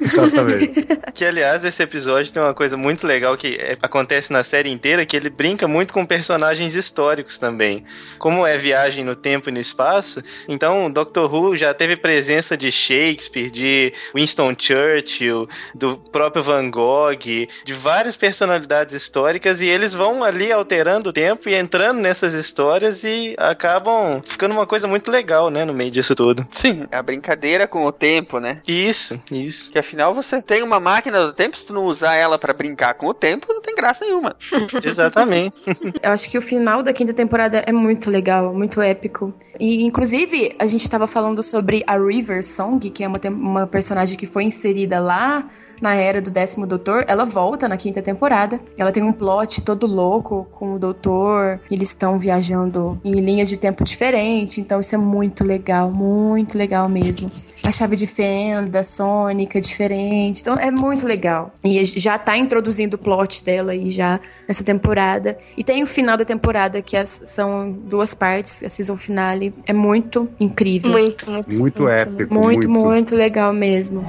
[0.00, 0.86] Exatamente.
[1.14, 4.97] Que, aliás, esse episódio tem uma coisa muito legal que é, acontece na série inteira,
[5.06, 7.84] que ele brinca muito com personagens históricos também.
[8.18, 12.56] Como é viagem no tempo e no espaço, então o Doctor Who já teve presença
[12.56, 17.16] de Shakespeare, de Winston Churchill, do próprio Van Gogh,
[17.64, 23.04] de várias personalidades históricas, e eles vão ali alterando o tempo e entrando nessas histórias
[23.04, 26.46] e acabam ficando uma coisa muito legal, né, no meio disso tudo.
[26.50, 28.60] Sim, a brincadeira com o tempo, né?
[28.66, 29.70] Isso, isso.
[29.70, 32.94] Que afinal você tem uma máquina do tempo, se tu não usar ela pra brincar
[32.94, 34.36] com o tempo, não tem graça nenhuma.
[34.88, 35.56] Exatamente.
[36.02, 39.32] Eu acho que o final da quinta temporada é muito legal, muito épico.
[39.58, 44.16] E, inclusive, a gente tava falando sobre a River Song, que é uma, uma personagem
[44.16, 45.48] que foi inserida lá
[45.82, 47.04] na era do décimo doutor.
[47.08, 48.60] Ela volta na quinta temporada.
[48.76, 51.60] Ela tem um plot todo louco com o doutor.
[51.70, 54.58] Eles estão viajando em linhas de tempo diferentes.
[54.58, 57.30] Então, isso é muito legal, muito legal mesmo.
[57.64, 60.40] A chave de fenda, sônica, diferente.
[60.40, 61.52] Então, é muito legal.
[61.64, 65.36] E já tá introduzindo o plot dela aí já nessa temporada.
[65.56, 69.52] E tem o final da temporada, que as- são duas partes, a season finale.
[69.66, 70.90] É muito incrível.
[70.90, 71.54] Muito, muito.
[71.58, 72.32] Muito épico.
[72.34, 74.04] Muito, muito legal mesmo.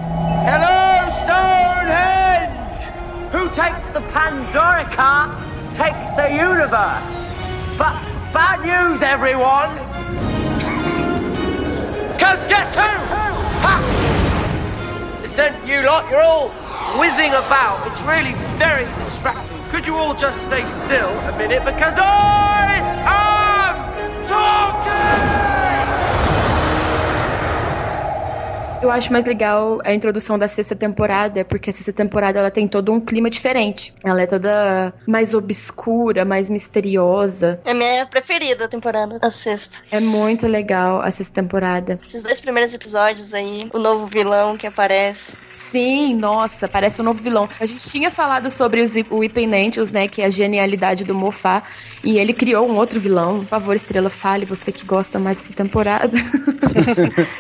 [3.74, 5.30] Takes the Pandorica
[5.76, 7.30] takes the universe.
[7.78, 7.94] But
[8.34, 9.70] bad news, everyone!
[12.18, 12.82] Cause guess who?
[12.82, 13.78] Ha!
[15.22, 16.50] Listen, you lot, you're all
[17.00, 17.86] whizzing about.
[17.92, 19.60] It's really very distracting.
[19.70, 21.64] Could you all just stay still a minute?
[21.64, 25.29] Because I am talking!
[28.82, 32.68] Eu acho mais legal a introdução da sexta temporada, porque a sexta temporada ela tem
[32.68, 33.94] todo um clima diferente.
[34.04, 37.60] Ela é toda mais obscura, mais misteriosa.
[37.66, 39.80] É a minha preferida temporada, a sexta.
[39.92, 42.00] É muito legal a sexta temporada.
[42.04, 45.34] Esses dois primeiros episódios aí, o novo vilão que aparece.
[45.48, 47.50] Sim, nossa, parece um novo vilão.
[47.60, 51.64] A gente tinha falado sobre os, o Ipenentials, né, que é a genialidade do Mofá,
[52.04, 53.40] e ele criou um outro vilão.
[53.40, 56.18] Por favor, Estrela, fale, você que gosta mais dessa temporada.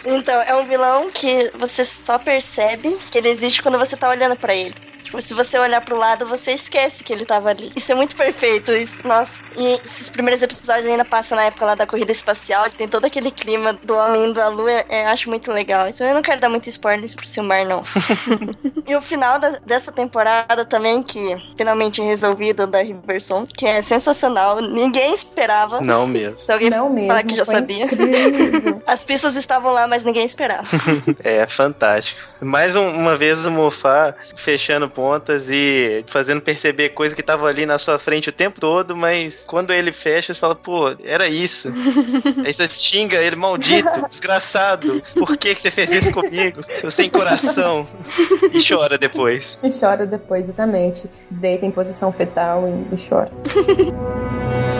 [0.06, 4.36] Então, é um vilão que você só percebe que ele existe quando você tá olhando
[4.36, 4.89] pra ele.
[5.10, 7.72] Tipo, se você olhar pro lado, você esquece que ele tava ali.
[7.76, 8.72] Isso é muito perfeito.
[8.72, 9.44] Isso, nossa.
[9.58, 13.06] E esses primeiros episódios ainda passam na época lá da corrida espacial, que tem todo
[13.06, 14.70] aquele clima do homem indo à lua.
[14.88, 15.90] É, acho muito legal.
[15.90, 17.82] Isso eu não quero dar muito spoilers pro Silmar, não.
[18.88, 23.82] e o final da- dessa temporada também, que finalmente é resolvido da Riverson, que é
[23.82, 24.62] sensacional.
[24.62, 25.82] Ninguém esperava.
[25.82, 26.38] Não mesmo.
[26.38, 27.86] Se alguém Não falar mesmo, que já sabia.
[27.86, 28.84] incrível.
[28.86, 30.68] As pistas estavam lá, mas ninguém esperava.
[31.24, 32.20] É fantástico.
[32.42, 37.66] Mais um- uma vez o Mofá fechando pontas e fazendo perceber coisa que tava ali
[37.66, 41.70] na sua frente o tempo todo, mas quando ele fecha, você fala, pô, era isso.
[42.46, 45.02] Aí você xinga ele, maldito, desgraçado.
[45.14, 46.62] Por que, que você fez isso comigo?
[46.68, 47.88] Seu sem coração.
[48.52, 49.58] E chora depois.
[49.64, 51.10] E chora depois, exatamente.
[51.32, 53.32] Deita em posição fetal e, e chora.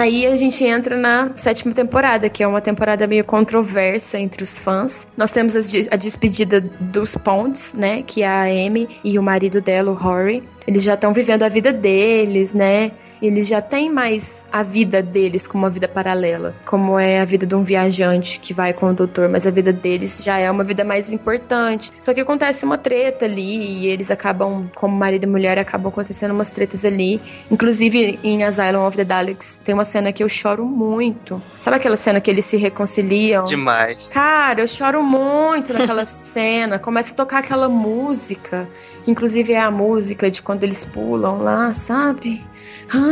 [0.00, 4.58] Aí a gente entra na sétima temporada, que é uma temporada meio controversa entre os
[4.58, 5.06] fãs.
[5.14, 8.00] Nós temos a despedida dos Ponds, né?
[8.00, 10.42] Que é a Amy e o marido dela, o Rory.
[10.66, 12.92] Eles já estão vivendo a vida deles, né?
[13.22, 17.46] Eles já têm mais a vida deles como uma vida paralela, como é a vida
[17.46, 20.64] de um viajante que vai com o doutor, mas a vida deles já é uma
[20.64, 21.90] vida mais importante.
[21.98, 26.32] Só que acontece uma treta ali e eles acabam, como marido e mulher, acabam acontecendo
[26.32, 27.20] umas tretas ali.
[27.50, 31.42] Inclusive em Asylum of the Daleks tem uma cena que eu choro muito.
[31.58, 33.44] Sabe aquela cena que eles se reconciliam?
[33.44, 34.08] Demais.
[34.10, 36.78] Cara, eu choro muito naquela cena.
[36.78, 38.68] Começa a tocar aquela música,
[39.02, 42.42] que inclusive é a música de quando eles pulam lá, sabe?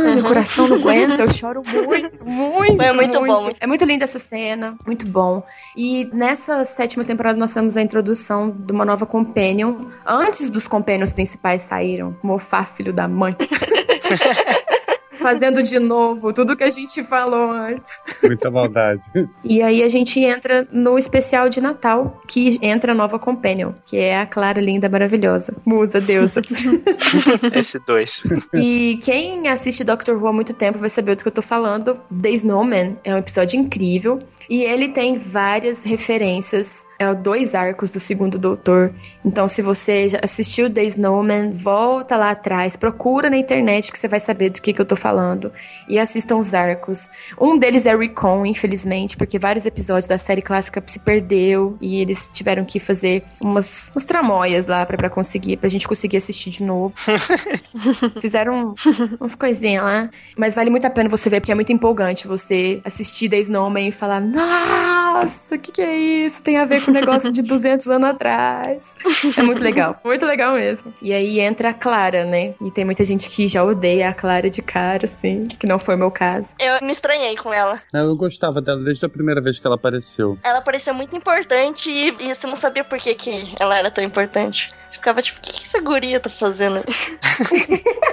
[0.05, 2.81] Ai, meu coração não aguenta, eu choro muito, muito.
[2.81, 3.57] É muito bom, muito.
[3.59, 5.43] É muito linda essa cena, muito bom.
[5.75, 9.85] E nessa sétima temporada nós temos a introdução de uma nova companion.
[10.05, 13.35] Antes dos companions principais saíram, Mofá, filho da mãe.
[15.29, 17.99] Fazendo de novo tudo que a gente falou antes.
[18.23, 19.01] Muita maldade.
[19.43, 23.95] E aí a gente entra no especial de Natal, que entra a nova companion, que
[23.95, 25.53] é a Clara linda maravilhosa.
[25.63, 26.41] Musa, deusa.
[27.53, 28.47] S2.
[28.55, 31.99] e quem assiste Doctor Who há muito tempo vai saber do que eu tô falando.
[32.09, 34.19] The Snowman é um episódio incrível.
[34.49, 38.93] E ele tem várias referências é, dois arcos do segundo Doutor.
[39.23, 44.07] Então, se você já assistiu The Snowman, volta lá atrás, procura na internet que você
[44.07, 45.49] vai saber do que, que eu tô falando.
[45.87, 47.09] E assistam os arcos.
[47.39, 52.29] Um deles é Recon, infelizmente, porque vários episódios da série clássica se perdeu e eles
[52.33, 56.63] tiveram que fazer umas, umas tramóias lá pra, pra conseguir, pra gente conseguir assistir de
[56.63, 56.93] novo.
[58.19, 58.75] Fizeram
[59.21, 60.09] uns coisinhas lá.
[60.37, 63.87] Mas vale muito a pena você ver, porque é muito empolgante você assistir The Snowman
[63.87, 66.41] e falar: Nossa, o que, que é isso?
[66.41, 68.95] Tem a ver com o negócio de 200 anos atrás.
[69.37, 69.99] É muito legal.
[70.03, 70.93] Muito legal mesmo.
[71.01, 72.53] E aí entra a Clara, né?
[72.61, 75.95] E tem muita gente que já odeia a Clara de cara, assim, que não foi
[75.95, 76.55] o meu caso.
[76.59, 77.81] Eu me estranhei com ela.
[77.93, 80.37] Eu gostava dela desde a primeira vez que ela apareceu.
[80.43, 84.03] Ela parecia muito importante e, e você não sabia por que, que ela era tão
[84.03, 84.69] importante.
[84.89, 86.83] Você ficava tipo, o que, que essa guria tá fazendo?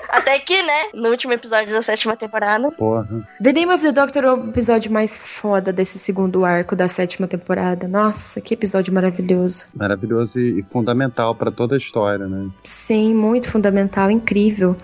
[0.09, 3.07] Até que, né, no último episódio da sétima temporada, Porra.
[3.43, 7.27] The Name of the Doctor é o episódio mais foda desse segundo arco da sétima
[7.27, 7.87] temporada.
[7.87, 9.67] Nossa, que episódio maravilhoso.
[9.75, 12.49] Maravilhoso e, e fundamental pra toda a história, né?
[12.65, 14.77] Sim, muito fundamental, incrível.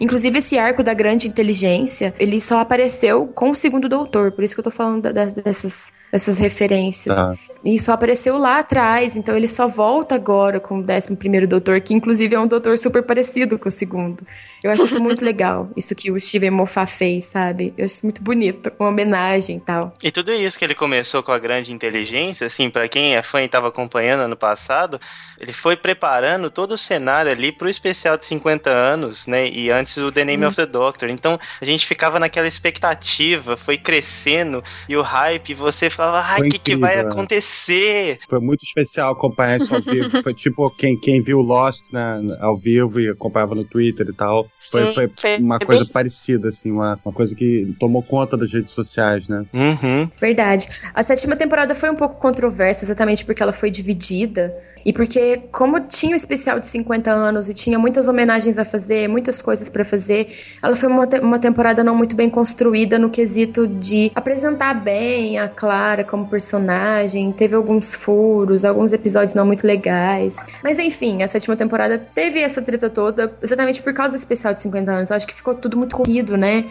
[0.00, 4.54] Inclusive, esse arco da grande inteligência, ele só apareceu com o segundo doutor, por isso
[4.54, 7.14] que eu tô falando da- da- dessas, dessas referências.
[7.14, 7.34] Tá.
[7.64, 11.80] E só apareceu lá atrás, então ele só volta agora com o décimo primeiro doutor,
[11.80, 14.24] que inclusive é um doutor super parecido com o segundo.
[14.62, 17.74] Eu acho isso muito legal, isso que o Steven Moffat fez, sabe?
[17.76, 19.92] Eu acho isso muito bonito, uma homenagem e tal.
[20.02, 23.42] E tudo isso que ele começou com a grande inteligência, assim, pra quem é fã
[23.42, 25.00] e tava acompanhando ano passado,
[25.38, 29.48] ele foi preparando todo o cenário ali pro especial de 50 anos, né?
[29.48, 30.26] E antes o The Sim.
[30.26, 31.08] Name of the Doctor.
[31.10, 36.38] Então a gente ficava naquela expectativa, foi crescendo e o hype, você ficava, ai, o
[36.38, 37.02] Foi que, que vai né?
[37.02, 38.18] acontecer?
[38.28, 40.22] Foi muito especial acompanhar isso ao vivo.
[40.22, 44.46] Foi tipo quem, quem viu Lost né, ao vivo e acompanhava no Twitter e tal.
[44.70, 48.02] Foi, Sim, foi foi- uma foi coisa bem- parecida, assim, uma, uma coisa que tomou
[48.02, 49.44] conta das redes sociais, né?
[49.52, 50.08] Uhum.
[50.20, 50.68] Verdade.
[50.94, 54.54] A sétima temporada foi um pouco controversa, exatamente porque ela foi dividida.
[54.84, 59.08] E porque, como tinha o especial de 50 anos e tinha muitas homenagens a fazer,
[59.08, 60.28] muitas coisas pra fazer,
[60.62, 65.38] ela foi uma, te- uma temporada não muito bem construída no quesito de apresentar bem
[65.38, 67.32] a Clara como personagem.
[67.32, 70.36] Teve alguns furos, alguns episódios não muito legais.
[70.62, 74.60] Mas enfim, a sétima temporada teve essa treta toda, exatamente por causa do especial de
[74.60, 75.10] 50 anos.
[75.10, 76.66] Eu acho que ficou tudo muito corrido, né?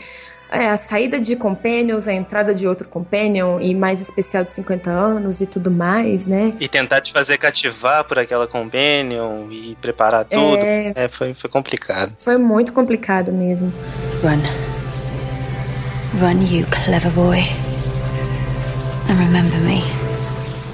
[0.49, 4.91] É, a saída de Companions, a entrada de outro Companion e mais especial de 50
[4.91, 6.53] anos e tudo mais, né?
[6.59, 10.57] E tentar te fazer cativar por aquela companion e preparar tudo.
[10.57, 10.93] É.
[10.95, 12.13] É, foi, foi complicado.
[12.17, 13.73] Foi muito complicado mesmo.
[14.21, 14.41] Run.
[16.19, 17.74] Run, you clever boy.
[19.10, 19.82] And remember me.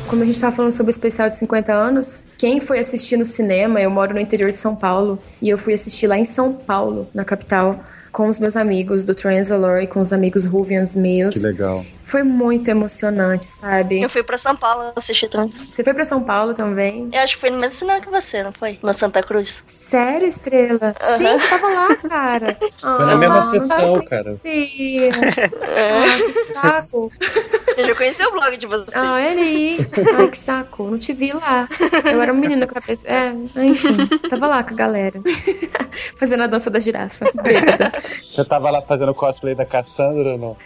[0.08, 3.26] Como a gente tava falando sobre o especial de 50 anos, quem foi assistir no
[3.26, 6.52] cinema, eu moro no interior de São Paulo, e eu fui assistir lá em São
[6.54, 7.80] Paulo, na capital,
[8.12, 11.36] com os meus amigos do Transalor e com os amigos Ruvians meus.
[11.36, 11.86] Que legal.
[12.04, 14.02] Foi muito emocionante, sabe?
[14.02, 15.50] Eu fui pra São Paulo assistir também.
[15.70, 17.10] Você foi pra São Paulo também?
[17.14, 18.78] Eu acho que foi no mesmo cinema que você, não foi?
[18.84, 19.64] No Santa Cruz.
[19.66, 20.94] Sério, Estrela?
[21.02, 21.18] Aham.
[21.18, 22.58] Sim, você tava lá, cara.
[22.82, 24.24] Foi na mesma Ah, sessão, cara.
[24.42, 25.10] conhecia.
[25.74, 27.12] Ah, que saco.
[27.78, 28.86] Eu já conheci o blog de você.
[28.94, 29.78] Ah, olha aí.
[30.18, 30.84] Ai, que saco.
[30.90, 31.68] Não te vi lá.
[32.12, 33.04] Eu era um menino com a cabeça.
[33.08, 33.34] É,
[33.64, 33.98] enfim.
[34.30, 35.20] Tava lá com a galera.
[36.18, 37.26] Fazendo a dança da girafa.
[37.44, 37.92] Bêbada.
[38.24, 40.58] Você tava lá fazendo cosplay da Cassandra ou não?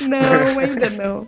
[0.00, 1.26] Não, ainda não.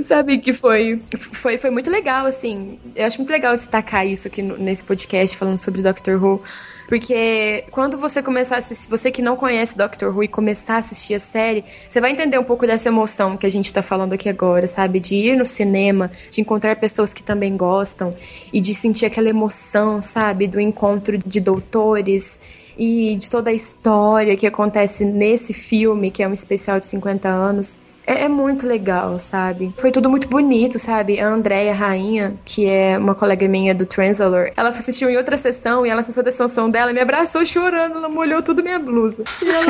[0.00, 1.00] Sabe que foi,
[1.32, 2.78] foi, foi muito legal, assim.
[2.96, 6.42] Eu acho muito legal destacar isso aqui no- nesse podcast falando sobre Doctor Who.
[6.86, 10.78] Porque quando você começar a assistir, você que não conhece Doctor Who e começar a
[10.78, 14.12] assistir a série, você vai entender um pouco dessa emoção que a gente tá falando
[14.12, 15.00] aqui agora, sabe?
[15.00, 18.14] De ir no cinema, de encontrar pessoas que também gostam
[18.52, 20.46] e de sentir aquela emoção, sabe?
[20.46, 22.38] Do encontro de doutores
[22.76, 27.28] e de toda a história que acontece nesse filme, que é um especial de 50
[27.28, 27.78] anos.
[28.06, 29.72] É, é muito legal, sabe?
[29.76, 31.18] Foi tudo muito bonito, sabe?
[31.20, 35.86] A Andréia Rainha, que é uma colega minha do Transalor, ela assistiu em outra sessão
[35.86, 39.24] e ela acessou da sessão dela e me abraçou chorando, ela molhou tudo minha blusa.
[39.42, 39.64] E ela.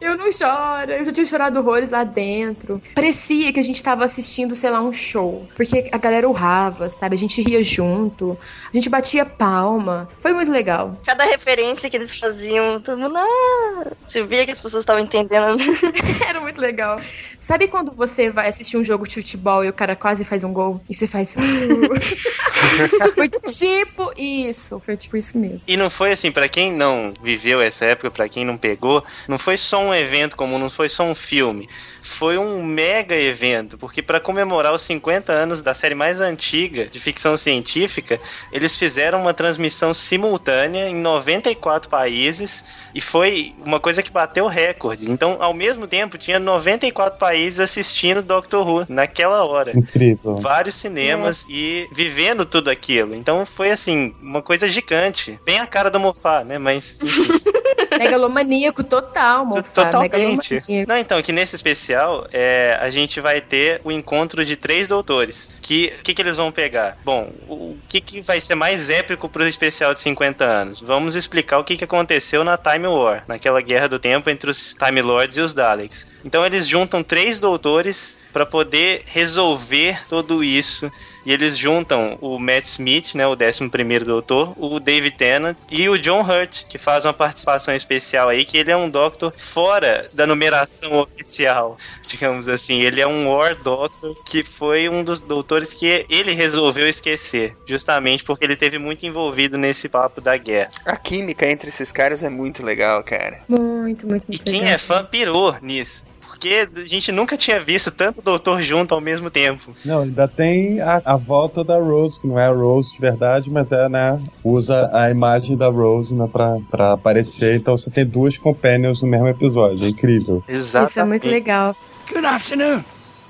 [0.00, 2.80] eu não choro, eu já tinha chorado horrores lá dentro.
[2.94, 5.46] Parecia que a gente tava assistindo, sei lá, um show.
[5.54, 7.14] Porque a galera urrava, sabe?
[7.14, 8.36] A gente ria junto,
[8.72, 10.08] a gente batia palma.
[10.18, 10.98] Foi muito legal.
[11.04, 13.16] Cada referência que eles faziam, todo mundo.
[13.16, 13.92] Ah!
[14.06, 15.56] Você via que as pessoas estavam entendendo.
[16.28, 17.00] Era muito legal.
[17.38, 20.52] Sabe quando você vai assistir um jogo de futebol e o cara quase faz um
[20.52, 20.80] gol?
[20.88, 21.36] E você faz.
[23.14, 24.80] foi tipo isso.
[24.80, 25.60] Foi tipo isso mesmo.
[25.66, 29.38] E não foi assim, pra quem não viveu essa época, pra quem não pegou, não
[29.38, 31.68] foi só um evento comum, não foi só um filme.
[32.06, 37.00] Foi um mega evento, porque pra comemorar os 50 anos da série mais antiga de
[37.00, 38.20] ficção científica,
[38.52, 42.62] eles fizeram uma transmissão simultânea em 94 países
[42.94, 45.10] e foi uma coisa que bateu recorde.
[45.10, 50.36] Então, ao mesmo tempo, tinha 94 países assistindo Doctor Who naquela hora Incrível.
[50.36, 53.14] vários cinemas e vivendo tudo aquilo.
[53.14, 55.40] Então foi assim, uma coisa gigante.
[55.44, 56.58] Bem a cara do Mofá, né?
[56.58, 57.40] Mas enfim,
[57.98, 59.84] Megalomaníaco total, moça.
[59.84, 60.60] totalmente.
[60.86, 65.50] Não, então, que nesse especial é, a gente vai ter o encontro de três doutores.
[65.60, 66.98] Que o que, que eles vão pegar?
[67.04, 70.80] Bom, o que, que vai ser mais épico pro especial de 50 anos?
[70.80, 74.74] Vamos explicar o que, que aconteceu na Time War, naquela guerra do tempo entre os
[74.74, 76.06] Time Lords e os Daleks.
[76.24, 80.90] Então eles juntam três doutores para poder resolver tudo isso.
[81.24, 85.98] E eles juntam o Matt Smith, né, o 11 doutor, o David Tennant e o
[85.98, 90.26] John Hurt, que faz uma participação especial aí, que ele é um Doctor fora da
[90.26, 91.76] numeração oficial,
[92.06, 92.80] digamos assim.
[92.82, 98.24] Ele é um War Doctor, que foi um dos doutores que ele resolveu esquecer, justamente
[98.24, 100.70] porque ele teve muito envolvido nesse papo da guerra.
[100.84, 103.40] A química entre esses caras é muito legal, cara.
[103.48, 104.74] Muito, muito, E muito quem legal.
[104.74, 106.04] é fã pirou nisso.
[106.44, 109.74] Porque a gente nunca tinha visto tanto doutor junto ao mesmo tempo.
[109.82, 113.48] Não, ainda tem a, a volta da Rose, que não é a Rose de verdade,
[113.48, 114.22] mas é, né?
[114.44, 117.56] Usa a imagem da Rose né, pra, pra aparecer.
[117.56, 119.86] Então você tem duas companions no mesmo episódio.
[119.86, 120.44] É incrível.
[120.46, 120.90] Exatamente.
[120.90, 121.74] Isso é muito legal.
[122.12, 122.84] Good afternoon.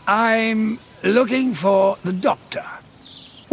[0.08, 2.64] I'm looking for the doctor.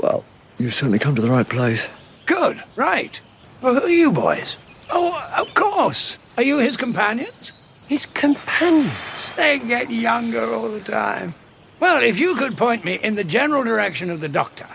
[0.01, 0.23] Well,
[0.59, 1.88] you've certainly come to the right place.
[2.25, 3.21] Good, right.
[3.61, 4.57] Well, who are you boys?
[4.91, 6.17] Oh, of course.
[6.35, 7.60] Are you his companions?
[7.91, 9.34] His companions?
[9.35, 11.35] They get younger all the time.
[11.81, 14.65] Well, if you could point me in the general direction of the doctor.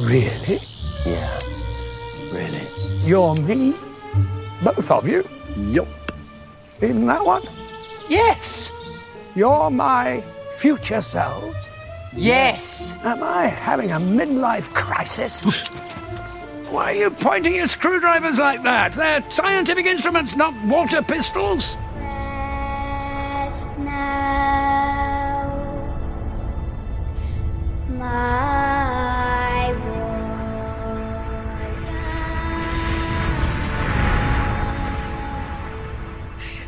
[0.00, 0.60] Really?
[1.06, 1.38] Yeah,
[2.32, 2.66] really.
[3.06, 3.74] You're me?
[4.60, 5.22] Both of you?
[5.56, 5.86] Yup.
[6.82, 7.44] Even that one?
[8.08, 8.72] Yes.
[9.36, 10.20] You're my
[10.50, 11.70] future selves?
[12.16, 12.94] Yes.
[13.02, 15.42] Am I having a midlife crisis?
[16.70, 18.92] Why are you pointing your screwdrivers like that?
[18.92, 21.76] They're scientific instruments, not water pistols.
[27.88, 29.43] My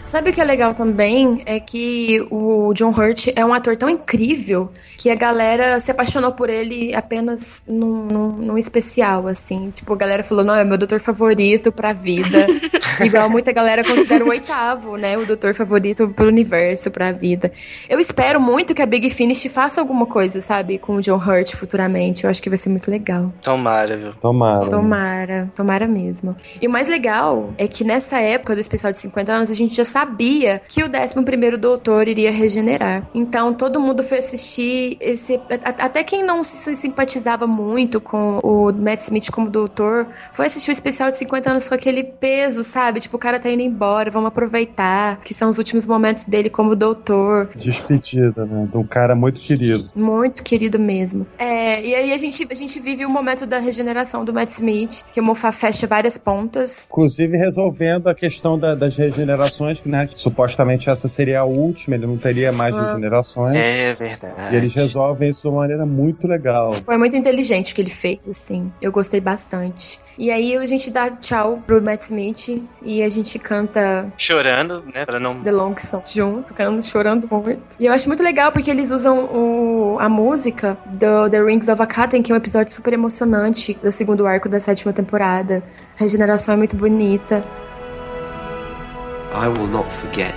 [0.06, 1.42] Sabe o que é legal também?
[1.46, 6.30] É que o John Hurt é um ator tão incrível que a galera se apaixonou
[6.30, 9.68] por ele apenas num, num, num especial, assim.
[9.72, 12.46] Tipo, a galera falou, não, é meu doutor favorito pra vida.
[13.04, 15.18] Igual muita galera considera o oitavo, né?
[15.18, 17.52] O doutor favorito pro universo, pra vida.
[17.88, 20.78] Eu espero muito que a Big Finish faça alguma coisa, sabe?
[20.78, 22.24] Com o John Hurt futuramente.
[22.24, 23.32] Eu acho que vai ser muito legal.
[23.42, 24.12] Tomara, viu?
[24.14, 24.70] Tomara.
[24.70, 26.36] Tomara, tomara mesmo.
[26.62, 29.74] E o mais legal é que nessa época do especial de 50 anos, a gente
[29.74, 33.08] já sabia que o 11 doutor iria regenerar.
[33.14, 35.40] Então todo mundo foi assistir esse.
[35.64, 40.72] Até quem não se simpatizava muito com o Matt Smith como doutor, foi assistir o
[40.72, 43.00] especial de 50 anos com aquele peso, sabe?
[43.00, 46.76] Tipo, o cara tá indo embora, vamos aproveitar, que são os últimos momentos dele como
[46.76, 47.48] doutor.
[47.56, 48.68] Despedida, né?
[48.70, 49.88] De um cara muito querido.
[49.94, 51.26] Muito querido mesmo.
[51.38, 55.04] É, e aí a gente, a gente vive o momento da regeneração do Matt Smith,
[55.10, 56.86] que o Moffat fecha várias pontas.
[56.90, 60.06] Inclusive resolvendo a questão da- das regenerações, né?
[60.06, 62.88] Que supostamente essa seria a última, ele não teria mais Ah.
[62.88, 63.56] regenerações.
[63.56, 64.54] É verdade.
[64.54, 66.74] E eles resolvem isso de uma maneira muito legal.
[66.84, 68.70] Foi muito inteligente o que ele fez, assim.
[68.80, 69.98] Eu gostei bastante.
[70.18, 75.04] E aí a gente dá tchau pro Matt Smith e a gente canta Chorando, né?
[75.04, 75.42] Pra não.
[75.42, 77.60] The Long Song junto, cantando, chorando muito.
[77.78, 81.82] E eu acho muito legal porque eles usam o- a música do The Rings of
[81.82, 85.62] Akaten, que é um episódio super emocionante do segundo arco da sétima temporada.
[85.98, 87.44] A regeneração é muito bonita.
[89.36, 90.34] I will not forget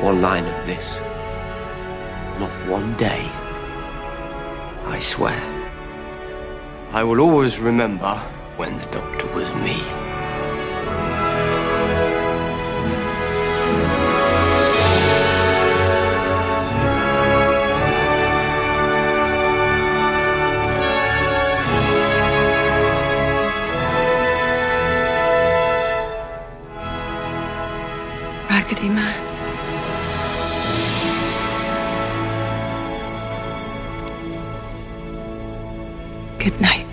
[0.00, 1.02] one line of this.
[2.38, 3.28] Not one day.
[4.86, 5.38] I swear.
[6.90, 8.14] I will always remember
[8.56, 10.09] when the doctor was me.
[28.60, 29.16] Raggedy Man.
[36.38, 36.89] Good night.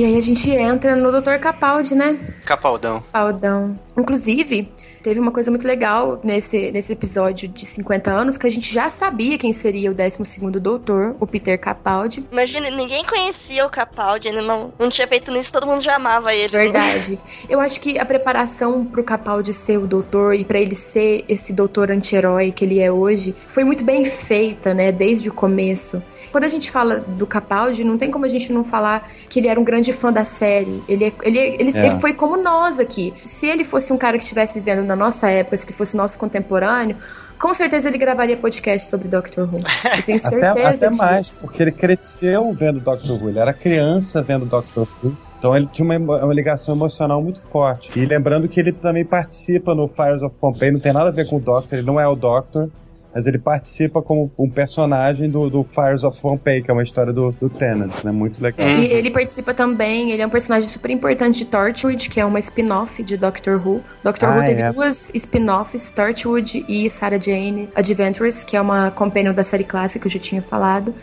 [0.00, 1.36] E aí a gente entra no Dr.
[1.38, 2.18] Capaldi, né?
[2.46, 3.04] Capaldão.
[3.12, 3.78] Aldão.
[3.98, 4.72] Inclusive,
[5.02, 8.88] teve uma coisa muito legal nesse, nesse episódio de 50 anos, que a gente já
[8.88, 12.24] sabia quem seria o 12º doutor, o Peter Capaldi.
[12.32, 16.34] Imagina, ninguém conhecia o Capaldi, ele não, não tinha feito nisso, todo mundo já amava
[16.34, 16.48] ele.
[16.48, 17.20] Verdade.
[17.46, 21.52] Eu acho que a preparação pro Capaldi ser o doutor e pra ele ser esse
[21.52, 26.02] doutor anti-herói que ele é hoje foi muito bem feita, né, desde o começo.
[26.30, 29.48] Quando a gente fala do Capaldi, não tem como a gente não falar que ele
[29.48, 30.82] era um grande fã da série.
[30.88, 31.86] Ele, é- ele, é- ele, É.
[31.86, 33.12] ele foi como nós aqui.
[33.24, 36.18] Se ele fosse um cara que estivesse vivendo na nossa época, se ele fosse nosso
[36.18, 36.96] contemporâneo,
[37.38, 39.60] com certeza ele gravaria podcast sobre Doctor Who.
[39.96, 41.02] Eu tenho certeza Até, até disso.
[41.02, 43.28] mais, porque ele cresceu vendo Doctor Who.
[43.30, 45.16] Ele era criança vendo Doctor Who.
[45.38, 47.90] Então ele tinha uma, uma ligação emocional muito forte.
[47.98, 51.26] E lembrando que ele também participa no Fires of Pompeii, não tem nada a ver
[51.26, 52.68] com o Doctor, ele não é o Doctor,
[53.14, 57.12] mas ele participa como um personagem do, do Fires of Pompeii, que é uma história
[57.12, 58.10] do, do Tennant, né?
[58.10, 58.68] Muito legal.
[58.68, 62.38] E ele participa também, ele é um personagem super importante de Torchwood, que é uma
[62.38, 63.80] spin-off de Doctor Who.
[64.02, 64.72] Doctor Ah, Who teve é.
[64.72, 70.06] duas spin-offs, Torchwood e Sarah Jane Adventures, que é uma companion da série clássica que
[70.06, 70.94] eu já tinha falado.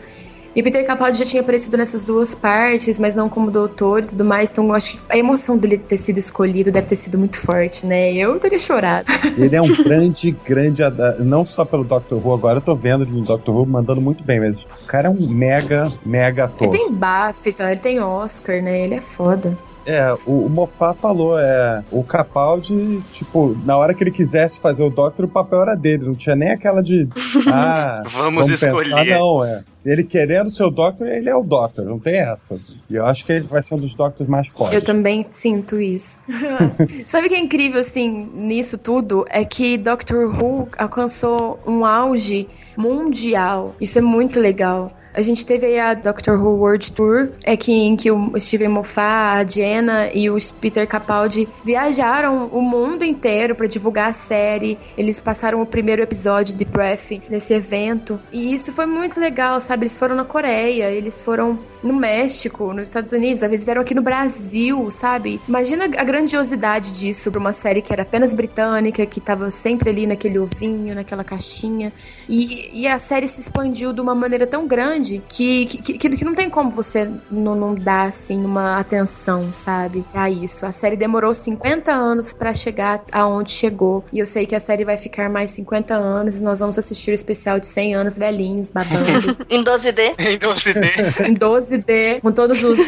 [0.54, 4.24] E Peter Capaldi já tinha aparecido nessas duas partes, mas não como doutor e tudo
[4.24, 4.50] mais.
[4.50, 7.86] Então eu acho que a emoção dele ter sido escolhido deve ter sido muito forte,
[7.86, 8.12] né?
[8.12, 9.06] Eu teria chorado.
[9.36, 10.82] Ele é um grande, grande.
[11.20, 14.24] Não só pelo Doctor Who, agora eu tô vendo ele no Doctor Who mandando muito
[14.24, 16.68] bem, mas o cara é um mega, mega ator.
[16.68, 18.80] Ele tem BAFTA, ele tem Oscar, né?
[18.80, 19.56] Ele é foda.
[19.88, 24.82] É, o, o Moffat falou, é, o Capaldi, tipo, na hora que ele quisesse fazer
[24.82, 27.08] o Doctor, o papel era dele, não tinha nem aquela de,
[27.50, 28.94] ah, Vamos escolher.
[28.94, 29.64] Pensar, não, é.
[29.86, 32.60] Ele querendo ser o Doctor, ele é o Doctor, não tem essa.
[32.90, 34.74] E eu acho que ele vai ser um dos Doctors mais fortes.
[34.74, 36.20] Eu também sinto isso.
[37.06, 39.24] Sabe o que é incrível, assim, nisso tudo?
[39.30, 42.46] É que Doctor Who alcançou um auge
[42.76, 43.74] mundial.
[43.80, 44.90] Isso é muito legal.
[45.18, 48.68] A gente teve aí a Doctor Who World Tour, é que, em que o Steven
[48.68, 54.78] Moffat, a Jenna e o Peter Capaldi viajaram o mundo inteiro para divulgar a série.
[54.96, 58.20] Eles passaram o primeiro episódio de Breath nesse evento.
[58.30, 59.86] E isso foi muito legal, sabe?
[59.86, 63.94] Eles foram na Coreia, eles foram no México, nos Estados Unidos, às vezes vieram aqui
[63.94, 65.40] no Brasil, sabe?
[65.48, 70.06] Imagina a grandiosidade disso pra uma série que era apenas britânica, que tava sempre ali
[70.06, 71.92] naquele ovinho, naquela caixinha.
[72.28, 76.24] E, e a série se expandiu de uma maneira tão grande que, que, que, que
[76.24, 80.04] não tem como você não, não dar, assim, uma atenção, sabe?
[80.12, 80.66] Pra isso.
[80.66, 84.04] A série demorou 50 anos para chegar aonde chegou.
[84.12, 87.10] E eu sei que a série vai ficar mais 50 anos e nós vamos assistir
[87.10, 89.36] o especial de 100 anos velhinhos, babando.
[89.48, 90.14] em 12D.
[90.18, 91.20] em 12D.
[91.28, 92.78] em 12D, com todos os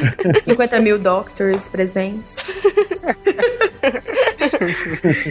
[0.43, 2.37] 50 mil Doctors presentes.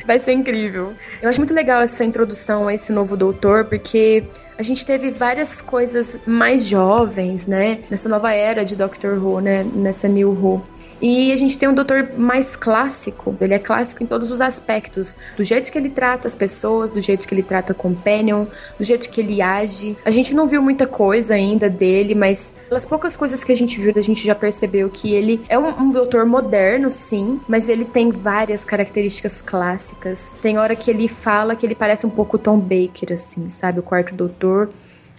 [0.05, 0.93] vai ser incrível.
[1.21, 4.23] Eu acho muito legal essa introdução a esse novo doutor, porque
[4.59, 7.79] a gente teve várias coisas mais jovens, né?
[7.89, 9.63] Nessa nova era de Doctor Who, né?
[9.63, 10.61] Nessa New Who.
[11.01, 13.35] E a gente tem um doutor mais clássico.
[13.39, 15.15] Ele é clássico em todos os aspectos.
[15.37, 18.45] Do jeito que ele trata as pessoas, do jeito que ele trata Companion,
[18.77, 19.97] do jeito que ele age.
[20.03, 23.79] A gente não viu muita coisa ainda dele, mas pelas poucas coisas que a gente
[23.79, 27.85] viu, a gente já percebeu que ele é um, um doutor moderno, sim, mas ele
[27.85, 30.33] tem várias características clássicas.
[30.41, 33.79] Tem hora que ele fala que ele parece um pouco Tom Baker, assim, sabe?
[33.79, 34.69] O quarto doutor.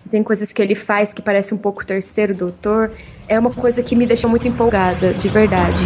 [0.09, 2.91] Tem coisas que ele faz que parece um pouco o terceiro doutor.
[3.31, 5.85] É uma coisa que me deixa muito empolgada, de verdade.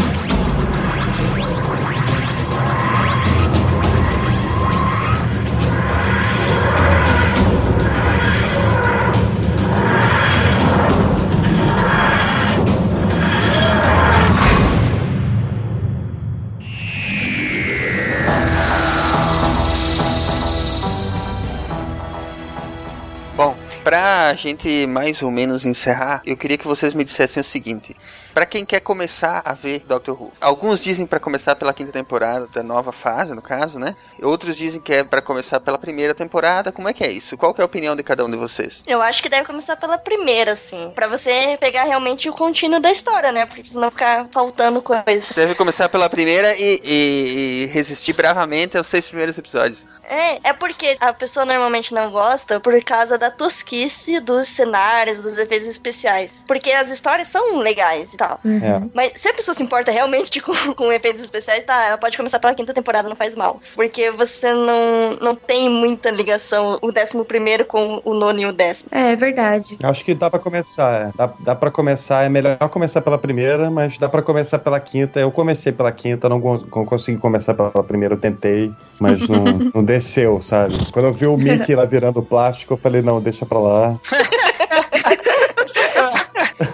[24.37, 27.97] Gente mais ou menos encerrar, eu queria que vocês me dissessem o seguinte:
[28.35, 32.49] Pra quem quer começar a ver Doctor Who, alguns dizem pra começar pela quinta temporada
[32.49, 33.95] da nova fase, no caso, né?
[34.21, 36.73] Outros dizem que é pra começar pela primeira temporada.
[36.73, 37.37] Como é que é isso?
[37.39, 38.83] Qual é a opinião de cada um de vocês?
[38.89, 40.91] Eu acho que deve começar pela primeira, assim.
[40.97, 43.47] Pra você pegar realmente o contínuo da história, né?
[43.47, 45.33] Porque senão ficar faltando coisa.
[45.35, 49.89] Deve começar pela primeira e, e- e resistir bravamente aos seis primeiros episódios.
[50.07, 55.39] É, é porque a pessoa normalmente não gosta por causa da tosquice dos cenários, dos
[55.39, 56.45] efeitos especiais.
[56.47, 58.24] Porque as histórias são legais e tal.
[58.45, 58.83] É.
[58.93, 62.39] Mas se a pessoa se importa realmente com, com efeitos especiais, tá, ela pode começar
[62.39, 63.59] pela quinta temporada, não faz mal.
[63.75, 68.53] Porque você não, não tem muita ligação, o décimo primeiro com o nono e o
[68.53, 68.91] décimo.
[68.93, 69.77] É, é verdade.
[69.83, 71.09] Acho que dá pra começar.
[71.09, 71.11] é.
[71.17, 72.25] Dá, dá para começar.
[72.25, 75.21] É melhor começar pela primeira, mas dá pra começar pela quinta.
[75.21, 78.15] Eu comecei pela quinta, não, não consegui começar pela primeira.
[78.15, 79.45] Eu tentei, mas não,
[79.75, 80.75] não desceu, sabe?
[80.93, 83.97] Quando eu vi o Mickey lá virando plástico, eu falei, não, deixa pra lá.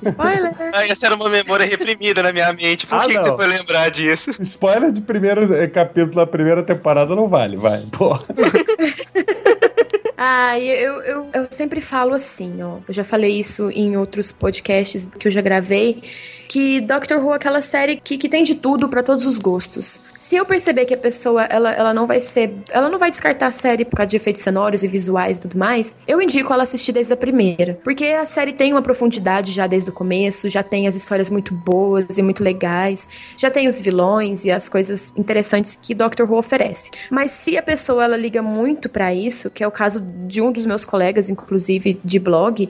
[0.02, 0.54] Spoiler!
[0.72, 2.86] Ah, essa era uma memória reprimida na minha mente.
[2.86, 4.30] Por Ah, que, que você foi lembrar disso?
[4.40, 7.80] Spoiler de primeiro eh, capítulo da primeira temporada não vale, vai.
[7.90, 8.24] Porra.
[10.22, 12.76] Ah, eu, eu, eu sempre falo assim, ó.
[12.86, 16.02] Eu já falei isso em outros podcasts que eu já gravei.
[16.46, 19.98] Que Doctor Who é aquela série que, que tem de tudo pra todos os gostos.
[20.20, 22.52] Se eu perceber que a pessoa ela, ela não vai ser.
[22.68, 25.56] Ela não vai descartar a série por causa de efeitos sonoros e visuais e tudo
[25.56, 27.80] mais, eu indico ela assistir desde a primeira.
[27.82, 31.54] Porque a série tem uma profundidade já desde o começo, já tem as histórias muito
[31.54, 36.36] boas e muito legais, já tem os vilões e as coisas interessantes que Doctor Who
[36.36, 36.90] oferece.
[37.10, 40.52] Mas se a pessoa ela liga muito pra isso, que é o caso de um
[40.52, 42.68] dos meus colegas, inclusive de blog,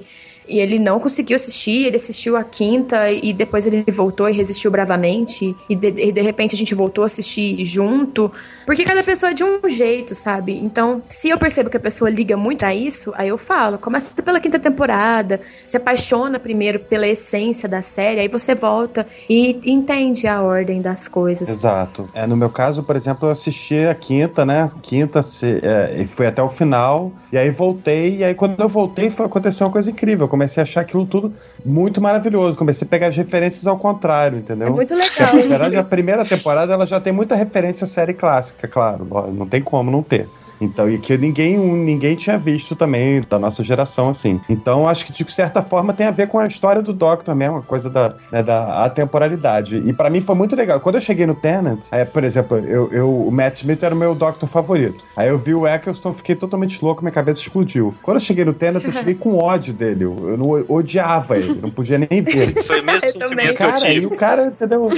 [0.51, 4.71] e ele não conseguiu assistir, ele assistiu a quinta e depois ele voltou e resistiu
[4.71, 5.55] bravamente.
[5.69, 8.31] E de, e de repente a gente voltou a assistir junto.
[8.67, 10.57] Porque cada pessoa é de um jeito, sabe?
[10.57, 14.21] Então, se eu percebo que a pessoa liga muito a isso, aí eu falo, começa
[14.23, 20.27] pela quinta temporada, se apaixona primeiro pela essência da série, aí você volta e entende
[20.27, 21.49] a ordem das coisas.
[21.49, 22.09] Exato.
[22.15, 24.69] É, no meu caso, por exemplo, eu assisti a quinta, né?
[24.83, 28.69] Quinta, se, é, e fui até o final, e aí voltei, e aí quando eu
[28.69, 30.25] voltei, foi, aconteceu uma coisa incrível.
[30.25, 31.35] Eu comecei a achar aquilo tudo
[31.65, 32.57] muito maravilhoso.
[32.57, 34.69] Comecei a pegar as referências ao contrário, entendeu?
[34.69, 38.15] É muito legal Na verdade, a primeira temporada ela já tem muita referência à série
[38.15, 39.07] clássica, claro.
[39.33, 40.27] Não tem como não ter.
[40.61, 44.41] Então, e que ninguém, ninguém tinha visto também da nossa geração, assim.
[44.49, 47.59] Então, acho que de certa forma tem a ver com a história do Doctor mesmo,
[47.59, 49.77] a coisa da, né, da atemporalidade.
[49.77, 50.81] E pra mim foi muito legal.
[50.81, 53.99] Quando eu cheguei no Tenant, é, por exemplo, eu, eu, o Matt Smith era o
[53.99, 55.03] meu Doctor favorito.
[55.17, 57.95] Aí eu vi o Eccleston, fiquei totalmente louco, minha cabeça explodiu.
[58.03, 60.05] Quando eu cheguei no Tenant, eu cheguei com ódio dele.
[60.05, 62.53] Eu, eu não odiava ele, não podia nem ver.
[62.65, 63.55] Foi mesmo Eu também.
[63.55, 64.89] que eu Cara, e o cara, entendeu?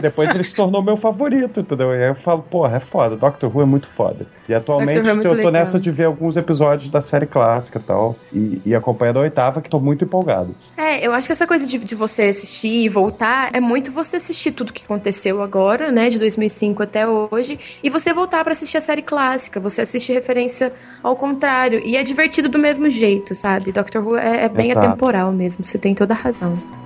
[0.00, 1.92] Depois ele se tornou meu favorito, entendeu?
[1.94, 3.16] E aí eu falo, porra, é foda.
[3.16, 4.26] Doctor Who é muito foda.
[4.48, 8.16] E atualmente Muito eu tô nessa de ver alguns episódios da série clássica e tal.
[8.32, 10.54] E, acompanhando a oitava, que tô muito empolgado.
[10.76, 14.16] É, eu acho que essa coisa de, de você assistir e voltar é muito você
[14.16, 18.76] assistir tudo que aconteceu agora, né, de 2005 até hoje, e você voltar pra assistir
[18.76, 19.60] a série clássica.
[19.60, 20.72] Você assiste referência
[21.02, 21.80] ao contrário.
[21.84, 23.72] E é divertido do mesmo jeito, sabe?
[23.72, 24.86] Doctor Who é, é bem Exato.
[24.86, 26.83] atemporal mesmo, você tem toda a razão.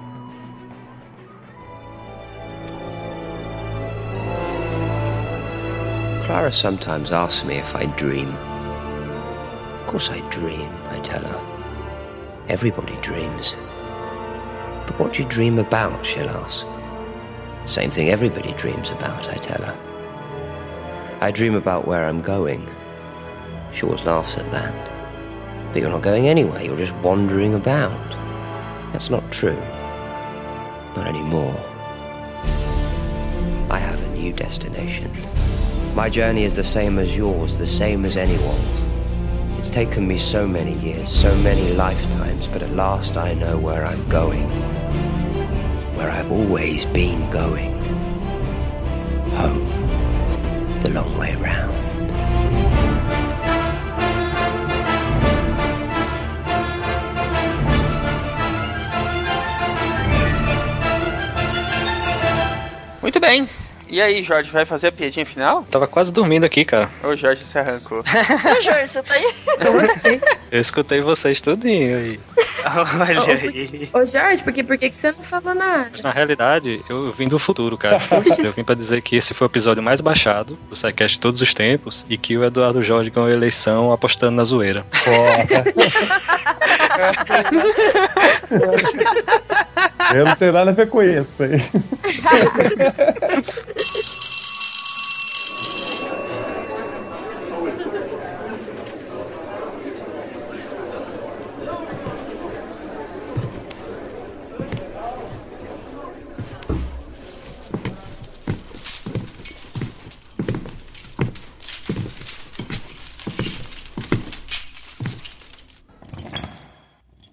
[6.29, 8.29] Clara sometimes asks me if I dream.
[8.29, 12.45] Of course I dream, I tell her.
[12.51, 13.57] Everybody dreams.
[14.87, 16.67] But what do you dream about, she'll ask.
[17.65, 21.19] Same thing everybody dreams about, I tell her.
[21.23, 22.69] I dream about where I'm going.
[23.73, 25.73] She always laughs at that.
[25.73, 28.07] But you're not going anywhere, you're just wandering about.
[28.93, 29.59] That's not true.
[30.95, 31.59] Not anymore.
[33.71, 35.11] I have a new destination.
[35.99, 38.85] My journey is the same as yours, the same as anyone's.
[39.59, 43.85] It's taken me so many years, so many lifetimes, but at last I know where
[43.85, 44.49] I'm going.
[45.97, 47.77] Where I've always been going.
[49.41, 49.67] Home.
[50.83, 51.75] The long way round.
[63.03, 63.68] Muito bem.
[63.91, 65.67] E aí, Jorge, vai fazer a piadinha final?
[65.71, 66.91] Tava quase dormindo aqui, cara.
[67.03, 68.01] O Jorge se arrancou.
[68.01, 69.33] Ô, Jorge, você tá aí?
[70.51, 72.21] Eu escutei vocês tudinho aí.
[72.65, 73.89] Olha aí.
[73.93, 75.89] Ô, Jorge, por que, por que que você não falou nada?
[75.91, 77.99] Mas na realidade, eu vim do futuro, cara.
[78.43, 81.41] Eu vim pra dizer que esse foi o episódio mais baixado do SciCast de todos
[81.41, 84.85] os tempos e que o Eduardo Jorge ganhou a eleição apostando na zoeira.
[90.15, 91.61] Eu não tenho nada a ver com isso aí.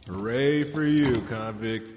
[0.08, 1.95] Hooray for you, convict.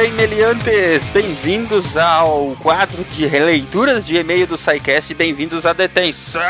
[0.00, 6.40] Bem, meliantes, bem-vindos ao quadro de releituras de e-mail do SciCast, bem-vindos à detenção!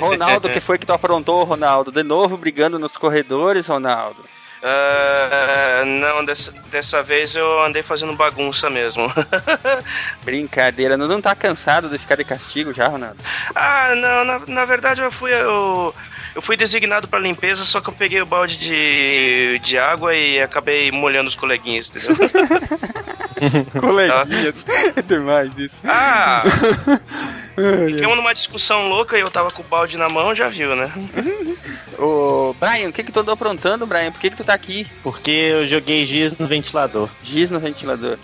[0.00, 1.92] Ronaldo, que foi que tu aprontou, Ronaldo?
[1.92, 4.24] De novo brigando nos corredores, Ronaldo?
[4.60, 9.12] Ah, não, dessa, dessa vez eu andei fazendo bagunça mesmo.
[10.24, 13.18] Brincadeira, não, não tá cansado de ficar de castigo já, Ronaldo?
[13.54, 15.32] ah, não, na, na verdade eu fui.
[15.32, 15.94] Eu,
[16.34, 20.40] eu fui designado pra limpeza, só que eu peguei o balde de, de água e
[20.40, 22.16] acabei molhando os coleguinhas, entendeu?
[23.80, 24.64] Coleguinhas,
[24.96, 25.82] é demais isso.
[25.84, 26.42] Ah!
[27.86, 30.90] Ficamos numa discussão louca e eu tava com o balde na mão, já viu, né?
[31.98, 34.10] Ô, Brian, o que que tu andou aprontando, Brian?
[34.10, 34.86] Por que que tu tá aqui?
[35.02, 37.08] Porque eu joguei giz no ventilador.
[37.22, 38.18] Giz no ventilador.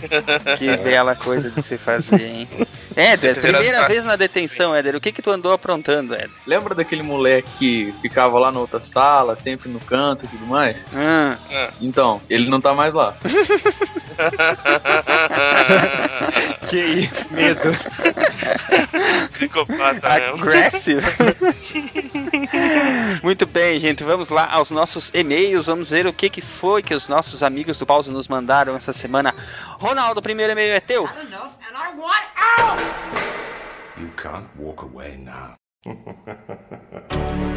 [0.58, 2.48] Que bela coisa de se fazer, hein?
[2.96, 4.96] Éder, primeira vez na detenção, Éder.
[4.96, 6.30] O que que tu andou aprontando, Éder?
[6.44, 10.84] Lembra daquele moleque que ficava lá na outra sala, sempre no canto e tudo mais?
[10.94, 11.36] Ah.
[11.80, 13.14] Então, ele não tá mais lá.
[16.70, 17.70] que isso, medo.
[19.32, 20.36] Psicopata mesmo.
[20.36, 21.06] Aggressive.
[23.22, 24.04] Muito bem, gente.
[24.04, 25.66] Vamos lá aos nossos e-mails.
[25.66, 28.92] Vamos ver o que, que foi que os nossos amigos do Pause nos mandaram essa
[28.92, 29.34] semana.
[29.78, 31.08] Ronaldo, o primeiro e-mail é teu.
[33.98, 35.56] You can't walk away now.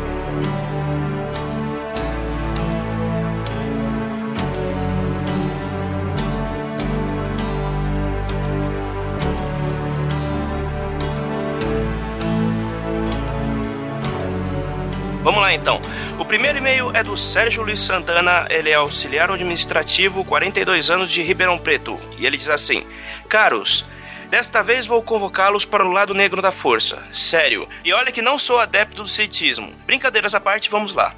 [15.23, 15.79] Vamos lá então.
[16.19, 21.23] O primeiro e-mail é do Sérgio Luiz Santana, ele é auxiliar administrativo, 42 anos de
[21.23, 21.97] Ribeirão Preto.
[22.17, 22.85] E ele diz assim:
[23.29, 23.85] Caros,
[24.29, 27.01] desta vez vou convocá-los para o lado negro da força.
[27.13, 27.69] Sério.
[27.85, 29.71] E olha que não sou adepto do ceticismo.
[29.85, 31.15] Brincadeiras à parte, vamos lá.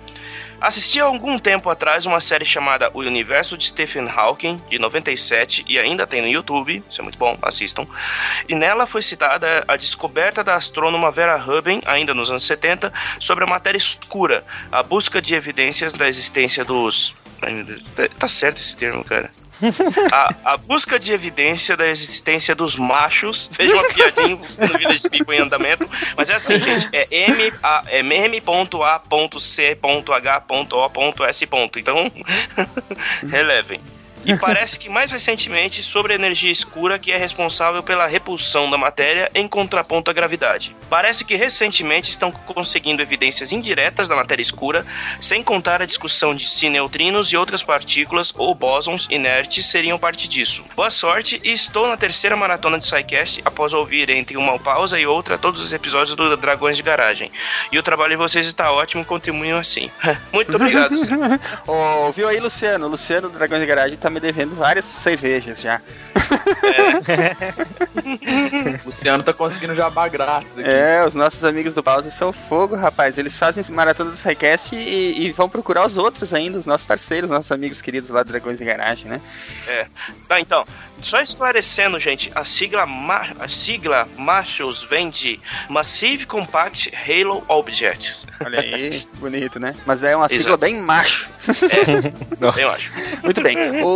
[0.65, 5.63] Assisti há algum tempo atrás uma série chamada O Universo de Stephen Hawking, de 97,
[5.67, 7.85] e ainda tem no YouTube, isso é muito bom, assistam.
[8.49, 13.43] E nela foi citada a descoberta da astrônoma Vera Rubin, ainda nos anos 70, sobre
[13.43, 17.13] a matéria escura, a busca de evidências da existência dos.
[17.43, 19.29] Ai, meu Deus, tá- tá certo esse termo, cara.
[20.11, 23.49] A, a busca de evidência da existência dos machos.
[23.51, 25.89] Veja uma piadinha no Village People em andamento.
[26.15, 26.89] Mas é assim, gente.
[26.91, 28.03] É M, A, é.
[31.79, 32.11] Então,
[33.29, 33.79] relevem.
[34.25, 38.77] E parece que mais recentemente sobre a energia escura que é responsável pela repulsão da
[38.77, 40.75] matéria em contraponto à gravidade.
[40.89, 44.85] Parece que recentemente estão conseguindo evidências indiretas da matéria escura,
[45.21, 50.27] sem contar a discussão de se neutrinos e outras partículas ou bósons inertes seriam parte
[50.27, 50.63] disso.
[50.75, 55.05] Boa sorte e estou na terceira maratona de SciCast após ouvir entre uma pausa e
[55.05, 57.31] outra todos os episódios do Dragões de Garagem.
[57.71, 59.91] E o trabalho de vocês está ótimo, continuem assim.
[60.31, 60.95] Muito obrigado.
[61.67, 62.87] Ô, viu aí, Luciano?
[62.87, 65.81] Luciano do Dragões de Garagem tá me devendo várias cervejas já.
[68.83, 70.69] O Luciano tá conseguindo jabá grátis aqui.
[70.69, 73.17] É, os nossos amigos do Pause são fogo, rapaz.
[73.17, 77.29] Eles fazem maratona do SciCast e, e vão procurar os outros ainda, os nossos parceiros,
[77.29, 79.21] nossos amigos queridos lá do Dragões de Garagem, né?
[79.67, 79.87] É.
[80.27, 80.65] Tá, então,
[81.01, 82.85] só esclarecendo, gente, a sigla,
[83.39, 85.39] a sigla Machos vem de
[85.69, 88.25] Massive Compact Halo Objects.
[88.43, 89.75] Olha aí, bonito, né?
[89.85, 90.57] Mas é uma sigla Exato.
[90.57, 91.29] bem macho.
[91.47, 92.91] É, eu acho.
[93.23, 93.83] Muito bem.
[93.83, 93.94] O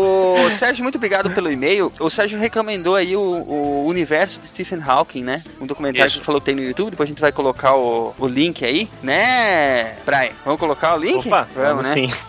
[0.57, 1.91] Sérgio, muito obrigado pelo e-mail.
[1.99, 5.41] O Sérgio recomendou aí o, o universo de Stephen Hawking, né?
[5.61, 6.19] Um documentário Isso.
[6.19, 6.91] que falou que tem no YouTube.
[6.91, 10.31] Depois a gente vai colocar o, o link aí, né, Brian?
[10.43, 11.27] Vamos colocar o link?
[11.27, 12.09] Opa, vamos sim.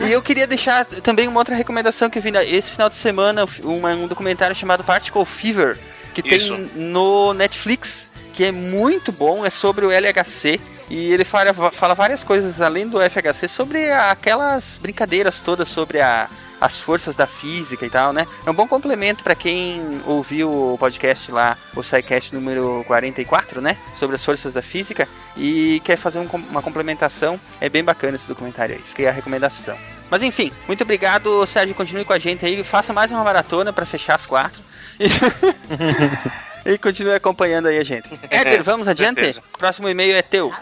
[0.00, 3.44] E eu queria deixar também uma outra recomendação que eu vi esse final de semana,
[3.64, 5.76] uma- um documentário chamado Particle Fever,
[6.14, 6.54] que Isso.
[6.54, 10.60] tem no Netflix, que é muito bom, é sobre o LHC.
[10.90, 16.28] E ele fala, fala várias coisas além do FHC sobre aquelas brincadeiras todas sobre a,
[16.60, 18.26] as forças da física e tal, né?
[18.44, 23.76] É um bom complemento para quem ouviu o podcast lá, o SciCast número 44, né?
[23.96, 25.06] Sobre as forças da física
[25.36, 27.38] e quer fazer um uma complementação.
[27.60, 28.82] É bem bacana esse documentário aí.
[28.82, 29.76] Fiquei a recomendação.
[30.10, 31.74] Mas enfim, muito obrigado, Sérgio.
[31.74, 32.64] Continue com a gente aí.
[32.64, 34.62] Faça mais uma maratona para fechar as quatro.
[36.64, 38.08] E, continue acompanhando aí a gente.
[38.30, 39.16] Éder, vamos adiante?
[39.16, 39.42] Certeza.
[39.56, 40.52] Próximo e-mail é teu.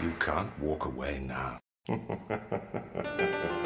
[0.00, 1.60] You can't walk away now.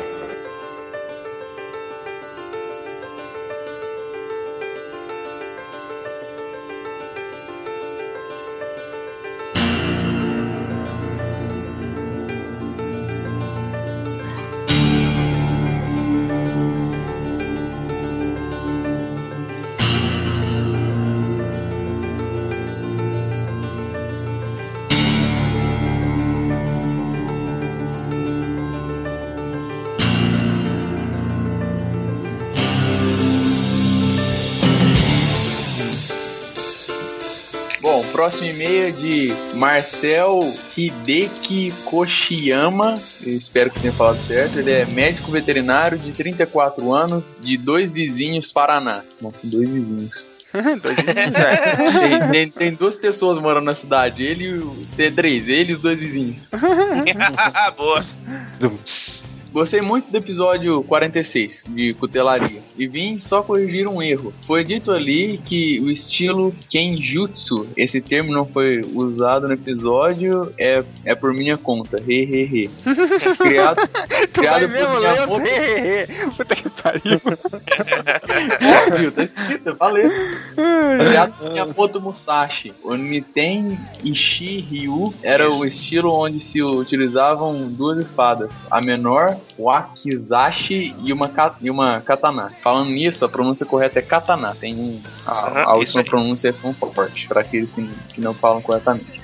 [38.28, 40.40] próximo e-mail é de Marcel
[40.76, 42.94] Hideki Koshiyama.
[43.24, 44.58] Eu espero que tenha falado certo.
[44.58, 49.00] Ele é médico veterinário de 34 anos, de dois vizinhos, Paraná.
[49.18, 50.26] Bom, dois vizinhos.
[50.82, 51.76] Dois vizinhos, é.
[52.00, 54.22] tem, tem- tem duas pessoas morando na cidade.
[54.22, 54.76] Ele e o.
[54.96, 56.36] Tem três, ele e os dois vizinhos.
[57.76, 58.02] Boa.
[59.58, 64.32] Gostei muito do episódio 46 de Cutelaria e vim só corrigir um erro.
[64.46, 70.84] Foi dito ali que o estilo Kenjutsu, esse termo não foi usado no episódio, é,
[71.04, 71.96] é por minha conta.
[72.06, 72.70] He, he, he.
[73.36, 73.80] Criado,
[74.32, 76.06] Tu vai criado mesmo por he, he, he.
[76.36, 77.20] Puta que pariu.
[78.86, 80.08] Óbvio, tá escrito, valeu.
[80.54, 82.72] Criado por Miyamoto Musashi.
[82.84, 88.52] O Niten Ishiryu era o estilo onde se utilizavam duas espadas.
[88.70, 91.30] A menor, o Akizashi e uma,
[91.60, 92.50] e uma katana.
[92.62, 94.54] Falando nisso, a pronúncia correta é katana.
[94.58, 98.34] Tem um, a, Aham, a última pronúncia é tão forte, para aqueles que, que não
[98.34, 99.18] falam corretamente.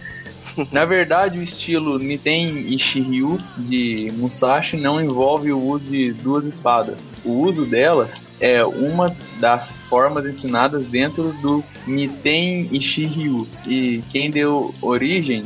[0.70, 6.98] Na verdade, o estilo Niten Ishiryu de Musashi não envolve o uso de duas espadas.
[7.24, 8.10] O uso delas
[8.40, 13.48] é uma das formas ensinadas dentro do Niten Ishiryu.
[13.66, 15.44] E quem deu origem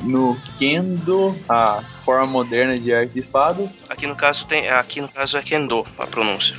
[0.00, 5.08] no Kendo, a forma moderna de arte de espada, Aqui no caso tem, aqui no
[5.08, 6.56] caso é Kendo a pronúncia.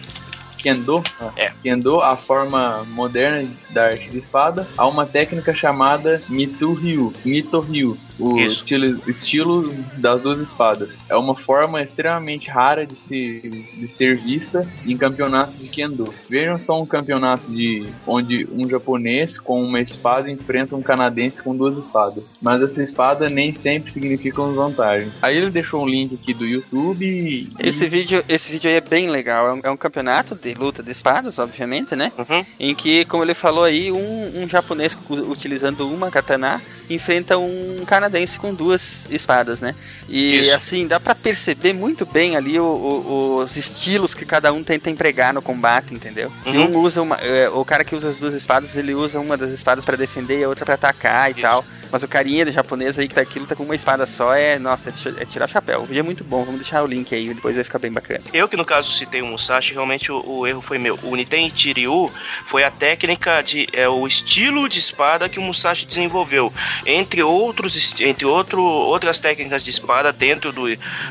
[0.58, 1.04] Kendo,
[1.36, 1.52] É.
[1.64, 8.40] Kendo, a forma moderna da arte de espada, há uma técnica chamada Mito-ryu, Mito-ryu, o
[8.40, 11.00] estilo, estilo das duas espadas.
[11.10, 16.14] É uma forma extremamente rara de, se, de ser vista em campeonatos de Kendo.
[16.30, 21.56] Vejam só um campeonato de onde um japonês com uma espada enfrenta um canadense com
[21.56, 22.24] duas espadas.
[22.42, 25.12] Mas essa espada nem sempre significa uma vantagem.
[25.22, 27.50] Aí ele deixou um link aqui do YouTube e...
[27.60, 29.48] Esse vídeo, esse vídeo aí é bem legal.
[29.48, 32.12] É um, é um campeonato de luta de espadas, obviamente, né?
[32.18, 32.46] Uhum.
[32.60, 38.11] Em que, como ele falou aí, um, um japonês utilizando uma katana enfrenta um canadense
[38.40, 39.74] com duas espadas, né?
[40.08, 40.56] E Isso.
[40.56, 44.90] assim, dá pra perceber muito bem ali o- o- os estilos que cada um tenta
[44.90, 46.32] empregar no combate, entendeu?
[46.46, 46.66] Uhum.
[46.66, 47.16] um usa uma.
[47.18, 50.40] é, o cara que usa as duas espadas, ele usa uma das espadas pra defender
[50.40, 51.66] e a outra pra atacar e tal.
[51.92, 54.58] Mas o carinha de japonês aí que tá aquilo, tá com uma espada só, é,
[54.58, 55.82] nossa, é, é tirar chapéu.
[55.82, 58.22] O vídeo é muito bom, vamos deixar o link aí, depois vai ficar bem bacana.
[58.34, 60.98] Eu que no caso citei o Musashi, realmente o, o erro foi meu.
[61.04, 62.12] O Niten Chiryu
[62.46, 66.54] foi a técnica de é o estilo de espada que o Musashi desenvolveu.
[66.86, 70.64] Entre outros entre outro, outras técnicas de espada dentro do,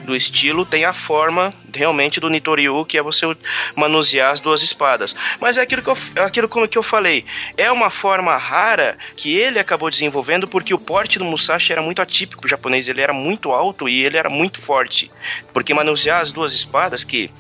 [0.04, 3.26] do estilo tem a forma realmente do Nitoryu, que é você
[3.74, 5.14] manusear as duas espadas.
[5.40, 7.24] Mas é aquilo que eu, é aquilo que eu falei,
[7.56, 12.02] é uma forma rara que ele acabou desenvolvendo porque o porte do Musashi era muito
[12.02, 15.10] atípico japonês, ele era muito alto e ele era muito forte.
[15.52, 17.30] Porque manusear as duas espadas que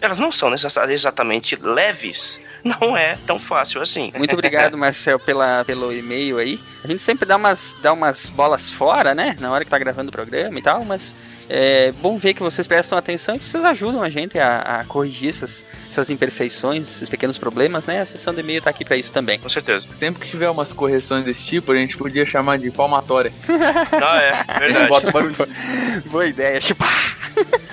[0.00, 4.12] elas não são exatamente leves, não é tão fácil assim.
[4.16, 6.58] Muito obrigado, Marcel, pela, pelo e-mail aí.
[6.84, 9.36] A gente sempre dá umas, dá umas bolas fora, né?
[9.40, 11.14] Na hora que tá gravando o programa e tal, mas
[11.48, 14.84] é bom ver que vocês prestam atenção e que vocês ajudam a gente a, a
[14.84, 18.00] corrigir essas, essas imperfeições, esses pequenos problemas, né?
[18.00, 19.38] A sessão de e-mail tá aqui pra isso também.
[19.38, 19.86] Com certeza.
[19.94, 23.32] Sempre que tiver umas correções desse tipo, a gente podia chamar de palmatória.
[24.00, 24.88] Ah, é, verdade.
[24.88, 25.34] bota barulho.
[26.06, 26.84] Boa ideia, tipo.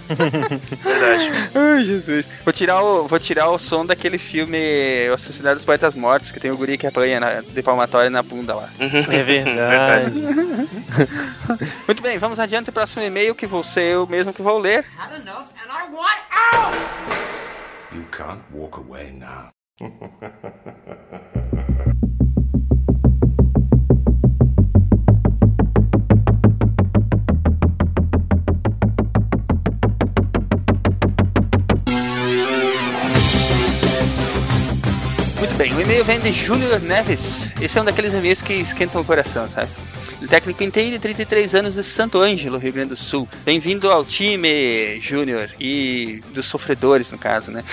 [0.07, 1.31] Verdade.
[1.55, 2.29] Ai, Jesus.
[2.43, 4.57] Vou tirar, o, vou tirar o som daquele filme
[5.13, 8.21] A Sociedade dos Poetas Mortos, que tem o guri que apanha na, de palmatória na
[8.21, 8.69] bunda lá.
[8.79, 10.21] É verdade.
[11.87, 12.69] Muito bem, vamos adiante.
[12.69, 14.85] O próximo e-mail que vou ser eu mesmo que vou ler.
[14.97, 16.21] Had enough and I want
[16.53, 17.44] out!
[17.95, 19.53] You can't walk away now.
[35.39, 37.49] Muito bem, o e-mail vem de Júnior Neves.
[37.61, 39.71] Esse é um daqueles e-mails que esquentam o coração, sabe?
[40.21, 43.27] É técnico em TI de 33 anos de Santo Ângelo, Rio Grande do Sul.
[43.43, 47.63] Bem-vindo ao time, Júnior, e dos sofredores, no caso, né?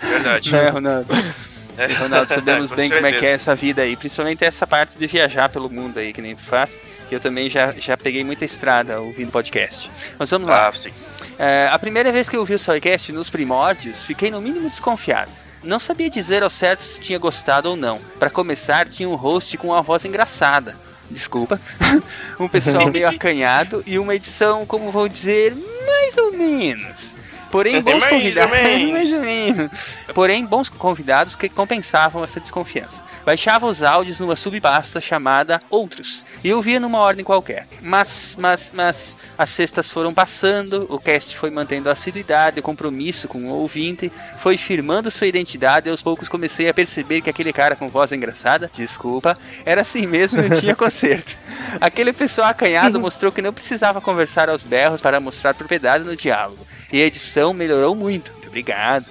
[0.00, 0.50] Verdade.
[0.54, 1.08] Né, Ronaldo?
[1.76, 1.92] É.
[1.94, 3.34] Ronaldo, sabemos Com bem como é que é certeza.
[3.34, 6.80] essa vida aí, principalmente essa parte de viajar pelo mundo aí, que nem tu faz,
[7.08, 9.90] que eu também já, já peguei muita estrada ouvindo podcast.
[10.16, 10.68] Mas vamos lá.
[10.68, 10.92] Ah, sim.
[11.36, 15.32] É, a primeira vez que eu ouvi o Soycast nos primórdios, fiquei no mínimo desconfiado.
[15.64, 17.98] Não sabia dizer ao certo se tinha gostado ou não.
[18.20, 20.76] Para começar, tinha um host com uma voz engraçada.
[21.10, 21.60] Desculpa.
[22.40, 25.54] um pessoal meio acanhado e uma edição, como vou dizer,
[25.86, 27.14] mais ou menos.
[27.50, 28.52] Porém, bons convidados.
[28.52, 28.90] menos.
[28.92, 29.70] mais ou menos.
[30.12, 33.00] Porém, bons convidados que compensavam essa desconfiança.
[33.24, 37.66] Baixava os áudios numa subpasta chamada Outros e eu via numa ordem qualquer.
[37.80, 43.26] Mas, mas, mas as sextas foram passando, o cast foi mantendo a assiduidade, o compromisso
[43.26, 47.52] com o ouvinte, foi firmando sua identidade e aos poucos comecei a perceber que aquele
[47.52, 51.34] cara com voz engraçada, desculpa, era assim mesmo e não tinha conserto.
[51.80, 56.66] Aquele pessoal acanhado mostrou que não precisava conversar aos berros para mostrar propriedade no diálogo.
[56.92, 57.94] E a edição melhorou.
[57.94, 59.06] Muito obrigado.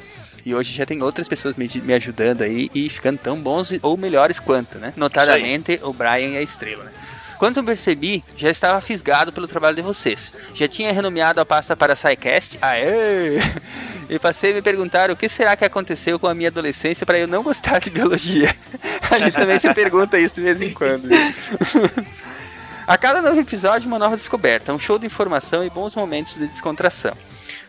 [0.45, 3.97] E hoje já tem outras pessoas me, me ajudando aí e ficando tão bons ou
[3.97, 4.93] melhores quanto, né?
[4.95, 6.91] Notadamente o Brian e a Estrela, né?
[7.37, 10.31] Quando eu percebi, já estava fisgado pelo trabalho de vocês.
[10.55, 13.37] Já tinha renomeado a pasta para SciCast, aê!
[14.09, 17.17] E passei a me perguntar o que será que aconteceu com a minha adolescência para
[17.17, 18.53] eu não gostar de biologia.
[19.09, 21.07] A gente também se pergunta isso de vez em quando.
[21.07, 21.33] né?
[22.85, 26.47] A cada novo episódio, uma nova descoberta, um show de informação e bons momentos de
[26.47, 27.13] descontração.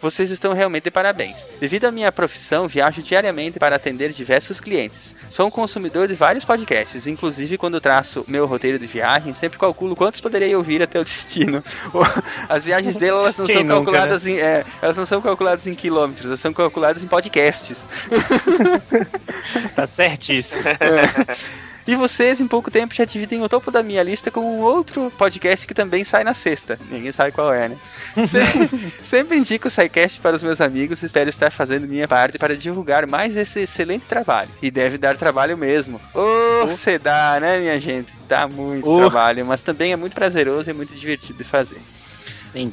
[0.04, 1.48] Vocês estão realmente de parabéns.
[1.58, 5.16] Devido à minha profissão, viajo diariamente para atender diversos clientes.
[5.30, 9.96] Sou um consumidor de vários podcasts, inclusive quando traço meu roteiro de viagem, sempre calculo
[9.96, 11.64] quantos poderei ouvir até o destino.
[12.50, 15.66] As viagens dele elas não Quem são nunca, calculadas em, é, elas não são calculadas
[15.66, 17.88] em quilômetros, elas são calculadas em podcasts.
[19.74, 20.62] Tá certíssimo.
[20.80, 21.73] É.
[21.86, 25.12] E vocês, em pouco tempo, já dividem o topo da minha lista com um outro
[25.18, 26.78] podcast que também sai na sexta.
[26.90, 27.76] Ninguém sabe qual é, né?
[28.26, 32.38] Se- Sempre indico o SciCast para os meus amigos e espero estar fazendo minha parte
[32.38, 34.48] para divulgar mais esse excelente trabalho.
[34.62, 36.00] E deve dar trabalho mesmo.
[36.14, 38.14] Ô, você dá, né, minha gente?
[38.26, 38.96] Dá muito Oh.
[38.98, 41.78] trabalho, mas também é muito prazeroso e muito divertido de fazer.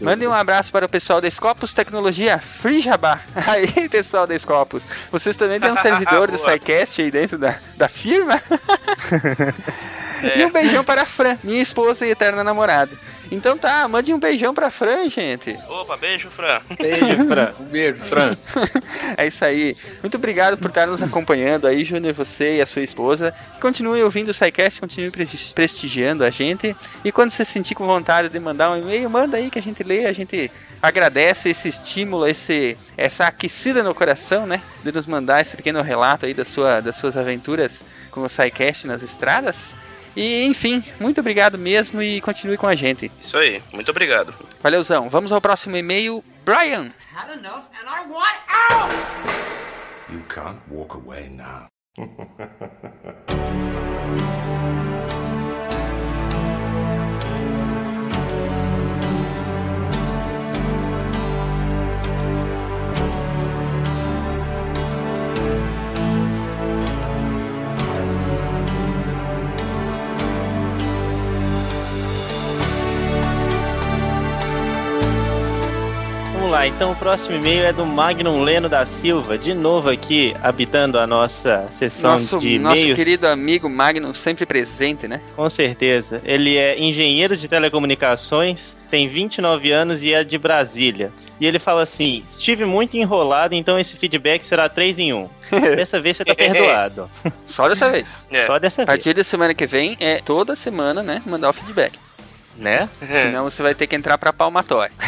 [0.01, 3.21] Mandem um abraço para o pessoal da Scopus Tecnologia Free Jabá.
[3.47, 4.83] Aí, pessoal da Scopus.
[5.11, 6.37] Vocês também têm um servidor do.
[6.41, 8.41] SciCast aí dentro da, da firma?
[10.35, 12.91] E um beijão para a Fran, minha esposa e eterna namorada.
[13.33, 15.57] Então tá, mande um beijão pra Fran, gente.
[15.69, 16.59] Opa, beijo, Fran.
[16.77, 17.53] Beijo, Fran.
[17.61, 18.35] Um beijo, Fran.
[19.15, 19.73] É isso aí.
[20.03, 23.33] Muito obrigado por estar nos acompanhando aí, Júnior, você e a sua esposa.
[23.61, 26.75] Continue ouvindo o SciCast, continue presti- prestigiando a gente.
[27.05, 29.63] E quando você se sentir com vontade de mandar um e-mail, manda aí que a
[29.63, 30.51] gente lê, a gente
[30.81, 34.61] agradece esse estímulo, esse, essa aquecida no coração, né?
[34.83, 38.85] De nos mandar esse pequeno relato aí da sua, das suas aventuras com o SciCast
[38.87, 39.77] nas estradas.
[40.15, 43.11] E enfim, muito obrigado mesmo e continue com a gente.
[43.21, 44.33] Isso aí, muito obrigado.
[44.61, 45.09] Valeuzão.
[45.09, 46.23] Vamos ao próximo e-mail.
[46.43, 46.91] Brian.
[47.13, 48.91] Had enough and I want out!
[50.11, 51.67] You can't walk away now.
[76.51, 80.99] lá, então o próximo e-mail é do Magnum Leno da Silva, de novo aqui, habitando
[80.99, 82.97] a nossa sessão Nosso, de nosso e-mails.
[82.97, 85.21] querido amigo Magnum, sempre presente, né?
[85.33, 86.19] Com certeza.
[86.25, 91.13] Ele é engenheiro de telecomunicações, tem 29 anos e é de Brasília.
[91.39, 95.29] E ele fala assim: estive muito enrolado, então esse feedback será 3 em 1.
[95.77, 97.09] Dessa vez você tá perdoado.
[97.47, 98.27] Só dessa vez.
[98.45, 98.97] Só dessa A vez.
[98.97, 101.21] partir da semana que vem é toda semana, né?
[101.25, 101.97] Mandar o feedback.
[102.57, 102.89] Né?
[103.11, 104.91] Senão você vai ter que entrar pra palmatória.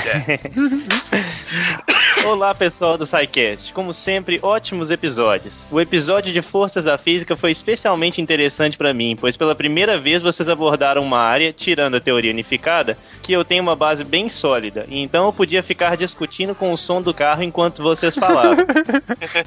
[2.26, 3.74] Olá, pessoal do SciCast.
[3.74, 5.66] Como sempre, ótimos episódios.
[5.70, 10.22] O episódio de Forças da Física foi especialmente interessante pra mim, pois pela primeira vez
[10.22, 14.86] vocês abordaram uma área, tirando a teoria unificada, que eu tenho uma base bem sólida,
[14.88, 18.66] e então eu podia ficar discutindo com o som do carro enquanto vocês falavam.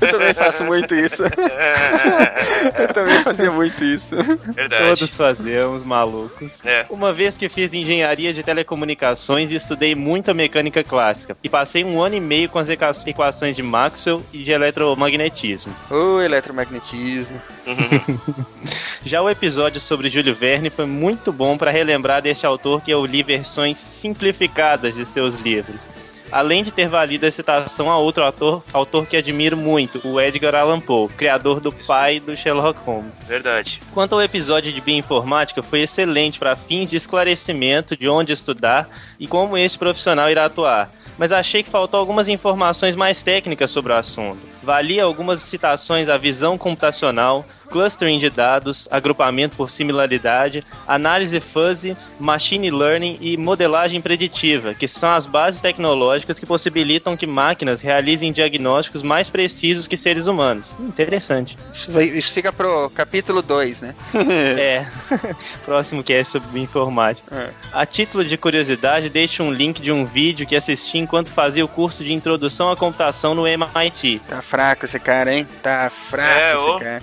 [0.00, 1.22] Eu também faço muito isso.
[2.78, 4.14] Eu também fazia muito isso.
[4.52, 4.84] Verdade.
[4.84, 6.50] Todos fazemos, malucos.
[6.64, 6.84] É.
[6.90, 12.02] Uma vez que fiz engenharia de telecomunicações e estudei muita mecânica clássica, e passei um
[12.02, 15.72] ano e meio com as equações de Maxwell e de eletromagnetismo.
[15.90, 17.40] O eletromagnetismo.
[19.04, 23.06] Já o episódio sobre Júlio Verne foi muito bom para relembrar deste autor que eu
[23.06, 26.05] li versões simplificadas de seus livros.
[26.36, 30.54] Além de ter valido a citação a outro autor, autor que admiro muito, o Edgar
[30.54, 33.16] Allan Poe, criador do pai do Sherlock Holmes.
[33.26, 33.80] Verdade.
[33.94, 38.86] Quanto ao episódio de bioinformática, foi excelente para fins de esclarecimento de onde estudar
[39.18, 40.90] e como este profissional irá atuar.
[41.16, 44.38] Mas achei que faltou algumas informações mais técnicas sobre o assunto.
[44.62, 52.70] Valia algumas citações à visão computacional, clustering de dados, agrupamento por similaridade, análise fuzzy, machine
[52.70, 59.02] learning e modelagem preditiva, que são as bases tecnológicas que possibilitam que máquinas realizem diagnósticos
[59.02, 60.66] mais precisos que seres humanos.
[60.80, 61.58] Interessante.
[61.72, 63.94] Isso, vai- isso fica pro capítulo 2, né?
[64.58, 64.86] É.
[65.64, 67.52] Próximo que é sobre informática.
[67.72, 71.68] A título de curiosidade, deixo um link de um vídeo que assisti enquanto fazia o
[71.68, 74.20] curso de introdução à computação no MIT.
[74.28, 75.46] Tá fraco esse cara, hein?
[75.62, 76.78] Tá fraco É, esse ô.
[76.78, 77.02] cara.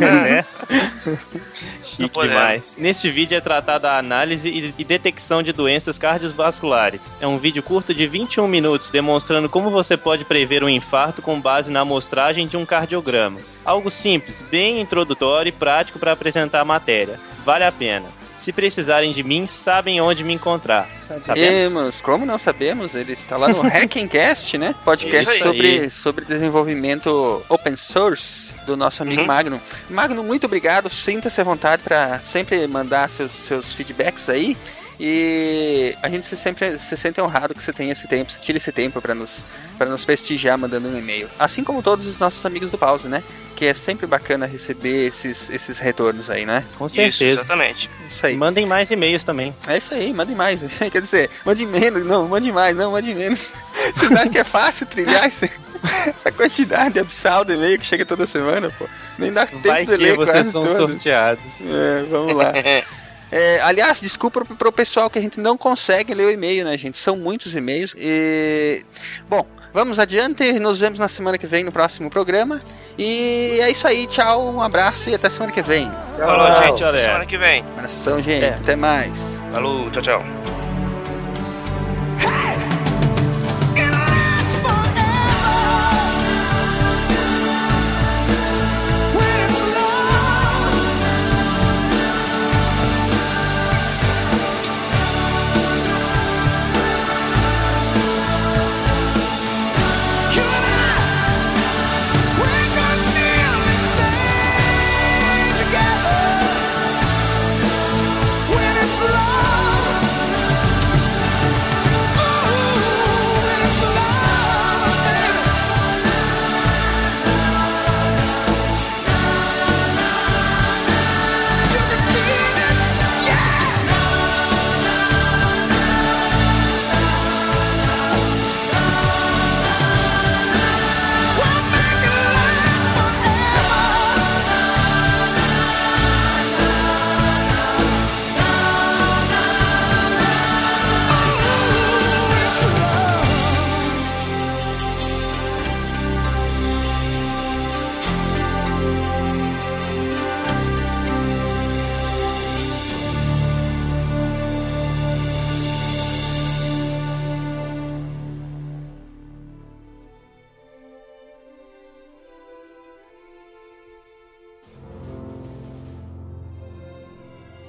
[0.00, 0.44] Né?
[1.84, 2.32] Chique podendo.
[2.32, 2.62] demais.
[2.76, 7.00] Neste vídeo é tratada a análise e detecção de doenças cardiovasculares.
[7.20, 11.40] É um vídeo curto de 21 minutos demonstrando como você pode prever um infarto com
[11.40, 13.38] base na amostragem de um cardiograma.
[13.64, 17.18] Algo simples, bem introdutório e prático para apresentar a matéria.
[17.44, 18.06] Vale a pena.
[18.46, 20.88] Se precisarem de mim, sabem onde me encontrar.
[21.26, 22.94] Sabemos, como não sabemos?
[22.94, 24.72] Ele está lá no Hackencast, né?
[24.84, 29.26] Podcast sobre, sobre desenvolvimento open source do nosso amigo Uhum.
[29.26, 29.60] Magno.
[29.90, 30.88] Magno, muito obrigado.
[30.88, 34.56] Sinta-se à vontade para sempre mandar seus, seus feedbacks aí.
[35.00, 38.58] E a gente se sempre se sente honrado que você tenha esse tempo, você tira
[38.58, 39.44] esse tempo para nos,
[39.76, 41.28] para nos prestigiar mandando um e-mail.
[41.36, 43.24] Assim como todos os nossos amigos do Pause, né?
[43.56, 46.62] Que é sempre bacana receber esses, esses retornos aí, né?
[46.78, 47.24] Com certeza.
[47.40, 47.88] exatamente.
[48.08, 48.36] Isso aí.
[48.36, 49.54] Mandem mais e-mails também.
[49.66, 50.60] É isso aí, mandem mais.
[50.92, 53.52] Quer dizer, mande menos, não, mande mais, não, mande menos.
[53.96, 55.50] Vocês acham que é fácil trilhar esse-
[56.06, 58.86] essa quantidade abissal de e-mail que chega toda semana, pô?
[59.18, 60.76] Nem dá tempo Vai de que ler vocês quase são todo.
[60.76, 61.42] sorteados.
[61.62, 62.52] É, vamos lá.
[63.32, 66.76] É, aliás, desculpa pro, pro pessoal que a gente não consegue ler o e-mail, né,
[66.76, 66.96] gente?
[66.98, 67.94] São muitos e-mails.
[67.98, 68.84] E.
[69.28, 69.46] Bom,
[69.76, 70.58] vamos adiante.
[70.58, 72.60] Nos vemos na semana que vem no próximo programa.
[72.96, 74.06] E é isso aí.
[74.06, 75.92] Tchau, um abraço e até semana que vem.
[76.18, 76.72] Falou, Tchau, gente.
[76.72, 76.98] Até galera.
[77.02, 77.60] semana que vem.
[77.76, 78.44] Abração, gente.
[78.44, 78.54] É.
[78.54, 79.12] Até mais.
[79.52, 80.55] Falou, tchau, tchau.